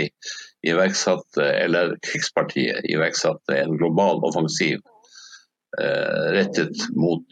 iverksatte, 0.66 1.46
eller 1.58 1.94
krigspartiet 2.06 2.86
iverksatte 2.90 3.60
en 3.60 3.78
global 3.78 4.22
offensiv 4.28 4.82
rettet 5.72 6.82
mot, 7.00 7.24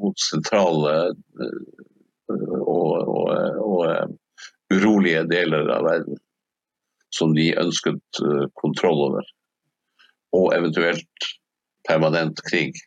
mot 0.00 0.22
sentrale 0.24 0.92
og, 2.82 3.08
og, 3.08 3.58
og 3.62 4.74
urolige 4.74 5.24
deler 5.30 5.70
av 5.72 5.86
verden 5.86 6.20
som 7.12 7.34
de 7.36 7.50
ønsket 7.60 8.22
kontroll 8.58 9.02
over. 9.08 9.26
Og 10.32 10.54
eventuelt 10.56 11.28
permanent 11.88 12.40
krig 12.48 12.78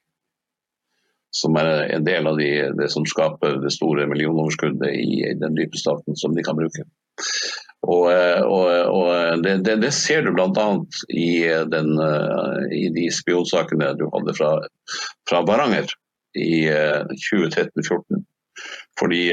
som 1.36 1.58
er 1.60 1.90
en 1.92 2.06
del 2.08 2.28
av 2.30 2.38
de, 2.40 2.50
det 2.80 2.88
som 2.94 3.06
skaper 3.08 3.60
det 3.64 3.74
store 3.76 4.08
millionoverskuddet 4.08 4.94
i 4.96 5.34
den 5.42 5.58
dype 5.58 5.78
staten 5.78 6.16
som 6.20 6.36
de 6.36 6.44
kan 6.48 6.56
bruke. 6.56 6.86
Og, 7.86 8.08
og, 8.08 8.70
og 8.90 9.44
det, 9.44 9.58
det, 9.68 9.76
det, 9.84 9.92
ser 9.94 10.24
du 10.26 10.32
bl.a. 10.34 10.68
I, 11.12 11.28
i 12.80 12.86
de 12.96 13.10
spionsakene 13.14 13.92
du 14.00 14.08
hadde 14.14 14.36
fra, 14.38 14.54
fra 15.30 15.44
Varanger 15.46 15.92
i 16.40 16.66
2013-2014. 16.72 18.24
Fordi, 19.00 19.24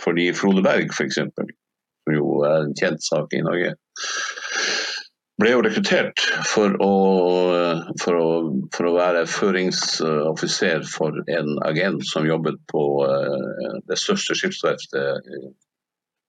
fordi 0.00 0.30
Frode 0.32 0.62
Berg 0.64 0.94
f.eks., 0.94 1.18
som 1.20 2.14
jo 2.14 2.40
er 2.48 2.62
en 2.64 2.76
kjent 2.78 3.02
sak 3.04 3.34
i 3.36 3.42
Norge, 3.44 3.74
ble 5.40 5.52
jo 5.54 5.62
rekruttert 5.64 6.22
for 6.48 6.74
å, 6.84 6.92
for 8.02 8.16
å, 8.16 8.28
for 8.74 8.88
å 8.88 8.94
være 8.96 9.26
føringsoffiser 9.30 10.84
for 10.88 11.16
en 11.32 11.54
agent 11.68 12.04
som 12.08 12.28
jobbet 12.28 12.58
på 12.72 12.84
eh, 13.06 13.76
det 13.88 13.98
største 14.00 14.36
skipsverftet 14.36 15.30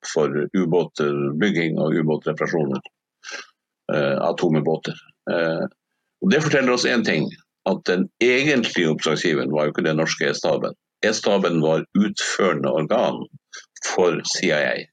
for 0.07 0.47
ubåtbygging 0.57 1.79
og 1.81 1.97
ubåtreparasjoner. 1.99 2.81
Eh. 3.93 4.15
Eh, 5.31 5.65
og 6.21 6.31
det 6.31 6.43
forteller 6.45 6.73
oss 6.73 6.87
én 6.87 7.03
ting, 7.05 7.27
at 7.69 7.83
den 7.89 8.07
egentlige 8.23 8.93
oppdragsgiveren 8.95 9.51
var 9.53 9.67
jo 9.67 9.75
ikke 9.75 9.85
den 9.85 9.99
norske 10.01 10.31
E-staben. 10.31 10.77
E-staben 11.05 11.61
var 11.61 11.85
utførende 11.97 12.69
organ 12.69 13.23
for 13.95 14.21
CIA. 14.37 14.85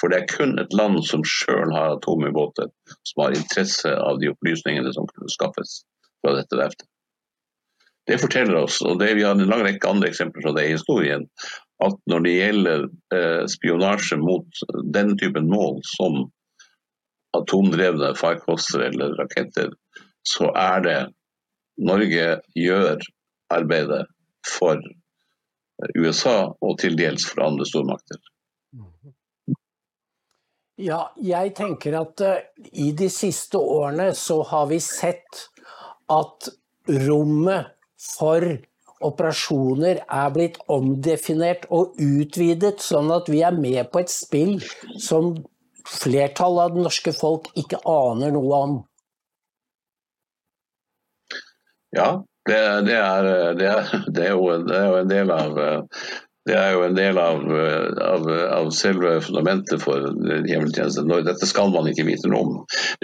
For 0.00 0.12
det 0.12 0.22
er 0.22 0.30
kun 0.30 0.58
et 0.62 0.74
land 0.76 1.02
som 1.08 1.24
sjøl 1.26 1.72
har 1.74 1.96
atomubåter, 1.96 2.70
som 3.08 3.24
har 3.24 3.36
interesse 3.36 3.92
av 3.96 4.20
de 4.20 4.30
opplysningene 4.32 4.92
som 4.96 5.08
kunne 5.10 5.32
skaffes 5.32 5.80
fra 6.22 6.36
dette 6.38 6.58
verftet. 6.58 6.86
Det 8.08 8.18
forteller 8.18 8.56
oss, 8.64 8.80
og 8.82 8.98
det, 8.98 9.12
vi 9.18 9.22
har 9.26 9.36
en 9.36 9.50
lang 9.50 9.62
rekke 9.66 9.86
andre 9.90 10.08
eksempler 10.10 10.42
fra 10.42 10.54
det 10.56 10.66
i 10.66 10.74
historien, 10.74 11.26
at 11.84 11.98
når 12.10 12.24
det 12.24 12.32
gjelder 12.34 12.86
eh, 13.14 13.42
spionasje 13.48 14.18
mot 14.20 14.62
den 14.94 15.12
typen 15.20 15.46
mål 15.52 15.78
som 15.92 16.24
atomdrevne 17.36 18.10
farkoster 18.18 18.88
eller 18.88 19.14
raketter, 19.20 19.70
så 20.26 20.50
er 20.58 20.82
det 20.84 20.98
Norge 21.80 22.40
gjør 22.58 22.98
arbeidet 23.54 24.02
for 24.48 24.80
USA 25.96 26.52
og 26.60 26.78
til 26.82 26.96
dels 26.98 27.26
fra 27.28 27.48
andre 27.50 27.66
stormakter. 27.68 28.20
Ja, 30.80 31.10
jeg 31.20 31.52
tenker 31.58 31.98
at 31.98 32.22
uh, 32.24 32.38
i 32.72 32.90
de 32.96 33.10
siste 33.12 33.60
årene 33.60 34.10
så 34.16 34.40
har 34.48 34.70
vi 34.70 34.78
sett 34.80 35.44
at 36.10 36.48
rommet 36.88 37.74
for 38.00 38.46
operasjoner 39.04 40.00
er 40.04 40.32
blitt 40.32 40.56
omdefinert 40.72 41.66
og 41.72 41.96
utvidet, 42.00 42.80
sånn 42.84 43.12
at 43.12 43.28
vi 43.32 43.42
er 43.44 43.56
med 43.56 43.90
på 43.92 44.00
et 44.02 44.12
spill 44.12 44.56
som 45.00 45.34
flertallet 45.88 46.64
av 46.64 46.74
det 46.74 46.84
norske 46.84 47.14
folk 47.16 47.48
ikke 47.60 47.80
aner 47.88 48.32
noe 48.36 48.64
om. 48.64 48.74
Ja, 51.96 52.10
det, 52.48 52.58
det, 52.86 52.96
er, 52.96 53.54
det, 53.58 53.68
er, 53.68 53.94
det, 54.08 54.26
er, 54.26 54.34
jo, 54.34 54.50
det 54.66 54.76
er 54.76 54.86
jo 54.88 54.98
en 55.02 55.10
del 55.10 55.32
av 55.34 55.62
det 56.48 56.54
er 56.56 56.70
jo 56.72 56.84
en 56.86 56.96
del 56.96 57.18
av, 57.20 57.42
av, 58.00 58.28
av 58.56 58.70
selve 58.74 59.10
fundamentet 59.22 59.82
for 59.82 60.06
hjemmetjenesten. 60.48 61.12
Dette 61.26 61.46
skal 61.46 61.68
man 61.74 61.86
ikke 61.90 62.06
vite 62.08 62.30
noe 62.32 62.40
om. 62.40 62.54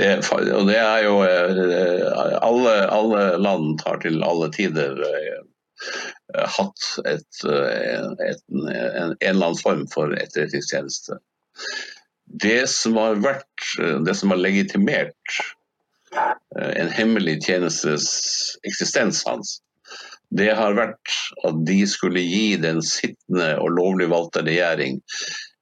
Det, 0.00 0.08
og 0.56 0.70
det 0.70 0.78
er 0.80 1.04
jo 1.04 1.18
alle, 1.20 2.72
alle 2.96 3.26
land 3.36 3.84
har 3.84 4.00
til 4.02 4.24
alle 4.24 4.48
tider 4.56 4.96
hatt 6.56 6.88
et, 7.04 7.44
et, 7.44 8.42
en, 8.56 8.64
en 8.72 9.14
eller 9.20 9.50
annen 9.50 9.60
form 9.60 9.84
for 9.92 10.16
etterretningstjeneste. 10.16 11.20
Det 12.26 12.64
som 12.72 12.96
har 12.98 13.20
vært, 13.22 13.68
det 13.78 14.16
som 14.18 14.32
har 14.32 14.40
legitimert 14.40 15.36
en 16.56 16.90
hemmelig 16.92 17.40
tjenestes 17.46 18.06
eksistens 18.68 19.22
hans, 19.26 19.58
det 20.34 20.50
har 20.58 20.74
vært 20.74 21.16
at 21.46 21.58
de 21.68 21.80
skulle 21.88 22.22
gi 22.24 22.56
den 22.60 22.80
sittende 22.82 23.52
og 23.62 23.74
lovlig 23.76 24.08
valgte 24.10 24.42
regjering 24.46 24.98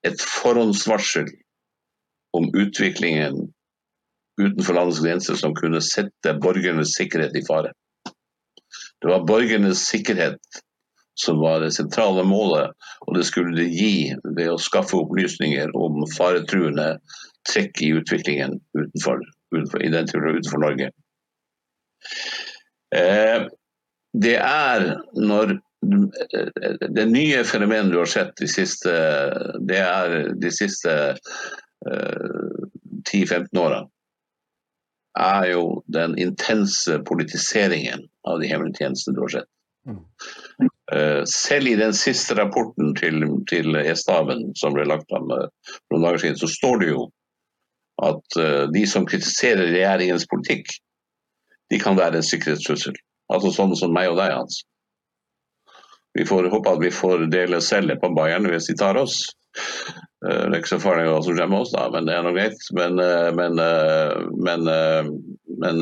et 0.08 0.20
forhåndsvarsel 0.20 1.28
om 2.36 2.48
utviklingen 2.56 3.44
utenfor 4.40 4.74
landets 4.74 5.02
grenser 5.04 5.38
som 5.38 5.54
kunne 5.54 5.82
sette 5.84 6.34
borgernes 6.42 6.96
sikkerhet 6.96 7.36
i 7.38 7.44
fare. 7.46 7.70
Det 9.00 9.10
var 9.10 9.26
borgernes 9.28 9.84
sikkerhet 9.86 10.62
som 11.20 11.38
var 11.38 11.60
det 11.62 11.74
sentrale 11.76 12.24
målet, 12.26 12.72
og 13.06 13.14
det 13.14 13.26
skulle 13.28 13.54
de 13.54 13.68
gi 13.70 14.14
ved 14.34 14.48
å 14.50 14.58
skaffe 14.58 14.98
opplysninger 14.98 15.70
om 15.78 16.02
faretruende 16.16 16.96
trekk 17.46 17.82
i 17.84 17.92
utviklingen 18.00 18.58
utenfor, 18.74 19.20
utenfor, 19.56 19.82
i 19.82 19.92
den 19.92 20.08
utenfor 20.08 20.62
Norge. 20.62 20.90
Eh, 22.94 23.46
det 24.14 24.36
er 24.38 24.84
når 25.18 25.58
det 26.94 27.06
nye 27.10 27.42
fenomenet 27.44 27.92
du 27.92 27.98
har 27.98 28.10
sett 28.10 28.36
de 28.40 28.48
siste, 28.48 28.92
det 29.68 29.80
er 29.80 30.30
de 30.40 30.52
siste 30.54 30.92
uh, 31.14 31.90
eh, 31.90 32.62
10-15 33.10 33.60
åra, 33.60 33.82
er 35.20 35.50
jo 35.52 35.66
den 35.92 36.16
intense 36.18 36.98
politiseringen 37.06 38.06
av 38.28 38.40
de 38.40 38.48
hemmelige 38.50 38.80
tjenestene 38.80 39.18
du 39.18 39.22
har 39.26 39.34
sett. 39.36 39.50
Uh, 40.94 41.20
selv 41.28 41.68
i 41.68 41.76
den 41.76 41.92
siste 41.96 42.38
rapporten 42.38 42.94
til, 42.98 43.20
til 43.50 43.76
E-staben 43.84 44.46
som 44.58 44.76
ble 44.76 44.88
lagt 44.88 45.10
fram 45.12 45.28
noen 45.28 46.06
dager 46.06 46.24
siden, 46.24 46.40
så 46.40 46.50
står 46.50 46.80
det 46.80 46.90
jo 46.94 47.08
at 48.02 48.36
de 48.74 48.82
som 48.90 49.06
kritiserer 49.06 49.68
regjeringens 49.70 50.26
politikk, 50.26 50.66
de 51.70 51.78
kan 51.78 51.96
være 51.98 52.18
en 52.18 52.26
sikkerhetstrussel. 52.26 52.96
Altså 53.32 53.52
sånne 53.54 53.78
som 53.78 53.94
meg 53.94 54.10
og 54.10 54.18
deg, 54.18 54.34
Hans. 54.34 54.64
Vi 56.14 56.26
får 56.26 56.50
håpe 56.52 56.70
at 56.70 56.82
vi 56.82 56.90
får 56.94 57.26
dele 57.32 57.62
celle 57.64 57.96
på 57.98 58.10
Bayern 58.14 58.46
hvis 58.50 58.68
de 58.70 58.76
tar 58.78 58.98
oss. 59.00 59.22
Eh, 60.26 60.44
det 60.46 60.52
er 60.52 60.60
ikke 60.60 60.74
så 60.76 60.82
farlig 60.82 61.08
hva 61.10 61.22
som 61.24 61.36
skjer 61.36 61.50
med 61.50 61.64
oss, 61.64 61.72
da, 61.74 61.88
men 61.94 62.06
det 62.08 62.14
er 62.14 62.22
nå 62.26 62.34
greit. 62.36 62.68
Men, 62.78 63.00
eh, 63.02 63.30
men, 63.34 63.58
eh, 63.58 64.14
men, 64.46 64.60
men 65.64 65.76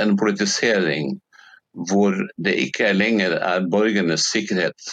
en 0.00 0.16
politisering 0.16 1.14
hvor 1.88 2.16
det 2.44 2.56
ikke 2.66 2.92
lenger 2.96 3.36
er 3.36 3.68
borgernes 3.72 4.24
sikkerhet 4.32 4.92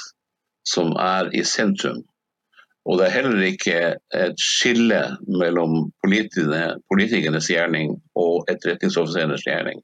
som 0.68 0.94
er 1.02 1.32
i 1.36 1.44
sentrum, 1.48 2.04
og 2.90 2.98
det 2.98 3.06
er 3.06 3.14
heller 3.20 3.44
ikke 3.46 3.80
et 4.18 4.40
skille 4.42 5.00
mellom 5.30 5.92
politikernes 6.02 7.50
gjerning 7.52 7.94
og 8.18 8.50
etterretningsoffiserenes 8.50 9.46
gjerning 9.46 9.84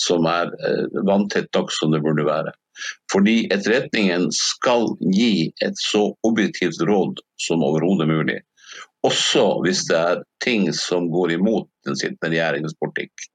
som 0.00 0.24
er 0.30 0.48
eh, 0.64 0.86
vanntett 1.08 1.50
nok 1.56 1.74
som 1.76 1.92
det 1.92 2.00
burde 2.06 2.24
være. 2.24 2.54
Fordi 3.12 3.42
etterretningen 3.52 4.30
skal 4.32 4.88
gi 5.12 5.50
et 5.66 5.76
så 5.82 6.06
objektivt 6.24 6.80
råd 6.88 7.20
som 7.44 7.64
overhodet 7.66 8.08
mulig. 8.08 8.38
Også 9.04 9.44
hvis 9.66 9.84
det 9.90 9.98
er 9.98 10.24
ting 10.44 10.70
som 10.74 11.10
går 11.12 11.36
imot 11.36 11.68
den 11.86 12.00
sittende 12.00 12.32
regjeringens 12.32 12.76
politikk. 12.80 13.28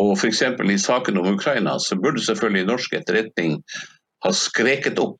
Og 0.00 0.16
F.eks. 0.16 0.42
i 0.42 0.78
saken 0.80 1.20
om 1.20 1.34
Ukraina 1.36 1.78
så 1.78 2.00
burde 2.00 2.24
selvfølgelig 2.24 2.66
norsk 2.66 2.94
etterretning 2.98 3.60
ha 4.24 4.32
skreket 4.34 4.98
opp 5.02 5.18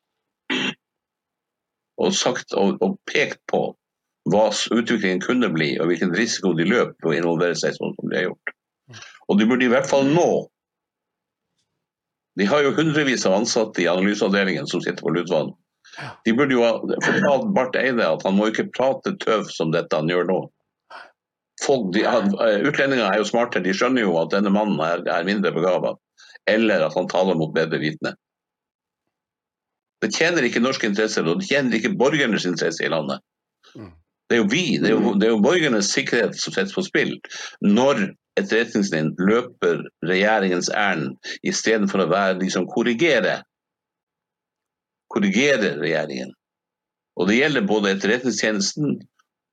og, 2.01 2.15
sagt, 2.17 2.55
og, 2.57 2.79
og 2.85 2.97
pekt 3.11 3.41
på 3.51 3.65
hva 4.31 4.47
utviklingen 4.53 5.23
kunne 5.23 5.51
bli, 5.53 5.75
og 5.83 5.91
hvilken 5.91 6.15
risiko 6.15 6.53
de 6.57 6.67
løp 6.69 6.95
ved 7.03 7.11
å 7.11 7.17
involvere 7.19 7.59
seg 7.59 7.75
sånn 7.77 7.95
som 7.97 8.11
de 8.11 8.21
har 8.21 8.29
gjort. 8.31 8.53
Og 9.29 9.39
de 9.41 9.49
burde 9.49 9.67
i 9.67 9.73
hvert 9.73 9.89
fall 9.89 10.09
nå 10.11 10.29
De 12.39 12.47
har 12.49 12.63
jo 12.65 12.73
hundrevis 12.73 13.27
av 13.29 13.35
ansatte 13.37 13.83
i 13.83 13.89
analyseavdelingen 13.91 14.65
som 14.71 14.81
sitter 14.81 15.05
på 15.05 15.13
Lutvann. 15.13 15.51
De 16.25 16.33
burde 16.33 16.55
jo 16.57 16.63
ha 16.65 16.79
fortalt 17.05 17.51
Barth 17.53 17.77
Eide 17.77 18.07
at 18.09 18.25
han 18.25 18.39
må 18.39 18.47
ikke 18.49 18.71
prate 18.73 19.13
tøv 19.21 19.45
som 19.53 19.75
dette 19.75 19.99
han 19.99 20.09
gjør 20.09 20.25
nå. 20.31 20.39
Folk, 21.61 21.91
de, 21.95 22.07
utlendinger 22.65 23.05
er 23.05 23.21
jo 23.21 23.29
smarte, 23.29 23.61
de 23.61 23.75
skjønner 23.77 24.07
jo 24.07 24.17
at 24.23 24.33
denne 24.33 24.51
mannen 24.55 24.81
er, 24.81 25.05
er 25.13 25.29
mindre 25.29 25.53
begava. 25.53 25.93
Eller 26.49 26.87
at 26.87 26.97
han 26.97 27.11
taler 27.13 27.37
mot 27.39 27.53
bedre 27.55 27.83
vitende. 27.83 28.17
Det 30.03 30.11
tjener 30.17 30.47
ikke 30.47 30.63
norske 30.63 30.89
interesser, 30.89 31.27
og 31.27 31.41
det 31.41 31.49
tjener 31.51 31.79
ikke 31.79 31.95
borgernes 31.99 32.47
interesser 32.49 32.89
i 32.89 32.93
landet. 32.93 33.23
Mm. 33.77 33.93
Det 34.29 34.37
er 34.37 34.43
jo 34.43 34.49
vi, 34.51 34.65
det 34.81 34.91
er 34.91 34.97
jo, 34.97 35.15
det 35.21 35.29
er 35.29 35.33
jo 35.35 35.45
borgernes 35.45 35.93
sikkerhet 35.93 36.37
som 36.41 36.55
settes 36.55 36.75
på 36.75 36.85
spill 36.87 37.15
når 37.63 38.07
etterretningslinjen 38.41 39.13
løper 39.21 39.83
regjeringens 40.09 40.71
ærend 40.73 41.33
istedenfor 41.47 42.05
å 42.05 42.11
være 42.11 42.39
de 42.41 42.49
som 42.53 42.67
korrigerer. 42.71 43.43
Korrigerer 45.13 45.77
regjeringen. 45.83 46.33
Og 47.21 47.29
det 47.29 47.37
gjelder 47.37 47.69
både 47.69 47.93
Etterretningstjenesten 47.93 48.95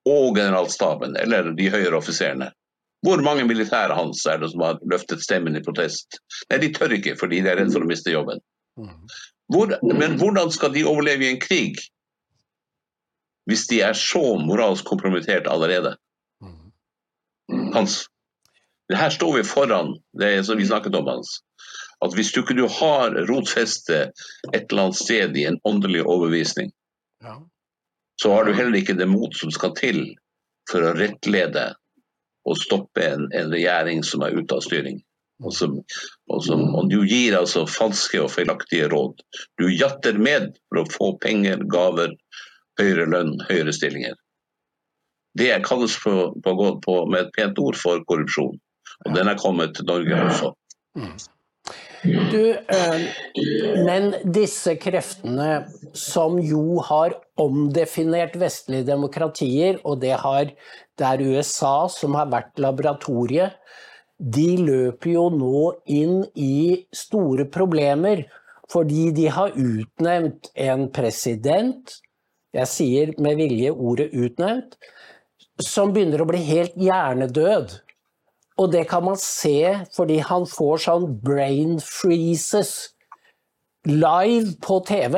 og 0.08 0.38
generalstaben, 0.38 1.18
eller 1.20 1.52
de 1.58 1.68
høyere 1.74 2.00
offiserene. 2.00 2.47
Hvor 3.04 3.22
mange 3.24 3.43
militære 3.47 3.95
hans 3.95 4.26
er 4.28 4.39
det 4.39 4.50
som 4.54 4.64
har 4.64 4.80
løftet 4.91 5.24
stemmen 5.24 5.56
i 5.56 5.64
protest? 5.64 6.22
Nei, 6.50 6.60
de 6.64 6.72
tør 6.76 6.95
ikke 6.95 7.18
fordi 7.20 7.41
de 7.43 7.52
er 7.52 7.60
redd 7.60 7.76
for 7.76 7.84
å 7.84 7.89
miste 7.89 8.16
jobben. 8.16 8.39
Mm. 9.50 9.56
Hvor, 9.56 9.95
men 9.97 10.18
hvordan 10.18 10.52
skal 10.52 10.74
de 10.74 10.86
overleve 10.86 11.26
i 11.26 11.34
en 11.34 11.41
krig 11.41 11.80
hvis 13.50 13.66
de 13.66 13.82
er 13.82 13.97
så 13.97 14.38
moralsk 14.38 14.86
kompromittert 14.86 15.47
allerede? 15.50 15.95
Hans, 17.74 18.06
det 18.89 18.97
her 18.97 19.10
står 19.10 19.38
vi 19.38 19.43
foran 19.43 19.95
det 20.20 20.45
som 20.45 20.58
vi 20.58 20.68
snakket 20.70 20.95
om, 20.95 21.08
Hans. 21.08 21.39
At 22.06 22.14
hvis 22.14 22.32
du 22.32 22.43
ikke 22.43 22.58
du 22.58 22.68
har 22.70 23.18
rotfeste 23.30 24.12
et 24.54 24.70
eller 24.70 24.84
annet 24.84 25.00
sted 25.02 25.38
i 25.38 25.47
en 25.50 25.60
åndelig 25.66 26.06
overbevisning, 26.06 26.72
så 28.22 28.34
har 28.34 28.45
du 28.45 28.54
heller 28.54 28.78
ikke 28.78 28.97
det 28.97 29.10
mot 29.10 29.36
som 29.36 29.52
skal 29.52 29.74
til 29.76 30.04
for 30.70 30.86
å 30.86 30.93
rettlede 30.93 31.72
og 32.45 32.58
stoppe 32.58 33.04
en, 33.04 33.28
en 33.34 33.52
regjering 33.52 34.04
som 34.06 34.24
er 34.26 34.38
ute 34.38 34.56
av 34.56 34.64
styring. 34.66 35.02
Og, 35.40 35.54
som, 35.56 35.78
og, 36.28 36.42
som, 36.44 36.66
og, 36.76 36.90
du 36.92 37.00
gir 37.08 37.38
altså 37.38 37.64
falske 37.70 38.20
og 38.20 38.32
feilaktige 38.34 38.90
råd. 38.92 39.22
Du 39.62 39.70
jatter 39.72 40.20
med 40.20 40.52
for 40.68 40.82
å 40.82 40.90
få 40.92 41.12
penger, 41.24 41.64
gaver, 41.72 42.12
høyere 42.80 43.08
lønn, 43.14 43.38
høyere 43.48 43.74
stillinger. 43.76 44.18
Det 45.40 45.54
kalles 45.64 45.96
på, 46.04 46.16
på, 46.44 46.56
på, 46.84 46.96
med 47.12 47.28
et 47.28 47.36
pent 47.38 47.60
ord 47.62 47.78
for 47.80 48.04
korrupsjon. 48.10 48.58
Og 49.08 49.16
den 49.16 49.32
er 49.32 49.40
kommet 49.40 49.78
til 49.78 49.88
Norge 49.88 50.24
også. 50.26 50.54
Du, 52.04 52.44
øh, 52.56 53.02
men 53.86 54.14
disse 54.24 54.76
kreftene 54.80 55.66
som 55.98 56.38
jo 56.40 56.80
har 56.88 57.18
omdefinert 57.40 58.38
vestlige 58.40 58.88
demokratier, 58.88 59.82
og 59.84 60.00
det, 60.04 60.14
har, 60.22 60.54
det 61.00 61.10
er 61.10 61.26
USA 61.28 61.90
som 61.92 62.16
har 62.16 62.32
vært 62.32 62.60
laboratoriet, 62.60 63.60
de 64.20 64.49
løper 64.59 65.13
jo 65.13 65.30
nå 65.32 65.63
inn 65.88 66.22
i 66.36 66.86
store 66.95 67.47
problemer. 67.51 68.26
Fordi 68.70 69.09
de 69.15 69.26
har 69.34 69.55
utnevnt 69.57 70.51
en 70.53 70.89
president, 70.93 71.95
jeg 72.53 72.70
sier 72.70 73.13
med 73.17 73.39
vilje 73.39 73.72
ordet 73.74 74.11
utnevnt, 74.13 74.76
som 75.59 75.93
begynner 75.93 76.22
å 76.22 76.28
bli 76.30 76.43
helt 76.45 76.78
hjernedød. 76.78 77.74
Og 78.59 78.72
det 78.74 78.86
kan 78.91 79.05
man 79.07 79.17
se 79.20 79.88
fordi 79.95 80.20
han 80.26 80.45
får 80.49 80.84
sånn 80.86 81.07
brain 81.24 81.78
freezes 81.82 82.91
live 83.88 84.57
på 84.61 84.82
TV. 84.86 85.15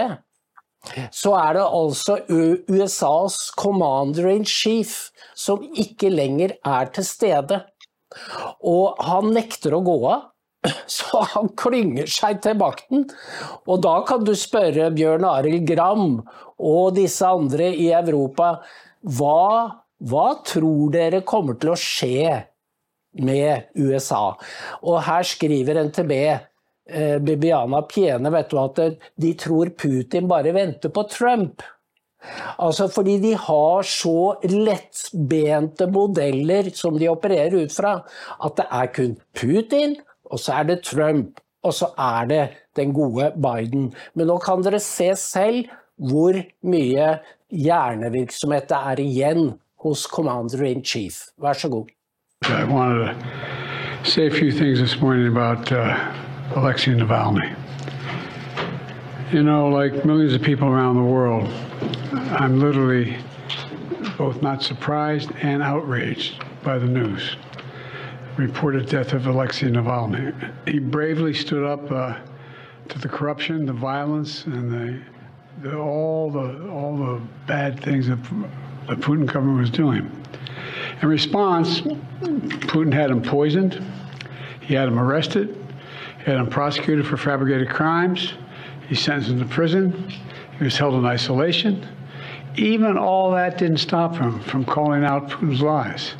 Så 1.14 1.34
er 1.38 1.58
det 1.58 1.66
altså 1.66 2.18
USAs 2.30 3.52
commander 3.58 4.32
in 4.32 4.46
chief 4.48 5.12
som 5.38 5.62
ikke 5.78 6.10
lenger 6.14 6.56
er 6.66 6.90
til 6.96 7.06
stede. 7.06 7.62
Og 8.68 9.00
han 9.06 9.32
nekter 9.36 9.76
å 9.78 9.84
gå 9.86 9.98
av. 10.10 10.28
Så 11.00 11.24
han 11.34 11.50
klynger 11.58 12.10
seg 12.12 12.42
til 12.44 12.60
makten. 12.60 13.08
Og 13.66 13.82
da 13.86 13.96
kan 14.08 14.26
du 14.28 14.34
spørre 14.38 14.92
Bjørn 14.94 15.26
Arild 15.28 15.66
Gram 15.70 16.22
og 16.62 16.96
disse 16.98 17.26
andre 17.26 17.72
i 17.74 17.90
Europa 17.98 18.54
hva, 19.02 19.82
hva 19.98 20.28
tror 20.46 20.92
dere 20.94 21.24
kommer 21.26 21.58
til 21.58 21.74
å 21.74 21.80
skje 21.80 22.38
med 23.26 23.72
USA? 23.82 24.36
Og 24.86 25.02
her 25.08 25.26
skriver 25.26 25.82
NTB 25.88 26.14
eh, 26.22 27.18
Bibiana 27.24 27.82
Piene 27.90 28.32
vet 28.34 28.54
du, 28.54 28.60
at 28.62 28.82
de 29.18 29.34
tror 29.40 29.74
Putin 29.74 30.30
bare 30.30 30.54
venter 30.54 30.94
på 30.94 31.08
Trump. 31.10 31.66
Altså 32.60 32.88
fordi 32.94 33.18
de 33.24 33.34
har 33.36 33.88
så 33.88 34.36
lettbente 34.46 35.88
modeller 35.92 36.70
som 36.76 36.98
de 37.00 37.10
opererer 37.10 37.64
ut 37.64 37.74
fra, 37.74 37.98
at 38.46 38.58
det 38.58 38.68
er 38.72 38.92
kun 38.96 39.16
Putin, 39.34 39.96
og 40.32 40.40
så 40.40 40.60
er 40.60 40.70
det 40.70 40.84
Trump, 40.86 41.42
og 41.64 41.74
så 41.74 41.92
er 41.98 42.26
det 42.30 42.44
den 42.76 42.94
gode 42.94 43.32
Biden. 43.36 43.92
Men 44.16 44.28
nå 44.28 44.38
kan 44.38 44.64
dere 44.64 44.80
se 44.80 45.12
selv 45.18 45.66
hvor 46.02 46.38
mye 46.64 47.08
hjernevirksomhet 47.52 48.70
det 48.70 48.78
er 48.92 49.02
igjen 49.04 49.52
hos 49.84 50.06
commander 50.10 50.64
in 50.66 50.86
chief. 50.86 51.28
Vær 51.42 51.54
så 51.54 51.70
god. 51.70 51.90
I 52.50 52.64
wanted 52.64 53.14
to 54.04 54.10
say 54.10 54.28
a 54.28 54.32
few 54.32 54.52
things 54.52 54.80
this 54.80 55.02
morning 55.02 55.28
about 55.28 55.72
uh, 55.72 55.96
Alexei 56.56 56.94
Navalny. 56.94 57.56
You 59.32 59.44
know, 59.44 59.70
like 59.70 60.06
millions 60.06 60.34
of 60.34 60.42
people 60.42 60.68
around 60.68 60.96
the 60.96 61.04
world, 61.04 61.48
I'm 62.30 62.60
literally 62.60 63.18
both 64.18 64.42
not 64.42 64.62
surprised 64.62 65.32
and 65.42 65.62
outraged 65.62 66.44
by 66.64 66.78
the 66.78 66.86
news. 66.86 67.36
Reported 68.38 68.88
death 68.88 69.14
of 69.14 69.28
Alexei 69.28 69.68
Navalny. 69.68 70.34
He 70.68 70.80
bravely 70.80 71.34
stood 71.34 71.66
up 71.66 71.92
uh, 71.92 72.18
to 72.90 73.00
the 73.00 73.10
corruption, 73.10 73.66
the 73.66 73.74
violence, 73.74 74.46
and 74.46 74.72
the, 74.72 75.02
the, 75.62 75.78
all 75.78 76.32
the 76.32 76.70
all 76.70 76.96
the 76.96 77.22
bad 77.48 77.80
things 77.80 78.08
that 78.08 78.24
the 78.88 78.96
Putin 78.96 79.26
government 79.26 79.60
was 79.60 79.70
doing. 79.70 80.10
In 81.02 81.08
response, 81.08 81.82
Putin 81.82 82.94
had 82.94 83.10
him 83.10 83.22
poisoned. 83.22 83.84
He 84.62 84.76
had 84.76 84.88
him 84.88 85.00
arrested. 85.00 85.58
He 86.20 86.26
had 86.26 86.40
him 86.40 86.48
prosecuted 86.48 87.06
for 87.08 87.18
fabricated 87.18 87.70
crimes. 87.70 88.34
He 88.88 88.96
sentenced 88.96 89.32
him 89.32 89.40
to 89.40 89.46
prison. 89.46 90.10
He 90.58 90.64
was 90.64 90.78
held 90.78 90.94
in 90.94 91.06
isolation. 91.06 91.88
Even 92.58 92.98
all 92.98 93.32
that 93.32 93.58
didn't 93.58 93.78
stop 93.78 94.16
him 94.16 94.42
from 94.42 94.66
calling 94.66 95.06
out 95.06 95.30
Putin's 95.30 95.62
lies. 95.62 96.16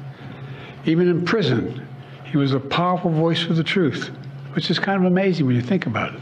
Even 0.86 1.10
in 1.10 1.26
prison, 1.26 1.86
he 2.24 2.38
was 2.38 2.54
a 2.54 2.60
powerful 2.60 3.12
voice 3.12 3.42
for 3.42 3.54
the 3.54 3.64
truth, 3.64 4.10
which 4.54 4.72
is 4.72 4.80
kind 4.80 5.04
of 5.04 5.12
amazing 5.12 5.46
when 5.46 5.56
you 5.56 5.62
think 5.62 5.86
about 5.86 6.16
it. 6.16 6.22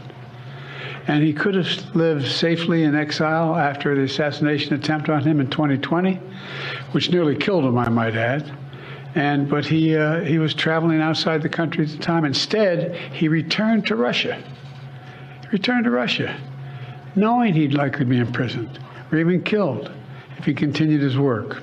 And 1.06 1.22
he 1.22 1.32
could 1.32 1.54
have 1.54 1.94
lived 1.94 2.26
safely 2.26 2.82
in 2.82 2.94
exile 2.94 3.56
after 3.56 3.94
the 3.94 4.02
assassination 4.02 4.74
attempt 4.74 5.08
on 5.08 5.22
him 5.22 5.40
in 5.40 5.48
2020, 5.48 6.14
which 6.90 7.10
nearly 7.10 7.36
killed 7.36 7.64
him, 7.64 7.78
I 7.78 7.88
might 7.88 8.16
add. 8.16 8.52
And 9.14 9.48
but 9.48 9.66
he 9.66 9.96
uh, 9.96 10.20
he 10.20 10.38
was 10.38 10.54
traveling 10.54 11.00
outside 11.00 11.42
the 11.42 11.48
country 11.48 11.84
at 11.84 11.90
the 11.90 11.98
time. 11.98 12.24
Instead, 12.24 12.94
he 13.12 13.26
returned 13.26 13.86
to 13.88 13.96
Russia. 13.96 14.40
He 15.42 15.48
returned 15.48 15.84
to 15.84 15.90
Russia, 15.90 16.36
knowing 17.16 17.54
he'd 17.54 17.74
likely 17.74 18.04
be 18.04 18.18
imprisoned 18.18 18.78
or 19.10 19.18
even 19.18 19.42
killed 19.42 19.90
if 20.40 20.46
he 20.46 20.54
continued 20.54 21.02
his 21.02 21.18
work. 21.18 21.62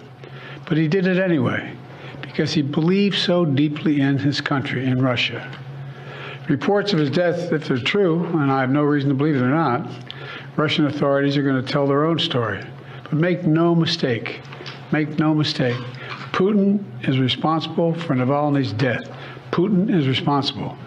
But 0.68 0.78
he 0.78 0.88
did 0.88 1.08
it 1.08 1.18
anyway 1.18 1.76
because 2.22 2.54
he 2.54 2.62
believed 2.62 3.18
so 3.18 3.44
deeply 3.44 4.02
in 4.02 4.20
his 4.20 4.40
country, 4.40 4.86
in 4.86 5.02
Russia. 5.02 5.52
Reports 6.48 6.94
of 6.94 7.00
his 7.00 7.10
death, 7.10 7.52
if 7.52 7.68
they're 7.68 7.80
true, 7.80 8.24
and 8.26 8.52
I 8.52 8.62
have 8.62 8.70
no 8.70 8.84
reason 8.84 9.10
to 9.10 9.16
believe 9.16 9.40
they're 9.40 9.50
not, 9.50 9.90
Russian 10.56 10.86
authorities 10.86 11.36
are 11.36 11.42
going 11.42 11.62
to 11.62 11.72
tell 11.72 11.88
their 11.88 12.06
own 12.06 12.20
story. 12.20 12.64
But 13.04 13.14
make 13.14 13.46
no 13.46 13.74
mistake, 13.74 14.42
make 14.92 15.18
no 15.18 15.34
mistake, 15.34 15.76
Putin 16.32 16.84
is 17.10 17.18
responsible 17.18 17.96
for 17.96 18.14
Navalny's 18.14 18.74
death. 18.74 19.10
Putin 19.52 19.92
is 19.92 20.08
responsible. 20.08 20.78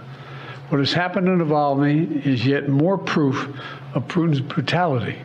What 0.68 0.78
has 0.78 0.93
happened 0.93 1.26
to 1.26 1.45
Navalny 1.45 2.24
is 2.24 2.47
yet 2.47 2.68
more 2.68 2.97
proof 2.97 3.49
of 3.95 4.07
Putin's 4.07 4.41
brutality. 4.41 5.18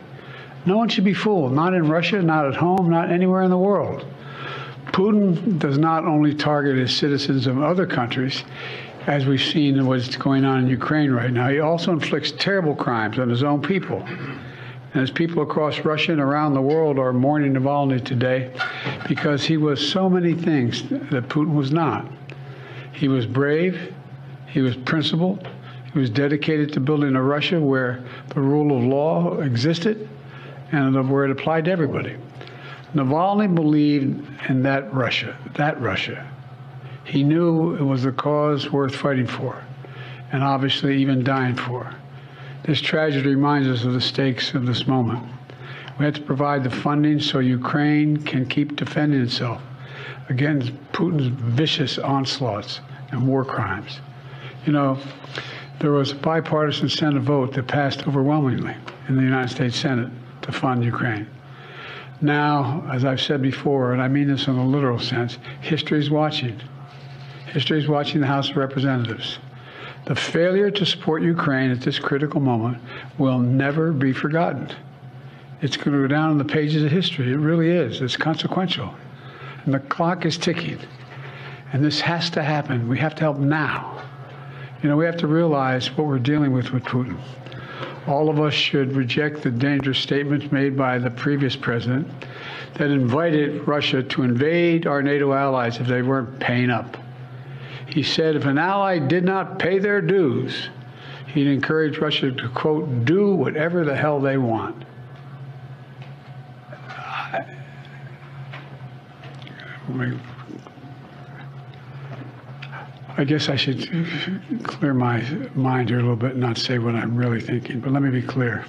No 0.66 0.76
one 0.76 0.88
should 0.88 1.04
be 1.04 1.14
fooled, 1.14 1.52
not 1.52 1.74
in 1.74 1.88
Russia, 1.88 2.20
not 2.20 2.44
at 2.46 2.56
home, 2.56 2.90
not 2.90 3.10
anywhere 3.10 3.42
in 3.42 3.50
the 3.50 3.58
world. 3.58 4.04
Putin 4.86 5.60
does 5.60 5.78
not 5.78 6.04
only 6.04 6.34
target 6.34 6.76
his 6.76 6.94
citizens 6.94 7.46
of 7.46 7.62
other 7.62 7.86
countries, 7.86 8.42
as 9.06 9.26
we've 9.26 9.40
seen 9.40 9.86
what's 9.86 10.16
going 10.16 10.44
on 10.44 10.64
in 10.64 10.66
Ukraine 10.66 11.12
right 11.12 11.30
now, 11.30 11.48
he 11.48 11.60
also 11.60 11.92
inflicts 11.92 12.32
terrible 12.32 12.74
crimes 12.74 13.20
on 13.20 13.28
his 13.28 13.44
own 13.44 13.62
people. 13.62 14.02
And 14.02 15.02
as 15.02 15.10
people 15.12 15.42
across 15.42 15.84
Russia 15.84 16.10
and 16.10 16.20
around 16.20 16.54
the 16.54 16.62
world 16.62 16.98
are 16.98 17.12
mourning 17.12 17.54
Navalny 17.54 18.04
today 18.04 18.50
because 19.06 19.44
he 19.44 19.56
was 19.56 19.86
so 19.86 20.10
many 20.10 20.34
things 20.34 20.82
that 20.88 21.28
Putin 21.28 21.54
was 21.54 21.70
not. 21.70 22.10
He 22.92 23.06
was 23.06 23.26
brave, 23.26 23.94
he 24.48 24.62
was 24.62 24.74
principled, 24.74 25.46
he 25.92 25.98
was 25.98 26.10
dedicated 26.10 26.72
to 26.72 26.80
building 26.80 27.14
a 27.14 27.22
Russia 27.22 27.60
where 27.60 28.02
the 28.28 28.40
rule 28.40 28.76
of 28.76 28.82
law 28.82 29.38
existed 29.40 30.08
and 30.72 31.10
where 31.10 31.24
it 31.24 31.30
applied 31.30 31.64
to 31.66 31.70
everybody. 31.70 32.16
Navalny 32.94 33.54
believed 33.54 34.26
in 34.48 34.62
that 34.62 34.92
Russia, 34.92 35.36
that 35.54 35.80
Russia. 35.80 36.26
He 37.04 37.22
knew 37.22 37.74
it 37.76 37.82
was 37.82 38.04
a 38.04 38.12
cause 38.12 38.72
worth 38.72 38.94
fighting 38.94 39.26
for, 39.26 39.62
and 40.32 40.42
obviously 40.42 40.96
even 41.00 41.22
dying 41.22 41.54
for. 41.54 41.94
This 42.64 42.80
tragedy 42.80 43.30
reminds 43.30 43.68
us 43.68 43.84
of 43.84 43.92
the 43.92 44.00
stakes 44.00 44.54
of 44.54 44.66
this 44.66 44.86
moment. 44.86 45.22
We 45.98 46.04
have 46.04 46.14
to 46.14 46.22
provide 46.22 46.64
the 46.64 46.70
funding 46.70 47.20
so 47.20 47.38
Ukraine 47.38 48.16
can 48.16 48.46
keep 48.46 48.76
defending 48.76 49.20
itself 49.20 49.62
against 50.28 50.72
Putin's 50.92 51.28
vicious 51.28 51.98
onslaughts 51.98 52.80
and 53.12 53.26
war 53.26 53.44
crimes. 53.44 54.00
You 54.66 54.72
know, 54.72 54.98
there 55.78 55.92
was 55.92 56.12
a 56.12 56.16
bipartisan 56.16 56.88
Senate 56.88 57.22
vote 57.22 57.52
that 57.54 57.68
passed 57.68 58.08
overwhelmingly 58.08 58.74
in 59.08 59.16
the 59.16 59.22
United 59.22 59.50
States 59.54 59.76
Senate 59.76 60.10
to 60.46 60.52
fund 60.52 60.84
Ukraine. 60.84 61.28
Now, 62.20 62.88
as 62.90 63.04
I've 63.04 63.20
said 63.20 63.42
before, 63.42 63.92
and 63.92 64.00
I 64.00 64.08
mean 64.08 64.28
this 64.28 64.46
in 64.46 64.56
a 64.56 64.66
literal 64.66 64.98
sense, 64.98 65.38
history 65.60 65.98
is 65.98 66.08
watching. 66.08 66.60
History 67.48 67.78
is 67.78 67.88
watching 67.88 68.20
the 68.20 68.26
House 68.26 68.50
of 68.50 68.56
Representatives. 68.56 69.38
The 70.06 70.14
failure 70.14 70.70
to 70.70 70.86
support 70.86 71.22
Ukraine 71.22 71.70
at 71.70 71.80
this 71.80 71.98
critical 71.98 72.40
moment 72.40 72.78
will 73.18 73.38
never 73.38 73.92
be 73.92 74.12
forgotten. 74.12 74.70
It's 75.62 75.76
going 75.76 75.92
to 75.92 76.02
go 76.02 76.06
down 76.06 76.30
in 76.32 76.38
the 76.38 76.44
pages 76.44 76.82
of 76.82 76.90
history. 76.90 77.32
It 77.32 77.36
really 77.36 77.70
is. 77.70 78.00
It's 78.00 78.16
consequential. 78.16 78.94
And 79.64 79.74
the 79.74 79.80
clock 79.80 80.24
is 80.24 80.38
ticking. 80.38 80.78
And 81.72 81.84
this 81.84 82.00
has 82.00 82.30
to 82.30 82.42
happen. 82.42 82.88
We 82.88 82.98
have 82.98 83.14
to 83.16 83.20
help 83.22 83.38
now. 83.38 84.02
You 84.82 84.88
know, 84.88 84.96
we 84.96 85.06
have 85.06 85.16
to 85.18 85.26
realize 85.26 85.88
what 85.96 86.06
we're 86.06 86.18
dealing 86.18 86.52
with 86.52 86.72
with 86.72 86.84
Putin. 86.84 87.18
All 88.06 88.28
of 88.28 88.40
us 88.40 88.54
should 88.54 88.94
reject 88.94 89.42
the 89.42 89.50
dangerous 89.50 89.98
statements 89.98 90.52
made 90.52 90.76
by 90.76 90.98
the 90.98 91.10
previous 91.10 91.56
president 91.56 92.06
that 92.74 92.90
invited 92.90 93.66
Russia 93.66 94.02
to 94.02 94.22
invade 94.22 94.86
our 94.86 95.02
NATO 95.02 95.32
allies 95.32 95.80
if 95.80 95.88
they 95.88 96.02
weren't 96.02 96.38
paying 96.38 96.70
up. 96.70 96.96
He 97.88 98.02
said 98.02 98.36
if 98.36 98.44
an 98.44 98.58
ally 98.58 98.98
did 98.98 99.24
not 99.24 99.58
pay 99.58 99.78
their 99.78 100.00
dues, 100.00 100.68
he'd 101.28 101.48
encourage 101.48 101.98
Russia 101.98 102.30
to, 102.30 102.48
quote, 102.50 103.04
do 103.04 103.34
whatever 103.34 103.84
the 103.84 103.96
hell 103.96 104.20
they 104.20 104.36
want. 104.38 104.84
I 109.88 110.16
guess 113.24 113.48
I 113.48 113.56
should 113.56 113.88
clear 114.62 114.92
my 114.92 115.22
mind 115.54 115.88
here 115.88 115.98
a 115.98 116.02
little 116.02 116.16
bit 116.16 116.32
and 116.32 116.40
not 116.40 116.58
say 116.58 116.78
what 116.78 116.94
I'm 116.94 117.16
really 117.16 117.40
thinking, 117.40 117.80
but 117.80 117.92
let 117.92 118.02
me 118.02 118.10
be 118.10 118.20
clear. 118.20 118.64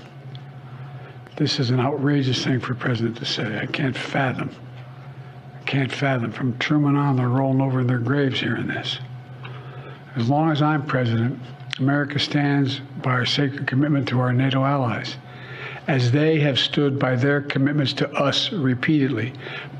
This 1.36 1.60
is 1.60 1.70
an 1.70 1.80
outrageous 1.80 2.44
thing 2.44 2.60
for 2.60 2.74
a 2.74 2.76
president 2.76 3.18
to 3.18 3.26
say. 3.26 3.60
I 3.60 3.66
can't 3.66 3.96
fathom. 3.96 4.50
I 5.56 5.64
can't 5.66 5.92
fathom. 5.92 6.32
From 6.32 6.58
Truman 6.58 6.96
on, 6.96 7.16
they're 7.16 7.28
rolling 7.28 7.62
over 7.62 7.82
in 7.82 7.88
their 7.88 8.00
graves 8.00 8.40
hearing 8.40 8.68
this. 8.68 9.00
As 10.16 10.30
long 10.30 10.50
as 10.50 10.62
I'm 10.62 10.86
president, 10.86 11.40
America 11.78 12.18
stands 12.18 12.80
by 13.04 13.12
our 13.12 13.26
sacred 13.26 13.68
commitment 13.68 14.08
to 14.08 14.20
our 14.20 14.34
NATO 14.34 14.64
allies, 14.64 15.18
as 15.88 16.12
they 16.12 16.40
have 16.40 16.58
stood 16.58 16.98
by 16.98 17.16
their 17.16 17.42
commitments 17.42 17.94
to 17.94 18.10
us 18.14 18.52
repeatedly. 18.52 19.34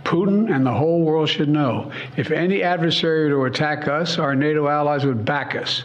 Putin 0.08 0.50
and 0.56 0.66
the 0.66 0.72
whole 0.72 1.02
world 1.02 1.28
should 1.28 1.50
know 1.50 1.92
if 2.16 2.32
any 2.32 2.64
adversary 2.64 3.34
were 3.36 3.50
to 3.50 3.54
attack 3.54 3.90
us, 3.90 4.18
our 4.18 4.36
NATO 4.36 4.70
allies 4.70 5.06
would 5.06 5.26
back 5.26 5.54
us. 5.54 5.84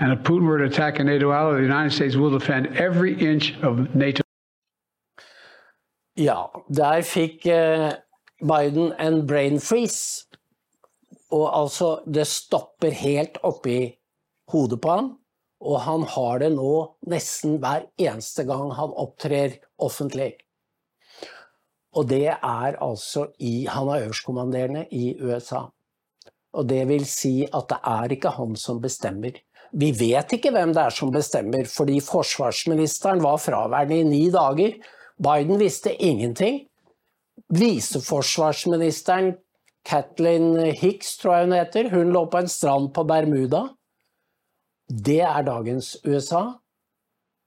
And 0.00 0.12
if 0.12 0.20
Putin 0.20 0.46
were 0.48 0.58
to 0.58 0.64
attack 0.64 0.98
a 0.98 1.04
NATO 1.04 1.30
ally, 1.30 1.56
the 1.56 1.62
United 1.62 1.92
States 1.92 2.16
will 2.16 2.30
defend 2.30 2.68
every 2.78 3.12
inch 3.20 3.52
of 3.62 3.94
NATO. 3.94 4.22
Ja, 6.16 6.48
der 6.68 7.04
fikk 7.04 7.46
eh, 7.46 7.92
Biden 8.40 8.94
en 8.98 9.26
brain 9.26 9.60
freeze. 9.60 10.24
Og 11.30 11.46
altså, 11.60 12.00
det 12.14 12.26
stopper 12.26 12.90
helt 12.90 13.38
oppi 13.42 13.92
hodet 14.48 14.80
på 14.80 14.88
han. 14.88 15.10
Og 15.60 15.80
han 15.84 16.08
har 16.16 16.40
det 16.40 16.54
nå 16.56 16.72
nesten 17.12 17.60
hver 17.60 17.90
eneste 18.00 18.48
gang 18.48 18.72
han 18.72 18.96
opptrer 18.96 19.60
offentlig. 19.78 20.32
Og 21.96 22.06
det 22.08 22.26
er 22.30 22.78
altså 22.78 23.26
i 23.38 23.66
Han 23.66 23.88
er 23.88 24.06
øverstkommanderende 24.06 24.86
i 24.94 25.16
USA. 25.22 25.66
Og 26.52 26.68
det 26.68 26.82
vil 26.88 27.06
si 27.06 27.44
at 27.46 27.68
det 27.70 27.78
er 27.86 28.14
ikke 28.14 28.34
han 28.34 28.56
som 28.56 28.80
bestemmer. 28.82 29.38
Vi 29.72 29.90
vet 29.94 30.32
ikke 30.34 30.50
hvem 30.50 30.72
det 30.74 30.82
er 30.82 30.94
som 30.94 31.12
bestemmer, 31.14 31.66
fordi 31.70 32.00
forsvarsministeren 32.02 33.22
var 33.22 33.38
fraværende 33.38 34.00
i 34.00 34.06
ni 34.06 34.24
dager. 34.30 34.74
Biden 35.22 35.60
visste 35.60 35.94
ingenting. 35.94 36.66
Viseforsvarsministeren 37.50 39.34
Kathleen 39.84 40.74
Hicks, 40.76 41.16
tror 41.16 41.36
jeg 41.36 41.46
hun 41.46 41.56
heter, 41.56 41.90
hun 41.90 42.12
lå 42.12 42.24
på 42.30 42.42
en 42.42 42.48
strand 42.48 42.90
på 42.94 43.04
Bermuda. 43.04 43.62
Det 44.90 45.20
er 45.22 45.42
dagens 45.46 45.96
USA. 46.04 46.42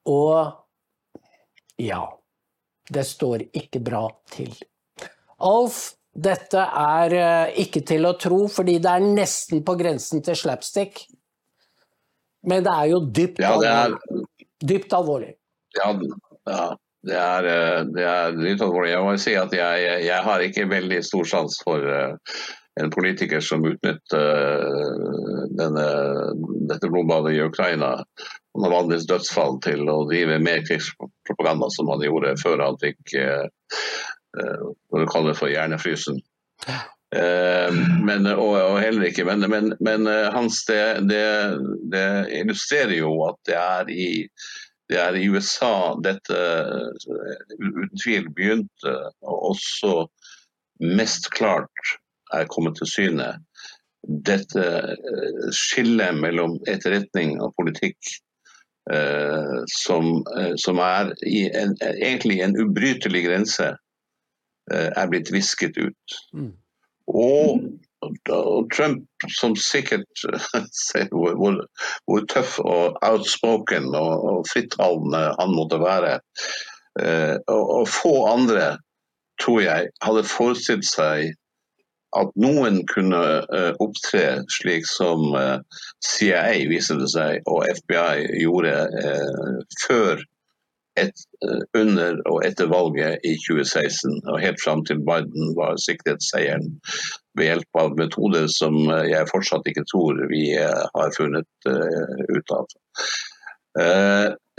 Og 0.06 0.52
ja 1.80 2.08
Det 2.90 3.04
står 3.08 3.46
ikke 3.56 3.80
bra 3.84 4.06
til. 4.34 4.52
Alf, 5.44 5.94
dette 6.14 6.62
er 6.62 7.16
eh, 7.18 7.60
ikke 7.64 7.82
til 7.88 8.06
å 8.06 8.14
tro, 8.20 8.44
fordi 8.52 8.78
det 8.84 8.92
er 8.92 9.06
nesten 9.06 9.64
på 9.66 9.76
grensen 9.80 10.24
til 10.26 10.38
slapstick. 10.38 11.06
Men 12.50 12.66
det 12.66 12.74
er 12.74 12.90
jo 12.92 13.04
dypt 13.08 13.42
Ja, 13.42 13.56
det 13.58 13.70
er, 13.72 13.96
alvorlig. 13.96 14.26
Dypt 14.64 14.94
alvorlig. 14.94 15.32
ja, 15.80 15.88
ja, 16.52 16.66
det 17.08 17.16
er, 17.20 17.48
eh, 17.54 17.80
det 17.96 18.10
er 18.10 18.36
dypt 18.38 18.66
alvorlig. 18.68 18.92
Jeg 18.94 19.08
må 19.08 19.16
si 19.22 19.38
at 19.40 19.56
jeg, 19.58 19.88
jeg 20.06 20.28
har 20.28 20.44
ikke 20.44 20.68
veldig 20.70 21.00
stor 21.08 21.32
sans 21.32 21.58
for 21.64 21.88
eh, 21.88 22.36
en 22.82 22.94
politiker 22.94 23.42
som 23.46 23.66
utnytter 23.70 24.64
denne, 25.54 25.84
dette 26.72 26.90
blodbadet 26.90 27.36
i 27.36 27.44
Ukraina 27.46 27.92
og 28.54 28.70
vanligvis 28.70 29.08
dødsfall 29.10 29.58
til 29.66 29.88
å 29.90 30.04
drive 30.10 30.40
mer 30.44 30.64
krigspropaganda 30.68 31.70
som 31.74 31.90
han 31.90 32.04
gjorde 32.06 32.36
før 32.42 32.62
han 32.62 32.80
fikk 32.82 33.16
eh, 33.18 33.46
eh, 34.40 34.66
hva 34.90 35.02
du 35.02 35.08
kaller 35.10 35.38
for 35.38 35.50
hjernefrysen. 35.50 36.20
Eh, 37.14 37.80
men, 38.06 38.28
og, 38.30 38.58
og 38.58 38.78
heller 38.82 39.10
ikke, 39.10 39.26
men, 39.26 39.46
men, 39.50 39.72
men 39.84 40.10
hans, 40.36 40.62
det, 40.70 40.84
det, 41.10 41.24
det 41.94 42.06
illustrerer 42.42 42.98
jo 43.00 43.16
at 43.30 43.42
det 43.50 43.58
er 43.62 43.94
i 43.94 44.12
det 44.92 44.98
er 45.00 45.16
i 45.16 45.30
USA 45.32 45.96
dette 46.04 46.40
uten 47.56 47.94
tvil 48.04 48.28
begynte, 48.36 48.92
og 49.24 49.54
også 49.54 49.94
mest 50.84 51.30
klart 51.34 51.94
er 52.36 52.50
kommet 52.52 52.76
til 52.78 52.90
syne. 52.92 53.30
Dette 54.04 54.66
skillet 55.56 56.20
mellom 56.20 56.60
etterretning 56.70 57.40
og 57.42 57.56
politikk 57.58 58.12
som, 59.68 60.26
eh, 60.38 60.54
som 60.56 60.78
er 60.78 61.14
i 61.28 61.46
en, 61.56 61.78
egentlig 61.94 62.42
en 62.42 62.58
ubrytelig 62.60 63.24
grense, 63.28 63.70
eh, 64.72 64.90
er 64.96 65.08
blitt 65.08 65.32
visket 65.32 65.78
ut. 65.78 66.20
Mm. 66.34 66.52
Og, 67.08 67.64
Trump, 68.76 69.06
som 69.40 69.56
sikkert 69.56 70.24
ser 70.88 71.08
hvor, 71.12 71.36
hvor, 71.40 71.60
hvor 72.08 72.26
tøff 72.28 72.58
og 72.60 72.98
outspoken 73.02 73.94
og, 73.96 74.26
og 74.28 74.48
frittalende 74.52 75.30
han 75.40 75.56
måtte 75.56 75.80
være, 75.80 76.18
eh, 77.00 77.38
og, 77.48 77.64
og 77.80 77.88
få 77.88 78.14
andre, 78.34 78.74
tror 79.42 79.62
jeg, 79.64 79.88
hadde 80.04 80.28
forestilt 80.28 80.88
seg 80.88 81.32
at 82.20 82.36
noen 82.40 82.82
kunne 82.90 83.22
eh, 83.42 83.72
opptre 83.84 84.44
slik 84.54 84.86
som 84.90 85.34
eh, 85.38 85.58
CIA 86.06 86.68
viser 86.70 87.02
det 87.02 87.10
seg, 87.14 87.42
og 87.50 87.66
FBI 87.80 88.28
gjorde 88.44 88.76
eh, 89.02 89.58
før, 89.88 90.24
et, 91.02 91.24
under 91.74 92.20
og 92.30 92.44
etter 92.46 92.68
valget 92.70 93.24
i 93.26 93.32
2016, 93.48 94.20
og 94.30 94.42
helt 94.44 94.62
fram 94.62 94.84
til 94.86 95.00
Biden 95.02 95.56
var 95.58 95.80
sikkerhetsseieren, 95.82 96.76
ved 97.34 97.50
hjelp 97.50 97.80
av 97.82 97.96
metoder 97.98 98.46
som 98.54 98.78
jeg 99.10 99.26
fortsatt 99.32 99.66
ikke 99.72 99.88
tror 99.90 100.22
vi 100.30 100.52
har 100.54 101.16
funnet 101.18 101.50
ut 101.66 102.54
av. 102.54 102.76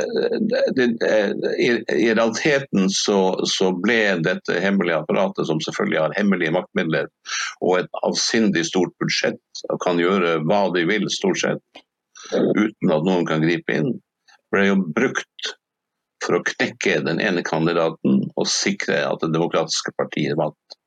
Eh, 0.03 0.39
det, 0.77 0.87
det, 0.99 1.55
i, 1.59 2.15
realiteten 2.15 2.91
så, 2.91 3.47
så 3.47 3.71
ble 3.79 4.17
dette 4.27 4.59
hemmelige 4.61 4.99
apparatet, 5.03 5.47
som 5.47 5.61
selvfølgelig 5.63 6.01
har 6.01 6.17
hemmelige 6.19 6.55
maktmidler, 6.57 7.11
og 7.61 7.79
et 7.79 8.01
avsindig 8.03 8.67
stort 8.71 8.95
budsjett, 9.03 9.43
og 9.71 9.83
kan 9.85 10.01
gjøre 10.03 10.41
hva 10.49 10.65
de 10.75 10.87
vil, 10.91 11.07
stort 11.13 11.43
sett, 11.45 11.85
uten 12.33 12.95
at 12.95 13.07
noen 13.07 13.27
kan 13.29 13.45
gripe 13.45 13.77
inn, 13.77 13.93
ble 14.55 14.67
jo 14.71 14.81
brukt 14.97 15.55
for 16.25 16.39
å 16.39 16.45
knekke 16.47 17.03
den 17.05 17.21
ene 17.21 17.45
kandidaten 17.45 18.23
og 18.33 18.49
sikre 18.49 19.03
at 19.07 19.21
Det 19.23 19.33
demokratiske 19.35 19.93
partiet 19.99 20.39
vant. 20.41 20.79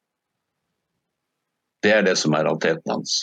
Det 1.85 1.93
er 1.93 2.05
det 2.07 2.15
som 2.17 2.33
er 2.33 2.47
realiteten 2.47 2.89
hans. 2.91 3.19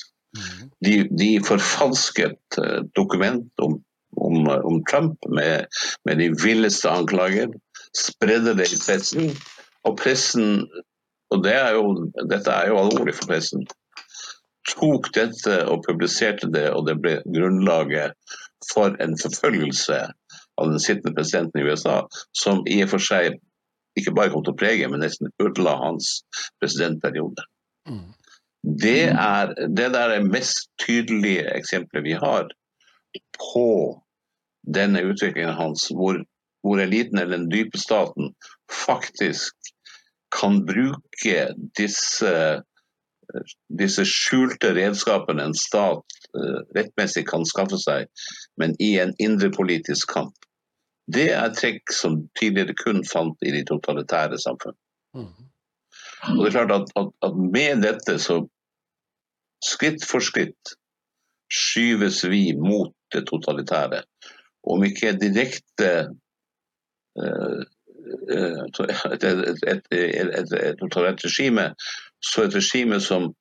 De, 0.85 1.05
de 1.11 1.30
forfalsket 1.47 2.59
eh, 2.62 2.80
dokument 2.97 3.62
om, 3.62 3.76
om, 4.17 4.49
om 4.49 4.81
Trump 4.91 5.29
med, 5.29 5.67
med 6.05 6.21
de 6.23 6.31
villeste 6.43 6.91
anklager, 6.91 7.53
spredde 7.97 8.57
det 8.59 8.71
i 8.73 8.81
pressen, 8.81 9.31
og 9.85 9.97
pressen 10.01 10.67
og 11.33 11.41
det 11.43 11.55
er 11.57 11.73
jo, 11.75 12.11
dette 12.31 12.53
er 12.53 12.69
jo 12.71 12.79
alvorlig 12.79 13.15
for 13.17 13.33
pressen 13.33 13.65
tok 14.71 15.11
dette 15.15 15.57
og 15.71 15.85
publiserte 15.87 16.49
det, 16.53 16.69
og 16.73 16.87
det 16.89 16.97
ble 17.03 17.19
grunnlaget 17.35 18.15
for 18.71 18.95
en 19.03 19.17
forfølgelse 19.21 20.01
av 20.61 20.71
den 20.71 20.81
sittende 20.81 21.15
presidenten 21.17 21.61
i 21.61 21.67
USA, 21.69 22.03
som 22.37 22.62
i 22.71 22.81
og 22.85 22.95
for 22.95 23.05
seg 23.05 23.39
ikke 23.99 24.15
bare 24.17 24.33
kom 24.33 24.45
til 24.47 24.55
å 24.55 24.59
prege, 24.59 24.89
men 24.91 25.05
nesten 25.05 25.31
ødela 25.43 25.77
hans 25.83 26.23
presidentperiode. 26.62 27.45
Mm. 27.91 28.07
Det 28.81 29.11
er 29.11 29.53
det 29.77 29.91
der 29.93 30.17
er 30.17 30.25
mest 30.27 30.71
tydelige 30.81 31.45
eksempelet 31.53 32.07
vi 32.07 32.17
har 32.19 32.49
på 33.37 33.69
denne 34.67 35.03
utviklingen 35.05 35.57
hans, 35.59 35.89
hvor, 35.93 36.21
hvor 36.65 36.81
eliten 36.81 37.19
eller 37.19 37.39
den 37.39 37.51
dype 37.53 37.79
staten 37.79 38.33
faktisk 38.73 39.73
kan 40.35 40.65
bruke 40.67 41.49
disse 41.79 42.62
disse 43.69 44.05
skjulte 44.09 44.75
redskapene 44.77 45.49
en 45.49 45.57
stat 45.57 46.17
uh, 46.37 46.61
rettmessig 46.77 47.25
kan 47.29 47.47
skaffe 47.49 47.79
seg, 47.81 48.09
men 48.61 48.77
i 48.83 48.95
en 49.01 49.15
indrepolitisk 49.23 50.12
kamp. 50.12 50.35
Det 51.11 51.31
er 51.37 51.53
trekk 51.57 51.93
som 51.93 52.23
tidligere 52.41 52.77
kun 52.81 53.03
fant 53.09 53.37
i 53.45 53.53
de 53.55 53.65
totalitære 53.69 54.39
samfunn. 54.41 54.77
Mm. 55.17 55.33
Og 56.37 56.41
det 56.41 56.49
er 56.51 56.57
klart 56.57 56.77
at, 56.77 56.93
at, 57.01 57.11
at 57.29 57.41
med 57.57 57.85
dette 57.85 58.17
så 58.23 58.41
skritt 59.65 60.05
for 60.09 60.25
skritt 60.25 60.77
skyves 61.53 62.23
vi 62.29 62.47
mot 62.57 62.95
det 63.12 63.27
totalitære. 63.29 64.01
Om 64.65 64.85
ikke 64.87 65.12
direkte 65.21 65.91
uh, 67.21 67.62
et, 69.15 69.25
et, 69.25 69.25
et, 69.25 69.87
et, 69.93 70.53
et 70.53 70.79
totalitært 70.81 71.25
regime, 71.25 71.71
så 72.25 72.47
et 72.47 72.57
regime 72.57 73.01
som 73.01 73.33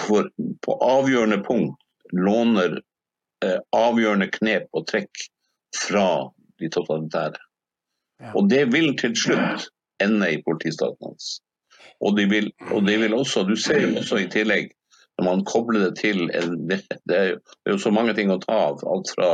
for, 0.00 0.28
på 0.62 0.76
avgjørende 0.84 1.40
punkt 1.46 1.78
låner 2.12 2.80
eh, 3.44 3.58
avgjørende 3.76 4.28
knep 4.34 4.68
og 4.76 4.86
trekk 4.90 5.24
fra 5.76 6.08
de 6.60 6.68
totalitære. 6.72 7.40
Ja. 8.22 8.34
Og 8.36 8.50
det 8.50 8.66
vil 8.74 8.92
til 9.00 9.16
slutt 9.18 9.70
ende 10.02 10.28
i 10.34 10.42
politistaten 10.44 11.08
hans. 11.08 11.40
Og 12.02 12.16
det 12.18 12.28
vil, 12.30 12.50
de 12.86 12.98
vil 12.98 13.14
også, 13.14 13.46
du 13.48 13.56
ser 13.56 13.80
jo 13.86 13.96
også 14.02 14.20
i 14.22 14.28
tillegg, 14.30 14.72
når 15.22 15.36
man 15.36 15.44
kobler 15.46 15.84
det 15.86 15.92
til 16.00 16.24
det, 16.66 16.80
er 17.14 17.36
jo, 17.70 17.78
så 17.78 17.92
mange 17.94 18.14
ting 18.18 18.32
å 18.34 18.40
ta 18.42 18.56
av. 18.72 18.82
Alt 18.90 19.12
fra, 19.14 19.28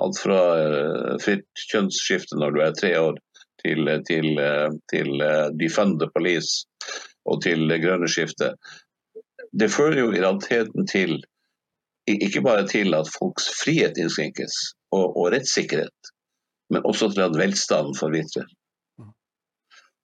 alt 0.00 0.20
fra 0.20 0.38
uh, 0.56 1.16
fritt 1.20 1.64
kjønnsskifte 1.68 2.38
når 2.40 2.54
du 2.56 2.60
er 2.64 2.78
tre 2.78 2.92
år, 2.98 3.18
til, 3.60 3.90
til, 4.08 4.30
uh, 4.40 4.70
til 4.88 5.20
uh, 5.20 5.50
defund 5.60 6.00
police 6.14 6.64
og 7.28 7.42
til 7.44 7.66
det 7.68 7.82
grønne 7.82 8.08
skiftet. 8.08 8.56
Det 9.52 9.68
fører 9.68 10.00
jo 10.00 10.14
i 10.14 10.22
realiteten 10.22 10.88
til 10.88 11.18
ikke 12.10 12.40
bare 12.42 12.64
til 12.66 12.96
at 12.96 13.10
folks 13.12 13.50
frihet 13.60 13.98
innskrenkes 14.00 14.56
og, 14.90 15.12
og 15.20 15.28
rettssikkerhet, 15.34 16.10
men 16.72 16.86
også 16.88 17.10
til 17.12 17.26
at 17.26 17.36
velstanden 17.38 17.94
forvitrer. 17.98 18.48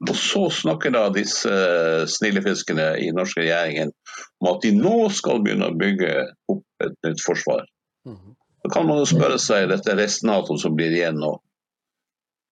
Og 0.05 0.13
så 0.21 0.43
snakker 0.53 0.93
da 0.93 1.07
disse 1.15 1.53
snillefiskene 2.13 2.91
i 3.01 3.13
norske 3.17 3.41
regjeringen 3.41 3.95
om 4.43 4.51
at 4.51 4.65
de 4.67 4.75
nå 4.77 5.07
skal 5.15 5.41
begynne 5.45 5.71
å 5.71 5.77
bygge 5.79 6.13
opp 6.53 6.85
et 6.85 6.97
nytt 7.07 7.23
forsvar. 7.25 7.65
Da 8.05 8.17
Så 8.67 8.73
kan 8.75 8.89
man 8.89 9.01
jo 9.01 9.09
spørre 9.09 9.39
seg, 9.41 9.71
dette 9.71 9.93
er 9.93 10.01
rest-Nato 10.03 10.59
som 10.61 10.77
blir 10.77 10.93
igjen 10.93 11.17
nå, 11.23 11.33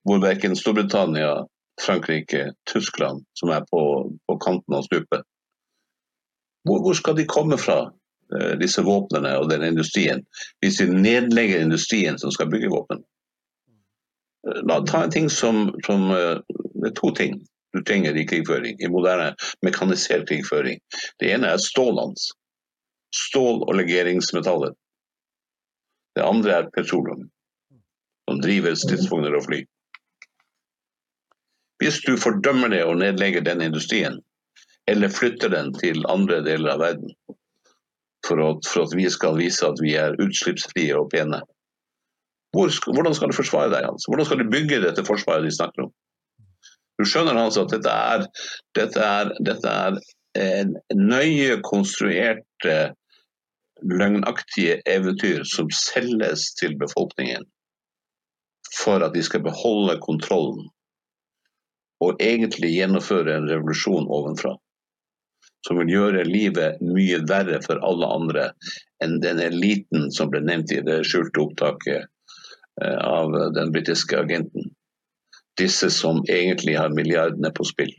hvor 0.09 0.23
verken 0.23 0.57
Storbritannia, 0.57 1.45
Frankrike, 1.83 2.55
Tyskland, 2.71 3.25
som 3.37 3.53
er 3.53 3.67
på, 3.69 3.83
på 4.25 4.39
kanten 4.41 4.79
av 4.79 4.87
stupet. 4.87 5.27
Hvor, 6.65 6.81
hvor, 6.81 6.97
skal 6.97 7.19
de 7.19 7.27
komme 7.29 7.59
fra? 7.61 7.91
eh, 8.33 8.55
disse 8.61 8.83
våpnene 8.83 9.35
og 9.41 9.51
den 9.51 9.65
industrien 9.67 10.25
hvis 10.63 10.81
vi 10.81 10.89
nedlegger 10.93 11.65
industrien 11.65 12.19
som 12.19 12.33
skal 12.35 12.51
bygge 12.53 12.73
våpen. 12.73 13.03
Eh, 14.49 14.63
La 14.69 14.81
ta 14.87 15.05
en 15.05 15.15
ting 15.15 15.31
som, 15.31 15.69
som 15.87 16.11
eh, 16.15 16.41
Det 16.85 16.91
er 16.93 17.01
to 17.01 17.11
ting 17.17 17.39
du 17.75 17.81
trenger 17.83 18.17
i 18.17 18.27
krigføring, 18.29 18.77
i 18.79 18.89
moderne 18.93 19.33
mekanisert 19.65 20.29
krigføring. 20.29 20.83
Det 21.19 21.31
ene 21.33 21.49
er 21.55 21.63
stålene. 21.63 22.15
Stål 23.15 23.63
og 23.65 23.79
legeringsmetaller. 23.79 24.75
Det 26.15 26.23
andre 26.23 26.59
er 26.59 26.69
petroleum, 26.75 27.25
som 28.29 28.43
driver 28.45 28.77
stridsvogner 28.79 29.35
og 29.39 29.47
fly. 29.49 29.63
Hvis 31.83 31.99
du 32.05 32.15
fordømmer 32.21 32.71
det 32.71 32.85
og 32.85 33.01
nedlegger 33.01 33.43
den 33.43 33.65
industrien, 33.65 34.21
eller 34.87 35.09
flytter 35.09 35.51
den 35.51 35.73
til 35.81 36.05
andre 36.13 36.43
deler 36.45 36.77
av 36.77 36.85
verden, 36.85 37.17
for 38.29 38.45
at, 38.45 38.69
for 38.71 38.85
at 38.85 38.95
vi 38.97 39.09
skal 39.11 39.41
vise 39.41 39.67
at 39.67 39.81
vi 39.83 39.97
er 39.99 40.21
utslippsfrie 40.23 40.95
og 41.01 41.11
pene, 41.17 41.41
hvor, 42.55 42.71
hvordan 42.95 43.17
skal 43.17 43.33
du 43.33 43.41
forsvare 43.41 43.73
deg? 43.73 43.89
Altså? 43.89 44.13
Hvordan 44.13 44.29
skal 44.29 44.43
du 44.45 44.51
bygge 44.53 44.83
dette 44.85 45.09
forsvaret 45.09 45.49
de 45.49 45.57
snakker 45.57 45.89
om? 45.89 45.95
Du 46.99 47.07
skjønner 47.09 47.39
altså 47.41 47.65
at 47.65 47.75
dette 47.75 47.95
er, 47.95 48.27
dette 48.79 49.07
er, 49.07 49.33
dette 49.43 49.71
er 49.71 49.99
en 50.39 50.75
nøye 50.95 51.59
konstruerte, 51.67 52.77
løgnaktige 53.85 54.79
eventyr 54.89 55.43
som 55.49 55.69
selges 55.75 56.53
til 56.59 56.77
befolkningen 56.81 57.45
for 58.75 59.03
at 59.05 59.15
de 59.15 59.23
skal 59.23 59.43
beholde 59.45 59.99
kontrollen 60.03 60.71
og 62.03 62.21
egentlig 62.23 62.73
gjennomføre 62.75 63.37
en 63.39 63.49
revolusjon 63.49 64.09
ovenfra. 64.13 64.55
Som 65.65 65.79
vil 65.81 65.93
gjøre 65.95 66.27
livet 66.29 66.81
mye 66.85 67.21
verre 67.29 67.61
for 67.65 67.81
alle 67.87 68.09
andre 68.11 68.49
enn 69.05 69.21
den 69.23 69.41
eliten 69.41 70.11
som 70.13 70.33
ble 70.33 70.43
nevnt 70.45 70.75
i 70.75 70.83
det 70.85 71.01
skjulte 71.09 71.45
opptaket 71.45 72.05
eh, 72.83 72.99
av 73.01 73.33
den 73.57 73.73
britiske 73.73 74.19
agenten. 74.21 74.74
Disse 75.61 75.91
som 75.91 76.23
egentlig 76.29 76.77
har 76.79 76.95
milliardene 76.95 77.53
på 77.55 77.67
spill. 77.69 77.93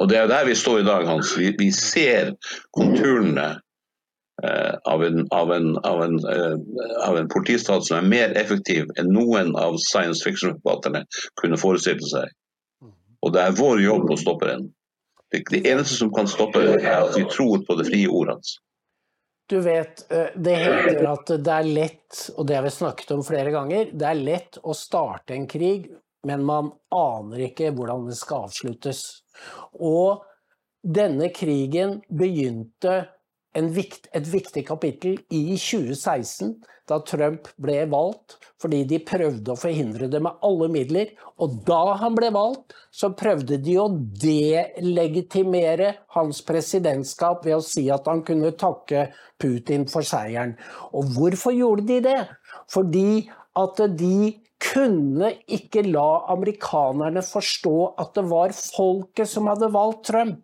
Og 0.00 0.08
Det 0.08 0.16
er 0.16 0.26
der 0.26 0.46
vi 0.48 0.54
står 0.54 0.78
i 0.78 0.84
dag, 0.84 1.06
Hans. 1.06 1.34
Vi, 1.38 1.50
vi 1.58 1.68
ser 1.76 2.32
konturene 2.72 3.60
eh, 4.44 4.74
av 4.88 5.04
en, 5.04 5.26
av, 5.30 5.52
en, 5.52 5.74
av, 5.84 6.02
en, 6.06 6.16
eh, 6.24 6.56
av 7.08 7.18
en 7.20 7.28
politistat 7.28 7.84
som 7.84 7.98
er 7.98 8.08
mer 8.08 8.36
effektiv 8.40 8.88
enn 8.96 9.12
noen 9.12 9.52
av 9.60 9.76
science 9.84 10.24
fiction-forfatterne 10.24 11.04
kunne 11.42 11.60
forestille 11.60 12.08
seg. 12.08 12.32
Og 13.20 13.34
det 13.36 13.44
er 13.44 13.58
vår 13.60 13.84
jobb 13.84 14.08
å 14.08 14.16
stoppe 14.16 14.48
den. 14.48 14.70
Det, 15.30 15.44
det 15.52 15.66
eneste 15.68 16.00
som 16.00 16.14
kan 16.16 16.28
stoppe 16.28 16.64
det, 16.64 16.80
er 16.80 17.04
at 17.04 17.18
vi 17.18 17.28
tror 17.28 17.60
på 17.68 17.76
det 17.76 17.90
frie 17.92 18.08
ordet 18.08 18.38
hans. 18.38 18.56
Du 19.50 19.60
vet, 19.60 20.12
eh, 20.12 20.26
det 20.36 20.54
heter 20.54 21.06
at 21.10 21.30
det 21.42 21.50
er 21.50 21.66
lett, 21.66 22.18
og 22.38 22.46
det 22.46 22.54
har 22.54 22.62
vi 22.62 22.70
snakket 22.70 23.08
om 23.16 23.22
flere 23.26 23.50
ganger, 23.50 23.88
det 23.90 24.06
er 24.06 24.20
lett 24.20 24.58
å 24.62 24.74
starte 24.78 25.34
en 25.34 25.48
krig, 25.50 25.88
men 26.22 26.44
man 26.46 26.68
aner 26.94 27.48
ikke 27.48 27.72
hvordan 27.74 28.04
det 28.06 28.14
skal 28.20 28.46
avsluttes. 28.46 29.00
Og 29.74 30.22
denne 30.86 31.32
krigen 31.34 31.98
begynte 32.06 32.94
vikt, 33.54 34.08
et 34.14 34.26
viktig 34.30 34.62
kapittel 34.68 35.18
i 35.30 35.56
2016, 35.58 36.54
da 36.90 36.98
Trump 37.06 37.48
ble 37.62 37.84
valgt, 37.90 38.36
fordi 38.60 38.82
de 38.88 38.98
prøvde 39.06 39.52
å 39.52 39.58
forhindre 39.58 40.08
det 40.10 40.20
med 40.22 40.42
alle 40.46 40.68
midler. 40.72 41.12
Og 41.40 41.60
da 41.66 41.94
han 42.02 42.16
ble 42.18 42.30
valgt, 42.34 42.74
så 42.90 43.12
prøvde 43.16 43.60
de 43.62 43.76
å 43.80 43.88
delegitimere 44.22 45.94
hans 46.16 46.42
presidentskap 46.46 47.46
ved 47.46 47.58
å 47.58 47.64
si 47.64 47.86
at 47.92 48.10
han 48.10 48.24
kunne 48.26 48.52
takke 48.58 49.08
Putin 49.40 49.86
for 49.90 50.06
seieren. 50.06 50.56
Og 50.92 51.14
hvorfor 51.16 51.54
gjorde 51.56 51.86
de 51.88 52.00
det? 52.10 52.20
Fordi 52.70 53.30
at 53.58 53.82
de 53.98 54.34
kunne 54.60 55.32
ikke 55.48 55.86
la 55.88 56.26
amerikanerne 56.34 57.22
forstå 57.24 57.76
at 58.02 58.12
det 58.18 58.26
var 58.28 58.52
folket 58.52 59.30
som 59.30 59.48
hadde 59.48 59.70
valgt 59.72 60.10
Trump. 60.10 60.42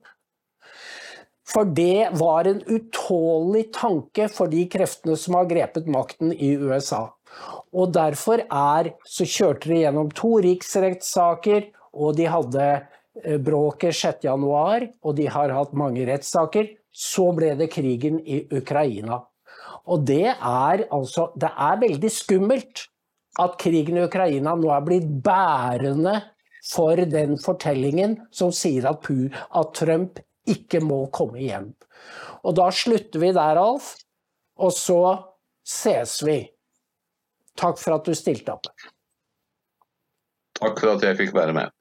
For 1.47 1.69
det 1.79 2.11
var 2.19 2.49
en 2.49 2.63
utålelig 2.67 3.69
tanke 3.77 4.27
for 4.33 4.51
de 4.51 4.65
kreftene 4.71 5.17
som 5.21 5.39
har 5.39 5.47
grepet 5.51 5.87
makten 5.91 6.33
i 6.35 6.57
USA. 6.59 7.07
Og 7.77 7.93
derfor 7.95 8.43
er, 8.47 8.93
så 9.07 9.27
kjørte 9.29 9.71
de 9.71 9.83
gjennom 9.85 10.11
to 10.17 10.37
riksrettssaker, 10.43 11.69
og 11.97 12.17
de 12.19 12.27
hadde 12.31 12.67
eh, 12.73 13.39
bråket 13.43 13.95
6.1, 13.95 14.91
og 15.05 15.17
de 15.19 15.31
har 15.33 15.55
hatt 15.55 15.77
mange 15.79 16.07
rettssaker. 16.09 16.73
Så 16.97 17.29
ble 17.37 17.53
det 17.59 17.71
krigen 17.75 18.19
i 18.25 18.41
Ukraina. 18.57 19.21
Og 19.87 20.07
det 20.09 20.33
er 20.33 20.87
altså 20.91 21.29
Det 21.39 21.51
er 21.53 21.83
veldig 21.83 22.11
skummelt 22.11 22.87
at 23.39 23.59
krigen 23.61 24.01
i 24.01 24.07
Ukraina 24.07 24.57
nå 24.57 24.71
er 24.73 24.87
blitt 24.87 25.11
bærende 25.23 26.17
for 26.67 26.99
den 26.99 27.37
fortellingen 27.39 28.17
som 28.35 28.51
sier 28.55 28.89
at, 28.91 29.05
Trump 29.77 30.19
ikke 30.51 30.81
må 30.85 31.05
komme 31.15 31.41
hjem. 31.43 31.71
Og 32.47 32.57
da 32.59 32.69
slutter 32.75 33.23
vi 33.23 33.33
der, 33.35 33.61
Alf, 33.61 33.95
og 34.57 34.73
så 34.75 35.01
ses 35.67 36.21
vi. 36.27 36.41
Takk 37.57 37.81
for 37.81 37.97
at 37.97 38.07
du 38.07 38.15
stilte 38.17 38.55
opp. 38.55 38.69
Takk 40.57 40.79
for 40.81 40.95
at 40.95 41.05
jeg 41.05 41.19
fikk 41.19 41.35
være 41.37 41.57
med. 41.57 41.76